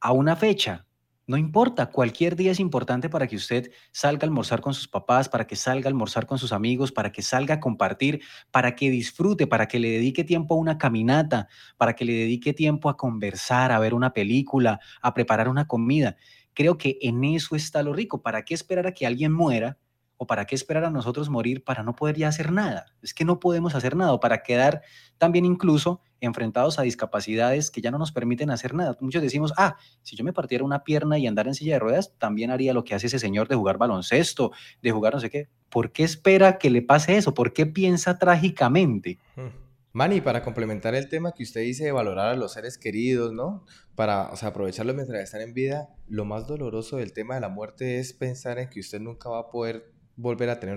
A 0.00 0.12
una 0.12 0.36
fecha. 0.36 0.86
No 1.30 1.36
importa, 1.36 1.86
cualquier 1.86 2.34
día 2.34 2.50
es 2.50 2.58
importante 2.58 3.08
para 3.08 3.28
que 3.28 3.36
usted 3.36 3.70
salga 3.92 4.24
a 4.24 4.26
almorzar 4.26 4.60
con 4.60 4.74
sus 4.74 4.88
papás, 4.88 5.28
para 5.28 5.46
que 5.46 5.54
salga 5.54 5.86
a 5.86 5.90
almorzar 5.90 6.26
con 6.26 6.38
sus 6.38 6.52
amigos, 6.52 6.90
para 6.90 7.12
que 7.12 7.22
salga 7.22 7.54
a 7.54 7.60
compartir, 7.60 8.20
para 8.50 8.74
que 8.74 8.90
disfrute, 8.90 9.46
para 9.46 9.68
que 9.68 9.78
le 9.78 9.90
dedique 9.90 10.24
tiempo 10.24 10.54
a 10.54 10.58
una 10.58 10.76
caminata, 10.76 11.46
para 11.76 11.94
que 11.94 12.04
le 12.04 12.14
dedique 12.14 12.52
tiempo 12.52 12.88
a 12.88 12.96
conversar, 12.96 13.70
a 13.70 13.78
ver 13.78 13.94
una 13.94 14.12
película, 14.12 14.80
a 15.00 15.14
preparar 15.14 15.48
una 15.48 15.68
comida. 15.68 16.16
Creo 16.54 16.78
que 16.78 16.98
en 17.02 17.24
eso 17.24 17.56
está 17.56 17.82
lo 17.82 17.92
rico. 17.92 18.22
¿Para 18.22 18.44
qué 18.44 18.54
esperar 18.54 18.86
a 18.86 18.92
que 18.92 19.06
alguien 19.06 19.32
muera 19.32 19.78
¿O 20.22 20.26
para 20.26 20.44
qué 20.44 20.54
esperar 20.54 20.84
a 20.84 20.90
nosotros 20.90 21.30
morir 21.30 21.64
para 21.64 21.82
no 21.82 21.96
poder 21.96 22.14
ya 22.14 22.28
hacer 22.28 22.52
nada? 22.52 22.84
Es 23.00 23.14
que 23.14 23.24
no 23.24 23.40
podemos 23.40 23.74
hacer 23.74 23.96
nada, 23.96 24.12
o 24.12 24.20
para 24.20 24.42
quedar 24.42 24.82
también 25.16 25.46
incluso 25.46 26.02
enfrentados 26.20 26.78
a 26.78 26.82
discapacidades 26.82 27.70
que 27.70 27.80
ya 27.80 27.90
no 27.90 27.96
nos 27.96 28.12
permiten 28.12 28.50
hacer 28.50 28.74
nada. 28.74 28.94
Muchos 29.00 29.22
decimos, 29.22 29.54
ah, 29.56 29.78
si 30.02 30.16
yo 30.16 30.24
me 30.24 30.34
partiera 30.34 30.62
una 30.62 30.84
pierna 30.84 31.16
y 31.16 31.26
andar 31.26 31.46
en 31.46 31.54
silla 31.54 31.72
de 31.72 31.78
ruedas, 31.78 32.12
también 32.18 32.50
haría 32.50 32.74
lo 32.74 32.84
que 32.84 32.94
hace 32.94 33.06
ese 33.06 33.18
señor 33.18 33.48
de 33.48 33.56
jugar 33.56 33.78
baloncesto, 33.78 34.52
de 34.82 34.90
jugar 34.90 35.14
no 35.14 35.20
sé 35.20 35.30
qué. 35.30 35.48
¿Por 35.70 35.90
qué 35.90 36.04
espera 36.04 36.58
que 36.58 36.68
le 36.68 36.82
pase 36.82 37.16
eso? 37.16 37.32
¿Por 37.32 37.54
qué 37.54 37.64
piensa 37.64 38.18
trágicamente? 38.18 39.18
Hmm. 39.36 39.69
Manny, 39.92 40.20
para 40.20 40.42
complementar 40.42 40.94
el 40.94 41.08
tema 41.08 41.32
que 41.32 41.42
usted 41.42 41.62
dice 41.62 41.84
de 41.84 41.92
valorar 41.92 42.28
a 42.28 42.36
los 42.36 42.52
seres 42.52 42.78
queridos, 42.78 43.32
¿no? 43.32 43.64
Para, 43.96 44.30
o 44.30 44.36
sea, 44.36 44.50
aprovecharlos 44.50 44.94
mientras 44.94 45.20
están 45.20 45.40
en 45.40 45.52
vida, 45.52 45.88
lo 46.08 46.24
más 46.24 46.46
doloroso 46.46 46.98
del 46.98 47.12
tema 47.12 47.34
de 47.34 47.40
la 47.40 47.48
muerte 47.48 47.98
es 47.98 48.12
pensar 48.12 48.58
en 48.58 48.68
que 48.68 48.78
usted 48.78 49.00
nunca 49.00 49.28
va 49.28 49.40
a 49.40 49.50
poder 49.50 49.92
volver 50.16 50.48
a 50.50 50.60
tener 50.60 50.76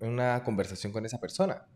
una, 0.00 0.44
conversación 0.44 0.92
con 0.92 1.06
esa 1.06 1.18
persona. 1.20 1.66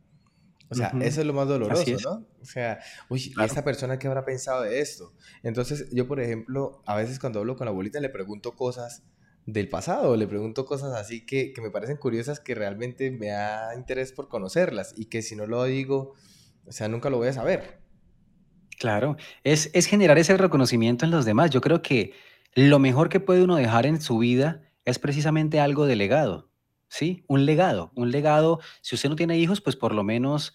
O 0.71 0.75
sea, 0.75 0.93
eso 1.03 1.21
es 1.21 1.27
lo 1.27 1.33
más 1.33 1.47
doloroso, 1.47 1.85
¿no? 2.03 2.27
O 2.41 2.45
sea, 2.45 2.81
uy, 3.09 3.33
¿y 3.37 3.43
esta 3.43 3.63
persona 3.65 3.99
qué 3.99 4.07
habrá 4.07 4.25
pensado 4.25 4.63
de 4.63 4.81
esto? 4.81 5.13
Entonces, 5.43 5.89
yo, 5.93 6.07
por 6.09 6.21
ejemplo, 6.21 6.83
a 6.87 6.97
veces 6.97 7.19
cuando 7.19 7.39
hablo 7.41 7.57
con 7.57 7.67
la 7.67 7.71
abuelita 7.71 8.01
le 8.01 8.09
pregunto 8.09 8.57
cosas 8.57 9.05
del 9.47 9.69
pasado, 9.69 10.17
le 10.17 10.27
pregunto 10.27 10.65
cosas 10.65 10.95
así 10.95 11.25
que, 11.25 11.53
que 11.53 11.61
me 11.61 11.71
parecen 11.71 11.97
curiosas, 11.97 12.41
que 12.41 12.55
realmente 12.55 13.11
me 13.11 13.29
da 13.29 13.75
interés 13.75 14.13
por 14.13 14.29
conocerlas 14.29 14.95
y 14.97 15.07
que 15.07 15.23
si 15.23 15.37
no 15.37 15.47
lo 15.47 15.65
digo 15.65 16.15
o 16.67 16.73
sea, 16.73 16.89
nunca 16.89 17.11
lo 17.11 17.19
voy 17.19 17.29
a 17.29 17.33
saber. 17.33 17.81
Claro, 18.79 19.17
es, 19.45 19.71
es 19.73 19.87
generar 19.87 20.19
ese 20.19 20.37
reconocimiento 20.37 21.05
en 21.05 21.11
los 21.11 21.25
demás. 21.25 21.51
Yo 21.51 21.61
creo 21.61 21.83
que 21.83 22.13
lo 22.55 22.79
mejor 22.79 23.09
que 23.09 23.21
puede 23.21 23.43
uno 23.43 23.57
dejar 23.57 23.87
en 23.87 24.01
su 24.01 24.19
vida 24.19 24.63
es 24.85 24.99
precisamente 24.99 25.61
algo 25.61 25.87
de 25.87 25.97
legado, 25.97 26.51
¿sí? 26.89 27.25
Un 27.27 27.47
legado, 27.47 27.93
un 27.95 28.11
legado. 28.11 28.61
Si 28.81 28.95
usted 28.95 29.09
no 29.09 29.17
tiene 29.17 29.39
hijos, 29.39 29.61
pues 29.61 29.77
por 29.77 29.95
lo 29.95 30.05
menos 30.05 30.55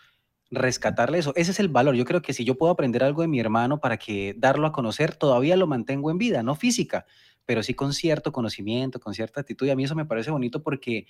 rescatarle 0.51 1.19
eso. 1.19 1.33
Ese 1.35 1.51
es 1.51 1.59
el 1.59 1.69
valor. 1.69 1.95
Yo 1.95 2.05
creo 2.05 2.21
que 2.21 2.33
si 2.33 2.43
yo 2.43 2.57
puedo 2.57 2.71
aprender 2.71 3.03
algo 3.03 3.21
de 3.21 3.27
mi 3.27 3.39
hermano 3.39 3.79
para 3.79 3.97
que 3.97 4.35
darlo 4.37 4.67
a 4.67 4.71
conocer, 4.71 5.15
todavía 5.15 5.55
lo 5.55 5.67
mantengo 5.67 6.11
en 6.11 6.17
vida, 6.17 6.43
no 6.43 6.55
física, 6.55 7.05
pero 7.45 7.63
sí 7.63 7.73
con 7.73 7.93
cierto 7.93 8.31
conocimiento, 8.31 8.99
con 8.99 9.13
cierta 9.13 9.41
actitud. 9.41 9.67
Y 9.67 9.71
a 9.71 9.75
mí 9.75 9.83
eso 9.83 9.95
me 9.95 10.05
parece 10.05 10.31
bonito 10.31 10.61
porque 10.63 11.07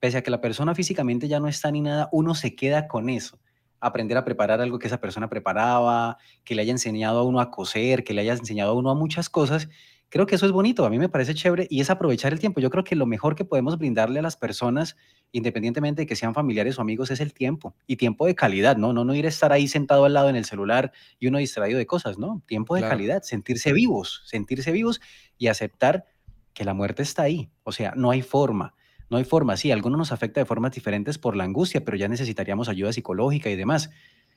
pese 0.00 0.18
a 0.18 0.22
que 0.22 0.30
la 0.30 0.40
persona 0.40 0.74
físicamente 0.74 1.28
ya 1.28 1.40
no 1.40 1.48
está 1.48 1.70
ni 1.70 1.80
nada, 1.80 2.08
uno 2.12 2.34
se 2.34 2.54
queda 2.54 2.88
con 2.88 3.08
eso 3.08 3.38
aprender 3.80 4.16
a 4.18 4.24
preparar 4.24 4.60
algo 4.60 4.78
que 4.78 4.86
esa 4.86 5.00
persona 5.00 5.28
preparaba, 5.28 6.18
que 6.44 6.54
le 6.54 6.62
haya 6.62 6.72
enseñado 6.72 7.20
a 7.20 7.22
uno 7.22 7.40
a 7.40 7.50
coser, 7.50 8.04
que 8.04 8.14
le 8.14 8.22
haya 8.22 8.32
enseñado 8.32 8.72
a 8.72 8.74
uno 8.74 8.90
a 8.90 8.94
muchas 8.94 9.28
cosas. 9.28 9.68
Creo 10.10 10.24
que 10.24 10.36
eso 10.36 10.46
es 10.46 10.52
bonito, 10.52 10.86
a 10.86 10.90
mí 10.90 10.98
me 10.98 11.10
parece 11.10 11.34
chévere 11.34 11.66
y 11.68 11.80
es 11.82 11.90
aprovechar 11.90 12.32
el 12.32 12.40
tiempo. 12.40 12.60
Yo 12.60 12.70
creo 12.70 12.82
que 12.82 12.96
lo 12.96 13.04
mejor 13.04 13.34
que 13.34 13.44
podemos 13.44 13.76
brindarle 13.76 14.20
a 14.20 14.22
las 14.22 14.36
personas, 14.36 14.96
independientemente 15.32 16.02
de 16.02 16.06
que 16.06 16.16
sean 16.16 16.32
familiares 16.32 16.78
o 16.78 16.82
amigos, 16.82 17.10
es 17.10 17.20
el 17.20 17.34
tiempo 17.34 17.74
y 17.86 17.96
tiempo 17.96 18.24
de 18.24 18.34
calidad, 18.34 18.78
¿no? 18.78 18.94
No, 18.94 19.04
no 19.04 19.14
ir 19.14 19.26
a 19.26 19.28
estar 19.28 19.52
ahí 19.52 19.68
sentado 19.68 20.06
al 20.06 20.14
lado 20.14 20.30
en 20.30 20.36
el 20.36 20.46
celular 20.46 20.92
y 21.18 21.26
uno 21.26 21.36
distraído 21.38 21.78
de 21.78 21.86
cosas, 21.86 22.18
¿no? 22.18 22.42
Tiempo 22.46 22.74
de 22.74 22.82
calidad, 22.82 23.22
sentirse 23.22 23.74
vivos, 23.74 24.22
sentirse 24.24 24.72
vivos 24.72 25.02
y 25.36 25.48
aceptar 25.48 26.06
que 26.54 26.64
la 26.64 26.72
muerte 26.72 27.02
está 27.02 27.24
ahí. 27.24 27.50
O 27.62 27.72
sea, 27.72 27.92
no 27.94 28.10
hay 28.10 28.22
forma. 28.22 28.74
No 29.10 29.16
hay 29.16 29.24
forma, 29.24 29.56
sí, 29.56 29.70
algunos 29.72 29.98
nos 29.98 30.12
afecta 30.12 30.40
de 30.40 30.44
formas 30.46 30.72
diferentes 30.72 31.18
por 31.18 31.34
la 31.34 31.44
angustia, 31.44 31.84
pero 31.84 31.96
ya 31.96 32.08
necesitaríamos 32.08 32.68
ayuda 32.68 32.92
psicológica 32.92 33.48
y 33.48 33.56
demás. 33.56 33.90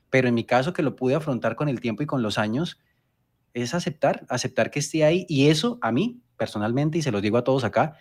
Pero 0.09 0.27
en 0.27 0.33
mi 0.33 0.45
caso, 0.45 0.73
que 0.73 0.83
lo 0.83 0.95
pude 0.95 1.15
afrontar 1.15 1.55
con 1.55 1.67
el 1.69 1.81
tiempo 1.81 2.03
y 2.03 2.05
con 2.05 2.21
los 2.21 2.37
años, 2.37 2.79
es 3.53 3.73
aceptar, 3.73 4.25
aceptar 4.29 4.71
que 4.71 4.79
esté 4.79 5.03
ahí. 5.03 5.25
Y 5.27 5.49
eso 5.49 5.77
a 5.81 5.91
mí, 5.91 6.21
personalmente, 6.37 6.97
y 6.97 7.01
se 7.01 7.11
los 7.11 7.21
digo 7.21 7.37
a 7.37 7.43
todos 7.43 7.63
acá, 7.63 7.97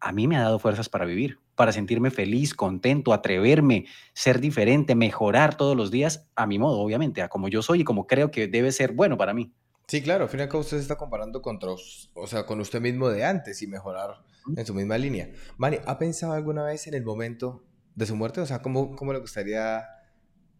a 0.00 0.12
mí 0.12 0.26
me 0.26 0.36
ha 0.36 0.42
dado 0.42 0.58
fuerzas 0.58 0.88
para 0.88 1.04
vivir, 1.06 1.40
para 1.54 1.72
sentirme 1.72 2.10
feliz, 2.10 2.54
contento, 2.54 3.12
atreverme, 3.12 3.86
ser 4.12 4.40
diferente, 4.40 4.94
mejorar 4.94 5.56
todos 5.56 5.76
los 5.76 5.90
días 5.90 6.28
a 6.36 6.46
mi 6.46 6.58
modo, 6.58 6.78
obviamente, 6.78 7.22
a 7.22 7.28
como 7.28 7.48
yo 7.48 7.62
soy 7.62 7.80
y 7.80 7.84
como 7.84 8.06
creo 8.06 8.30
que 8.30 8.46
debe 8.48 8.72
ser 8.72 8.92
bueno 8.92 9.16
para 9.16 9.34
mí. 9.34 9.52
Sí, 9.86 10.02
claro, 10.02 10.28
al 10.30 10.48
que 10.48 10.56
usted 10.56 10.78
se 10.78 10.82
está 10.82 10.96
comparando 10.96 11.42
con, 11.42 11.58
o 12.14 12.26
sea, 12.26 12.46
con 12.46 12.60
usted 12.60 12.80
mismo 12.80 13.10
de 13.10 13.24
antes 13.24 13.60
y 13.62 13.66
mejorar 13.66 14.22
en 14.56 14.64
su 14.64 14.74
misma 14.74 14.96
línea. 14.96 15.30
Mani, 15.58 15.78
¿ha 15.86 15.98
pensado 15.98 16.32
alguna 16.32 16.64
vez 16.64 16.86
en 16.86 16.94
el 16.94 17.04
momento 17.04 17.62
de 17.94 18.06
su 18.06 18.16
muerte? 18.16 18.40
O 18.40 18.46
sea, 18.46 18.62
¿cómo, 18.62 18.96
cómo 18.96 19.12
le 19.12 19.18
gustaría 19.18 19.84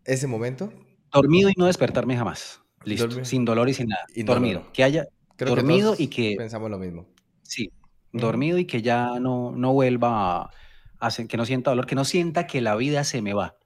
ese 0.04 0.26
momento? 0.26 0.72
Dormido 1.12 1.48
y 1.48 1.54
no 1.56 1.66
despertarme 1.66 2.16
jamás. 2.16 2.60
Listo, 2.84 3.24
sin 3.24 3.46
dolor 3.46 3.68
y 3.68 3.74
sin 3.74 3.88
nada. 3.88 4.04
dormido. 4.24 4.70
Que 4.72 4.84
haya 4.84 5.06
dormido 5.38 5.94
y 5.96 6.08
que... 6.08 6.34
Pensamos 6.36 6.70
lo 6.70 6.78
mismo. 6.78 7.06
Sí, 7.42 7.72
dormido 8.12 8.58
y 8.58 8.66
que 8.66 8.82
ya 8.82 9.18
no, 9.20 9.52
no 9.52 9.72
vuelva 9.72 10.42
a 10.42 10.50
hacer, 10.98 11.26
que 11.26 11.36
no 11.36 11.46
sienta 11.46 11.70
dolor, 11.70 11.86
que 11.86 11.94
no 11.94 12.04
sienta 12.04 12.46
que 12.46 12.60
la 12.60 12.76
vida 12.76 13.04
se 13.04 13.22
me 13.22 13.32
va. 13.32 13.56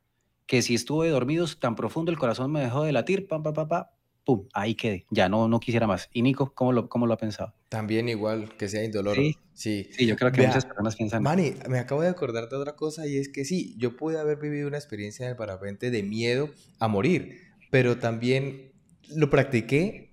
Que 0.46 0.62
si 0.62 0.74
estuve 0.74 1.10
dormido 1.10 1.46
tan 1.58 1.74
profundo, 1.74 2.10
el 2.10 2.18
corazón 2.18 2.52
me 2.52 2.60
dejó 2.60 2.84
de 2.84 2.92
latir, 2.92 3.26
pam, 3.26 3.42
pam, 3.42 3.52
pam, 3.52 3.68
pam, 3.68 3.84
pum, 4.28 4.46
ahí 4.52 4.74
quedé, 4.74 5.06
ya 5.10 5.30
no, 5.30 5.48
no 5.48 5.58
quisiera 5.58 5.86
más. 5.86 6.10
¿Y 6.12 6.20
Nico, 6.20 6.52
cómo 6.54 6.74
lo, 6.74 6.90
cómo 6.90 7.06
lo 7.06 7.14
ha 7.14 7.16
pensado? 7.16 7.54
También 7.70 8.10
igual, 8.10 8.54
que 8.58 8.68
sea 8.68 8.84
indoloro. 8.84 9.22
Sí, 9.54 9.88
sí, 9.90 10.06
yo 10.06 10.16
creo 10.16 10.30
que 10.32 10.46
muchas 10.46 10.66
personas 10.66 10.96
piensan. 10.96 11.22
Manny, 11.22 11.54
me 11.66 11.78
acabo 11.78 12.02
de 12.02 12.08
acordar 12.08 12.46
de 12.50 12.56
otra 12.56 12.76
cosa 12.76 13.06
y 13.06 13.16
es 13.16 13.30
que 13.30 13.46
sí, 13.46 13.74
yo 13.78 13.96
pude 13.96 14.18
haber 14.20 14.36
vivido 14.36 14.68
una 14.68 14.76
experiencia 14.76 15.24
en 15.24 15.30
el 15.30 15.36
parapente 15.36 15.90
de 15.90 16.02
miedo 16.02 16.50
a 16.78 16.88
morir, 16.88 17.40
pero 17.70 17.96
también 17.96 18.74
lo 19.16 19.30
practiqué 19.30 20.12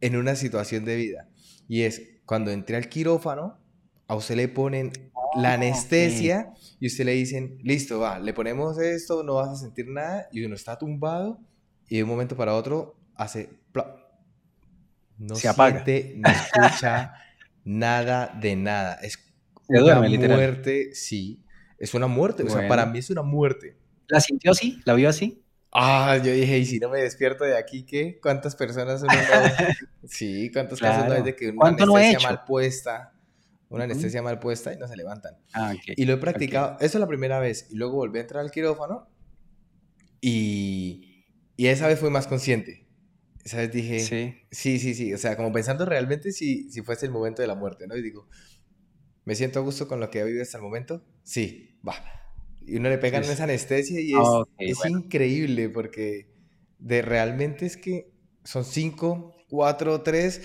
en 0.00 0.16
una 0.16 0.34
situación 0.34 0.84
de 0.84 0.96
vida. 0.96 1.28
Y 1.68 1.82
es 1.82 2.02
cuando 2.26 2.50
entré 2.50 2.74
al 2.74 2.88
quirófano, 2.88 3.60
a 4.08 4.16
usted 4.16 4.34
le 4.34 4.48
ponen 4.48 4.90
la 5.36 5.52
ah, 5.52 5.54
anestesia 5.54 6.52
y 6.80 6.88
usted 6.88 7.04
le 7.04 7.12
dicen, 7.12 7.58
listo, 7.62 8.00
va, 8.00 8.18
le 8.18 8.34
ponemos 8.34 8.80
esto, 8.80 9.22
no 9.22 9.34
vas 9.34 9.50
a 9.50 9.54
sentir 9.54 9.86
nada 9.86 10.26
y 10.32 10.44
uno 10.44 10.56
está 10.56 10.76
tumbado 10.76 11.38
y 11.88 11.98
de 11.98 12.02
un 12.02 12.08
momento 12.08 12.36
para 12.36 12.56
otro 12.56 12.96
hace... 13.22 13.62
No 15.18 15.36
Se 15.36 15.48
apaga. 15.48 15.84
siente, 15.84 16.14
no 16.18 16.28
escucha 16.30 17.14
nada 17.64 18.26
de 18.40 18.56
nada. 18.56 18.94
Es 19.02 19.18
una 19.68 20.00
muerte, 20.00 20.94
sí. 20.94 21.44
Es 21.78 21.94
una 21.94 22.06
muerte. 22.06 22.42
O 22.42 22.48
sea, 22.48 22.66
para 22.68 22.86
mí 22.86 22.98
es 22.98 23.10
una 23.10 23.22
muerte. 23.22 23.76
¿La 24.08 24.20
sintió 24.20 24.50
así? 24.50 24.80
¿La 24.84 24.94
vio 24.94 25.08
así? 25.08 25.44
Ah, 25.72 26.18
yo 26.22 26.32
dije, 26.32 26.58
y 26.58 26.66
si 26.66 26.78
no 26.78 26.90
me 26.90 27.00
despierto 27.00 27.44
de 27.44 27.56
aquí, 27.56 27.84
¿qué? 27.84 28.18
¿Cuántas 28.20 28.54
personas 28.56 29.02
uno 29.02 29.12
Sí, 30.08 30.50
¿cuántas 30.52 30.78
personas 30.78 31.08
no 31.08 31.14
hay 31.14 31.22
de 31.22 31.34
que 31.34 31.48
una 31.48 31.68
anestesia 31.68 32.28
mal 32.28 32.44
puesta, 32.44 33.12
una 33.70 33.84
anestesia 33.84 34.20
mal 34.20 34.38
puesta 34.38 34.74
y 34.74 34.76
no 34.76 34.86
se 34.86 34.96
levantan? 34.96 35.38
Ah, 35.54 35.72
Y 35.86 36.04
lo 36.04 36.12
he 36.12 36.16
practicado, 36.18 36.76
eso 36.80 36.98
es 36.98 37.00
la 37.00 37.06
primera 37.06 37.40
vez, 37.40 37.68
y 37.70 37.76
luego 37.76 37.94
volví 37.94 38.18
a 38.18 38.20
entrar 38.22 38.44
al 38.44 38.50
quirófano 38.50 39.08
y, 40.20 41.24
y 41.56 41.66
esa 41.68 41.86
vez 41.86 41.98
fui 41.98 42.10
más 42.10 42.26
consciente. 42.26 42.81
¿Sabes? 43.44 43.72
Dije, 43.72 44.00
sí. 44.00 44.34
sí, 44.50 44.78
sí, 44.78 44.94
sí. 44.94 45.12
O 45.12 45.18
sea, 45.18 45.36
como 45.36 45.52
pensando 45.52 45.84
realmente 45.84 46.32
si, 46.32 46.70
si 46.70 46.82
fuese 46.82 47.06
el 47.06 47.12
momento 47.12 47.42
de 47.42 47.48
la 47.48 47.54
muerte, 47.54 47.86
¿no? 47.86 47.96
Y 47.96 48.02
digo, 48.02 48.28
¿me 49.24 49.34
siento 49.34 49.58
a 49.58 49.62
gusto 49.62 49.88
con 49.88 50.00
lo 50.00 50.10
que 50.10 50.20
he 50.20 50.24
vivido 50.24 50.42
hasta 50.42 50.58
el 50.58 50.62
momento? 50.62 51.02
Sí, 51.24 51.78
va. 51.86 51.94
Y 52.64 52.76
uno 52.76 52.88
le 52.88 52.98
pegan 52.98 53.24
esa 53.24 53.44
anestesia 53.44 54.00
y 54.00 54.12
es, 54.12 54.28
es 54.58 54.86
increíble 54.88 55.68
porque 55.68 56.28
de 56.78 57.02
realmente 57.02 57.66
es 57.66 57.76
que 57.76 58.12
son 58.44 58.64
cinco, 58.64 59.34
cuatro, 59.48 60.02
tres, 60.02 60.42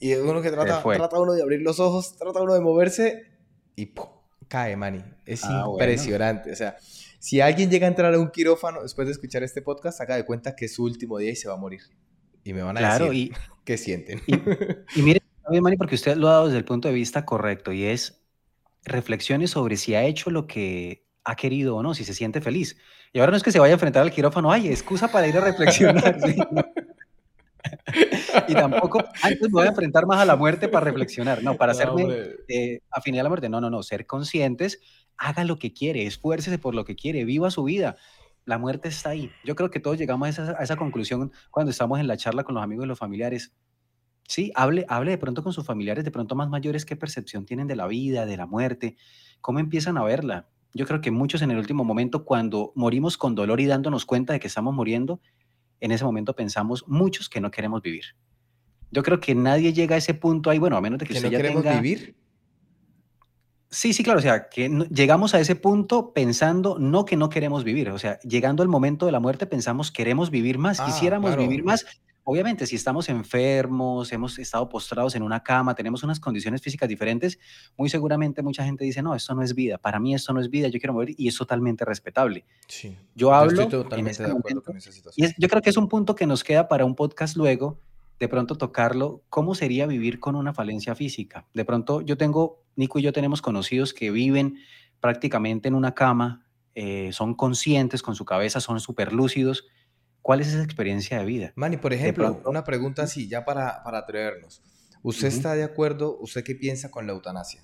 y 0.00 0.14
uno 0.14 0.40
que 0.40 0.50
trata, 0.50 0.82
trata 0.82 1.18
uno 1.18 1.34
de 1.34 1.42
abrir 1.42 1.60
los 1.60 1.80
ojos, 1.80 2.16
trata 2.16 2.40
uno 2.40 2.54
de 2.54 2.60
moverse 2.60 3.26
y 3.76 3.92
cae, 4.48 4.76
mani. 4.76 5.04
Es 5.26 5.44
ah, 5.44 5.66
impresionante. 5.68 6.52
O 6.52 6.56
sea, 6.56 6.76
si 7.18 7.40
alguien 7.40 7.70
llega 7.70 7.86
a 7.86 7.90
entrar 7.90 8.14
a 8.14 8.18
un 8.18 8.30
quirófano 8.30 8.82
después 8.82 9.06
de 9.06 9.12
escuchar 9.12 9.42
este 9.42 9.60
podcast, 9.60 10.00
haga 10.00 10.16
de 10.16 10.24
cuenta 10.24 10.56
que 10.56 10.66
es 10.66 10.74
su 10.74 10.84
último 10.84 11.18
día 11.18 11.30
y 11.30 11.36
se 11.36 11.48
va 11.48 11.54
a 11.54 11.58
morir 11.58 11.82
y 12.48 12.54
me 12.54 12.62
van 12.62 12.78
a 12.78 12.94
decir 12.94 13.12
y, 13.12 13.32
qué 13.64 13.76
sienten. 13.76 14.22
Y, 14.26 14.34
y 15.00 15.02
mire, 15.02 15.20
Manny, 15.50 15.76
porque 15.76 15.96
usted 15.96 16.16
lo 16.16 16.28
ha 16.28 16.32
dado 16.32 16.46
desde 16.46 16.58
el 16.58 16.64
punto 16.64 16.88
de 16.88 16.94
vista 16.94 17.26
correcto 17.26 17.72
y 17.72 17.84
es 17.84 18.22
reflexiones 18.84 19.50
sobre 19.50 19.76
si 19.76 19.94
ha 19.94 20.04
hecho 20.04 20.30
lo 20.30 20.46
que 20.46 21.04
ha 21.24 21.36
querido 21.36 21.76
o 21.76 21.82
no, 21.82 21.94
si 21.94 22.04
se 22.04 22.14
siente 22.14 22.40
feliz. 22.40 22.78
Y 23.12 23.18
ahora 23.18 23.32
no 23.32 23.36
es 23.36 23.42
que 23.42 23.52
se 23.52 23.58
vaya 23.58 23.72
a 23.72 23.74
enfrentar 23.74 24.02
al 24.02 24.10
quirófano, 24.10 24.50
ay, 24.50 24.68
excusa 24.68 25.08
para 25.08 25.28
ir 25.28 25.36
a 25.36 25.42
reflexionar. 25.42 26.16
y 28.48 28.54
tampoco, 28.54 29.04
antes 29.22 29.42
me 29.42 29.48
voy 29.48 29.66
a 29.66 29.70
enfrentar 29.70 30.06
más 30.06 30.20
a 30.20 30.24
la 30.24 30.36
muerte 30.36 30.68
para 30.68 30.84
reflexionar, 30.84 31.42
no, 31.42 31.56
para 31.56 31.72
hacerme 31.72 32.06
eh, 32.48 32.80
afinidad 32.90 33.22
a 33.22 33.24
la 33.24 33.28
muerte. 33.28 33.50
No, 33.50 33.60
no, 33.60 33.68
no, 33.68 33.82
ser 33.82 34.06
conscientes, 34.06 34.80
haga 35.18 35.44
lo 35.44 35.58
que 35.58 35.74
quiere, 35.74 36.06
esfuércese 36.06 36.58
por 36.58 36.74
lo 36.74 36.86
que 36.86 36.96
quiere, 36.96 37.26
viva 37.26 37.50
su 37.50 37.64
vida 37.64 37.96
la 38.48 38.56
muerte 38.56 38.88
está 38.88 39.10
ahí. 39.10 39.30
Yo 39.44 39.54
creo 39.54 39.70
que 39.70 39.78
todos 39.78 39.98
llegamos 39.98 40.38
a 40.38 40.62
esa, 40.62 40.76
conclusión 40.76 41.30
cuando 41.50 41.70
estamos 41.70 42.00
en 42.00 42.06
la 42.06 42.16
charla 42.16 42.44
con 42.44 42.54
los 42.54 42.64
amigos 42.64 42.86
y 42.86 42.88
los 42.88 42.98
familiares. 42.98 43.52
Sí, 44.26 44.52
hable, 44.54 44.86
hable 44.88 45.10
de 45.10 45.18
pronto 45.18 45.42
con 45.42 45.52
sus 45.52 45.66
familiares, 45.66 46.02
de 46.02 46.10
pronto 46.10 46.34
más 46.34 46.48
mayores, 46.48 46.86
qué 46.86 46.96
percepción 46.96 47.44
tienen 47.44 47.66
de 47.66 47.76
la 47.76 47.86
vida, 47.86 48.24
de 48.24 48.38
la 48.38 48.46
muerte, 48.46 48.96
cómo 49.42 49.58
empiezan 49.58 49.98
a 49.98 50.02
verla. 50.02 50.48
Yo 50.72 50.86
creo 50.86 51.02
que 51.02 51.10
muchos 51.10 51.42
en 51.42 51.50
el 51.50 51.58
último 51.58 51.84
momento, 51.84 52.24
cuando 52.24 52.72
morimos 52.74 53.18
con 53.18 53.34
dolor 53.34 53.60
y 53.60 53.66
dándonos 53.66 54.06
cuenta 54.06 54.32
de 54.32 54.40
que 54.40 54.46
estamos 54.46 54.74
muriendo, 54.74 55.20
en 55.80 55.92
ese 55.92 56.04
momento 56.04 56.34
pensamos 56.34 56.88
muchos 56.88 57.28
que 57.28 57.42
no 57.42 57.50
queremos 57.50 57.82
vivir. 57.82 58.04
Yo 58.90 59.02
creo 59.02 59.20
que 59.20 59.34
nadie 59.34 59.74
llega 59.74 59.94
a 59.94 59.98
ese 59.98 60.14
punto 60.14 60.48
ahí, 60.48 60.58
bueno, 60.58 60.78
a 60.78 60.80
menos 60.80 60.98
de 61.00 61.04
que, 61.04 61.12
¿Que 61.12 61.20
no 61.20 61.28
queremos 61.28 61.64
vivir. 61.64 62.16
Sí, 63.70 63.92
sí, 63.92 64.02
claro, 64.02 64.18
o 64.18 64.22
sea, 64.22 64.48
que 64.48 64.68
llegamos 64.90 65.34
a 65.34 65.40
ese 65.40 65.54
punto 65.54 66.12
pensando 66.14 66.78
no 66.78 67.04
que 67.04 67.16
no 67.16 67.28
queremos 67.28 67.64
vivir, 67.64 67.90
o 67.90 67.98
sea, 67.98 68.18
llegando 68.20 68.62
al 68.62 68.68
momento 68.68 69.04
de 69.04 69.12
la 69.12 69.20
muerte 69.20 69.46
pensamos 69.46 69.92
queremos 69.92 70.30
vivir 70.30 70.58
más, 70.58 70.80
Ah, 70.80 70.86
quisiéramos 70.86 71.36
vivir 71.36 71.64
más. 71.64 71.84
Obviamente, 72.24 72.66
si 72.66 72.76
estamos 72.76 73.08
enfermos, 73.08 74.12
hemos 74.12 74.38
estado 74.38 74.68
postrados 74.68 75.14
en 75.14 75.22
una 75.22 75.42
cama, 75.42 75.74
tenemos 75.74 76.02
unas 76.02 76.20
condiciones 76.20 76.60
físicas 76.60 76.86
diferentes, 76.86 77.38
muy 77.76 77.88
seguramente 77.88 78.42
mucha 78.42 78.64
gente 78.64 78.84
dice, 78.84 79.00
no, 79.02 79.14
esto 79.14 79.34
no 79.34 79.42
es 79.42 79.54
vida, 79.54 79.78
para 79.78 79.98
mí 79.98 80.14
esto 80.14 80.34
no 80.34 80.40
es 80.40 80.50
vida, 80.50 80.68
yo 80.68 80.78
quiero 80.78 80.92
morir 80.92 81.14
y 81.18 81.28
es 81.28 81.36
totalmente 81.36 81.86
respetable. 81.86 82.44
Sí, 82.66 82.96
Yo 83.14 83.30
yo 83.30 83.34
estoy 83.34 83.48
hablo 83.48 83.62
en 83.62 83.70
totalmente 83.70 84.10
este 84.10 84.22
de 84.24 84.28
acuerdo 84.28 84.42
momento 84.42 84.62
con 84.62 84.76
esa 84.76 84.90
y 85.16 85.24
es, 85.24 85.34
yo 85.38 85.48
creo 85.48 85.62
que 85.62 85.70
es 85.70 85.76
un 85.78 85.88
punto 85.88 86.14
que 86.14 86.26
nos 86.26 86.44
queda 86.44 86.68
para 86.68 86.84
un 86.84 86.94
podcast 86.94 87.34
luego, 87.34 87.80
de 88.18 88.28
pronto 88.28 88.56
tocarlo, 88.56 89.22
¿cómo 89.28 89.54
sería 89.54 89.86
vivir 89.86 90.18
con 90.18 90.34
una 90.34 90.52
falencia 90.52 90.94
física? 90.94 91.46
De 91.54 91.64
pronto 91.64 92.00
yo 92.00 92.16
tengo, 92.16 92.64
Nico 92.76 92.98
y 92.98 93.02
yo 93.02 93.12
tenemos 93.12 93.42
conocidos 93.42 93.94
que 93.94 94.10
viven 94.10 94.58
prácticamente 95.00 95.68
en 95.68 95.74
una 95.74 95.94
cama, 95.94 96.46
eh, 96.74 97.10
son 97.12 97.34
conscientes 97.34 98.02
con 98.02 98.16
su 98.16 98.24
cabeza, 98.24 98.60
son 98.60 98.80
súper 98.80 99.12
lúcidos. 99.12 99.66
¿Cuál 100.20 100.40
es 100.40 100.48
esa 100.48 100.62
experiencia 100.62 101.18
de 101.18 101.24
vida? 101.24 101.52
Manny, 101.56 101.76
por 101.76 101.92
ejemplo, 101.92 102.24
pronto, 102.24 102.50
una 102.50 102.64
pregunta 102.64 103.02
así, 103.02 103.28
ya 103.28 103.44
para, 103.44 103.82
para 103.82 103.98
atrevernos. 103.98 104.62
¿Usted 105.02 105.28
está 105.28 105.54
de 105.54 105.62
acuerdo, 105.62 106.18
usted 106.20 106.42
qué 106.42 106.54
piensa 106.54 106.90
con 106.90 107.06
la 107.06 107.12
eutanasia? 107.12 107.62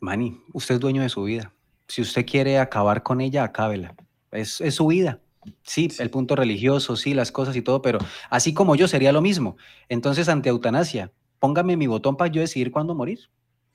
Manny, 0.00 0.42
usted 0.52 0.74
es 0.74 0.80
dueño 0.80 1.02
de 1.02 1.08
su 1.08 1.22
vida. 1.22 1.54
Si 1.88 2.02
usted 2.02 2.26
quiere 2.26 2.58
acabar 2.58 3.02
con 3.02 3.20
ella, 3.20 3.44
acábela. 3.44 3.94
Es, 4.32 4.60
es 4.60 4.74
su 4.74 4.88
vida. 4.88 5.20
Sí, 5.62 5.88
el 5.98 6.10
punto 6.10 6.36
religioso, 6.36 6.96
sí, 6.96 7.14
las 7.14 7.32
cosas 7.32 7.56
y 7.56 7.62
todo, 7.62 7.82
pero 7.82 7.98
así 8.30 8.54
como 8.54 8.76
yo 8.76 8.88
sería 8.88 9.12
lo 9.12 9.20
mismo. 9.22 9.56
Entonces, 9.88 10.28
ante 10.28 10.48
eutanasia, 10.48 11.12
póngame 11.38 11.76
mi 11.76 11.86
botón 11.86 12.16
para 12.16 12.30
yo 12.30 12.40
decidir 12.40 12.70
cuándo 12.70 12.94
morir. 12.94 13.30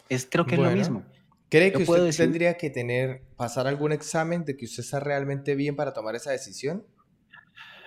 Es, 0.09 0.27
creo 0.29 0.45
que 0.45 0.55
es 0.55 0.61
lo 0.61 0.71
mismo. 0.71 1.05
¿cree 1.49 1.71
que 1.71 1.79
Yo 1.79 1.83
usted 1.83 2.05
decir, 2.05 2.25
tendría 2.25 2.57
que 2.57 2.69
tener, 2.69 3.23
pasar 3.35 3.67
algún 3.67 3.91
examen 3.91 4.45
de 4.45 4.55
que 4.55 4.65
usted 4.65 4.83
está 4.83 4.99
realmente 4.99 5.55
bien 5.55 5.75
para 5.75 5.93
tomar 5.93 6.15
esa 6.15 6.31
decisión? 6.31 6.85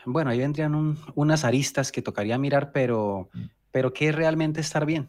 bueno, 0.06 0.30
ahí 0.30 0.38
vendrían 0.38 0.74
un- 0.74 0.98
unas 1.14 1.44
aristas 1.44 1.90
que 1.90 2.02
tocaría 2.02 2.36
mirar, 2.38 2.72
pero, 2.72 3.30
pero 3.70 3.92
¿qué 3.92 4.08
es 4.08 4.14
realmente 4.14 4.60
estar 4.60 4.84
bien? 4.84 5.08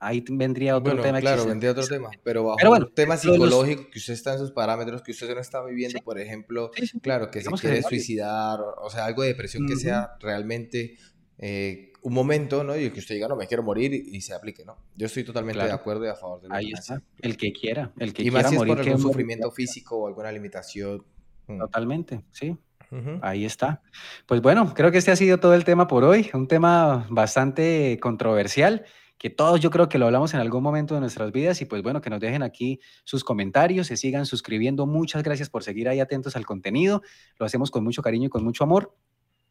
Ahí 0.00 0.24
vendría 0.28 0.76
otro 0.76 0.92
Bueno, 0.92 1.02
tema 1.02 1.20
claro, 1.20 1.44
vendría 1.46 1.72
otro 1.72 1.86
tema, 1.86 2.10
pero 2.22 2.44
bajo 2.44 2.56
Pero 2.58 2.70
bueno, 2.70 2.86
un 2.86 2.94
tema 2.94 3.16
de 3.16 3.26
los... 3.26 3.34
psicológico, 3.36 3.90
que 3.90 3.98
usted 3.98 4.14
está 4.14 4.34
en 4.34 4.38
sus 4.38 4.52
parámetros, 4.52 5.02
que 5.02 5.10
usted 5.10 5.34
no 5.34 5.40
está 5.40 5.60
Sí, 5.64 5.70
viviendo, 5.70 5.98
por 6.04 6.20
ejemplo, 6.20 6.70
sí, 6.76 6.86
sí. 6.86 7.00
claro, 7.00 7.30
que 7.30 7.40
se 7.40 7.44
Digamos 7.44 7.60
que 7.60 7.66
quiere 7.66 7.82
válido. 7.82 7.88
suicidar, 7.88 8.60
o, 8.60 8.74
o 8.82 8.90
sea, 8.90 9.06
algo 9.06 9.22
de 9.22 9.28
depresión 9.28 9.66
que 9.66 9.74
sea 9.76 10.12
realmente 10.20 10.96
eh, 11.38 11.92
un 12.02 12.12
momento, 12.12 12.64
¿no? 12.64 12.76
Y 12.76 12.90
que 12.90 13.00
usted 13.00 13.14
diga, 13.16 13.28
no, 13.28 13.36
me 13.36 13.46
quiero 13.46 13.62
morir 13.62 13.92
y, 13.92 14.20
se 14.20 14.34
aplique, 14.34 14.64
¿no? 14.64 14.76
Yo 14.96 15.06
estoy 15.06 15.24
totalmente 15.24 15.58
de 15.58 15.66
Claro, 15.66 15.80
acuerdo 15.80 16.04
y 16.04 16.08
a 16.08 16.14
favor 16.14 16.40
de 16.42 16.48
la 16.48 16.56
ahí 16.56 16.72
está. 16.72 17.02
El 17.20 17.36
que 17.36 17.52
quiera, 17.52 17.92
el 17.98 18.12
que 18.12 18.22
Y 18.22 18.30
más 18.30 18.42
quiera 18.42 18.48
si 18.50 18.54
es 18.54 18.58
por 18.60 18.68
morir, 18.68 18.84
que 18.84 18.90
algún 18.90 19.02
sufrimiento 19.02 19.50
físico 19.50 19.98
o 19.98 20.06
alguna 20.06 20.30
limitación. 20.32 21.04
Mm. 21.46 21.58
Totalmente, 21.58 22.24
sí. 22.30 22.56
Ujú. 22.90 23.18
Ahí 23.20 23.44
está. 23.44 23.82
Pues 24.26 24.40
bueno, 24.40 24.72
creo 24.74 24.90
que 24.90 24.98
este 24.98 25.10
ha 25.10 25.16
sido 25.16 25.38
todo 25.38 25.54
el 25.54 25.64
tema 25.64 25.86
por 25.86 26.04
hoy. 26.04 26.30
Un 26.32 26.48
tema 26.48 27.06
bastante 27.10 27.98
controversial, 28.00 28.84
que 29.18 29.30
todos 29.30 29.60
yo 29.60 29.70
creo 29.70 29.88
que 29.88 29.98
lo 29.98 30.06
hablamos 30.06 30.32
en 30.34 30.40
algún 30.40 30.62
momento 30.62 30.94
de 30.94 31.00
nuestras 31.00 31.32
vidas. 31.32 31.60
Y 31.60 31.64
pues 31.64 31.82
bueno, 31.82 32.00
que 32.00 32.10
nos 32.10 32.20
dejen 32.20 32.42
aquí 32.42 32.80
sus 33.04 33.24
comentarios, 33.24 33.88
se 33.88 33.96
sigan 33.96 34.26
suscribiendo. 34.26 34.86
Muchas 34.86 35.22
gracias 35.22 35.50
por 35.50 35.64
seguir 35.64 35.88
ahí 35.88 36.00
atentos 36.00 36.36
al 36.36 36.46
contenido. 36.46 37.02
Lo 37.38 37.46
hacemos 37.46 37.70
con 37.70 37.84
mucho 37.84 38.00
cariño 38.00 38.26
y 38.26 38.30
con 38.30 38.44
mucho 38.44 38.64
amor. 38.64 38.96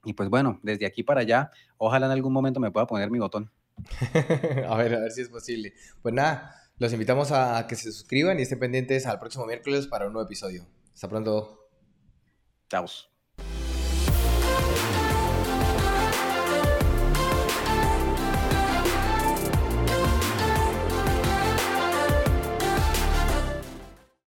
Y 0.05 0.13
pues 0.13 0.29
bueno, 0.29 0.59
desde 0.63 0.85
aquí 0.85 1.03
para 1.03 1.21
allá, 1.21 1.51
ojalá 1.77 2.05
en 2.05 2.13
algún 2.13 2.31
momento 2.31 2.59
me 2.59 2.71
pueda 2.71 2.87
poner 2.87 3.11
mi 3.11 3.19
botón. 3.19 3.51
A 4.67 4.75
ver, 4.77 4.95
a 4.95 4.99
ver 4.99 5.11
si 5.11 5.21
es 5.21 5.29
posible. 5.29 5.73
Pues 6.01 6.11
nada, 6.13 6.55
los 6.79 6.93
invitamos 6.93 7.31
a 7.31 7.67
que 7.67 7.75
se 7.75 7.91
suscriban 7.91 8.39
y 8.39 8.41
estén 8.41 8.59
pendientes 8.59 9.05
al 9.05 9.19
próximo 9.19 9.45
miércoles 9.45 9.85
para 9.85 10.07
un 10.07 10.13
nuevo 10.13 10.27
episodio. 10.27 10.65
Hasta 10.93 11.07
pronto. 11.07 11.69
Chao. 12.69 12.87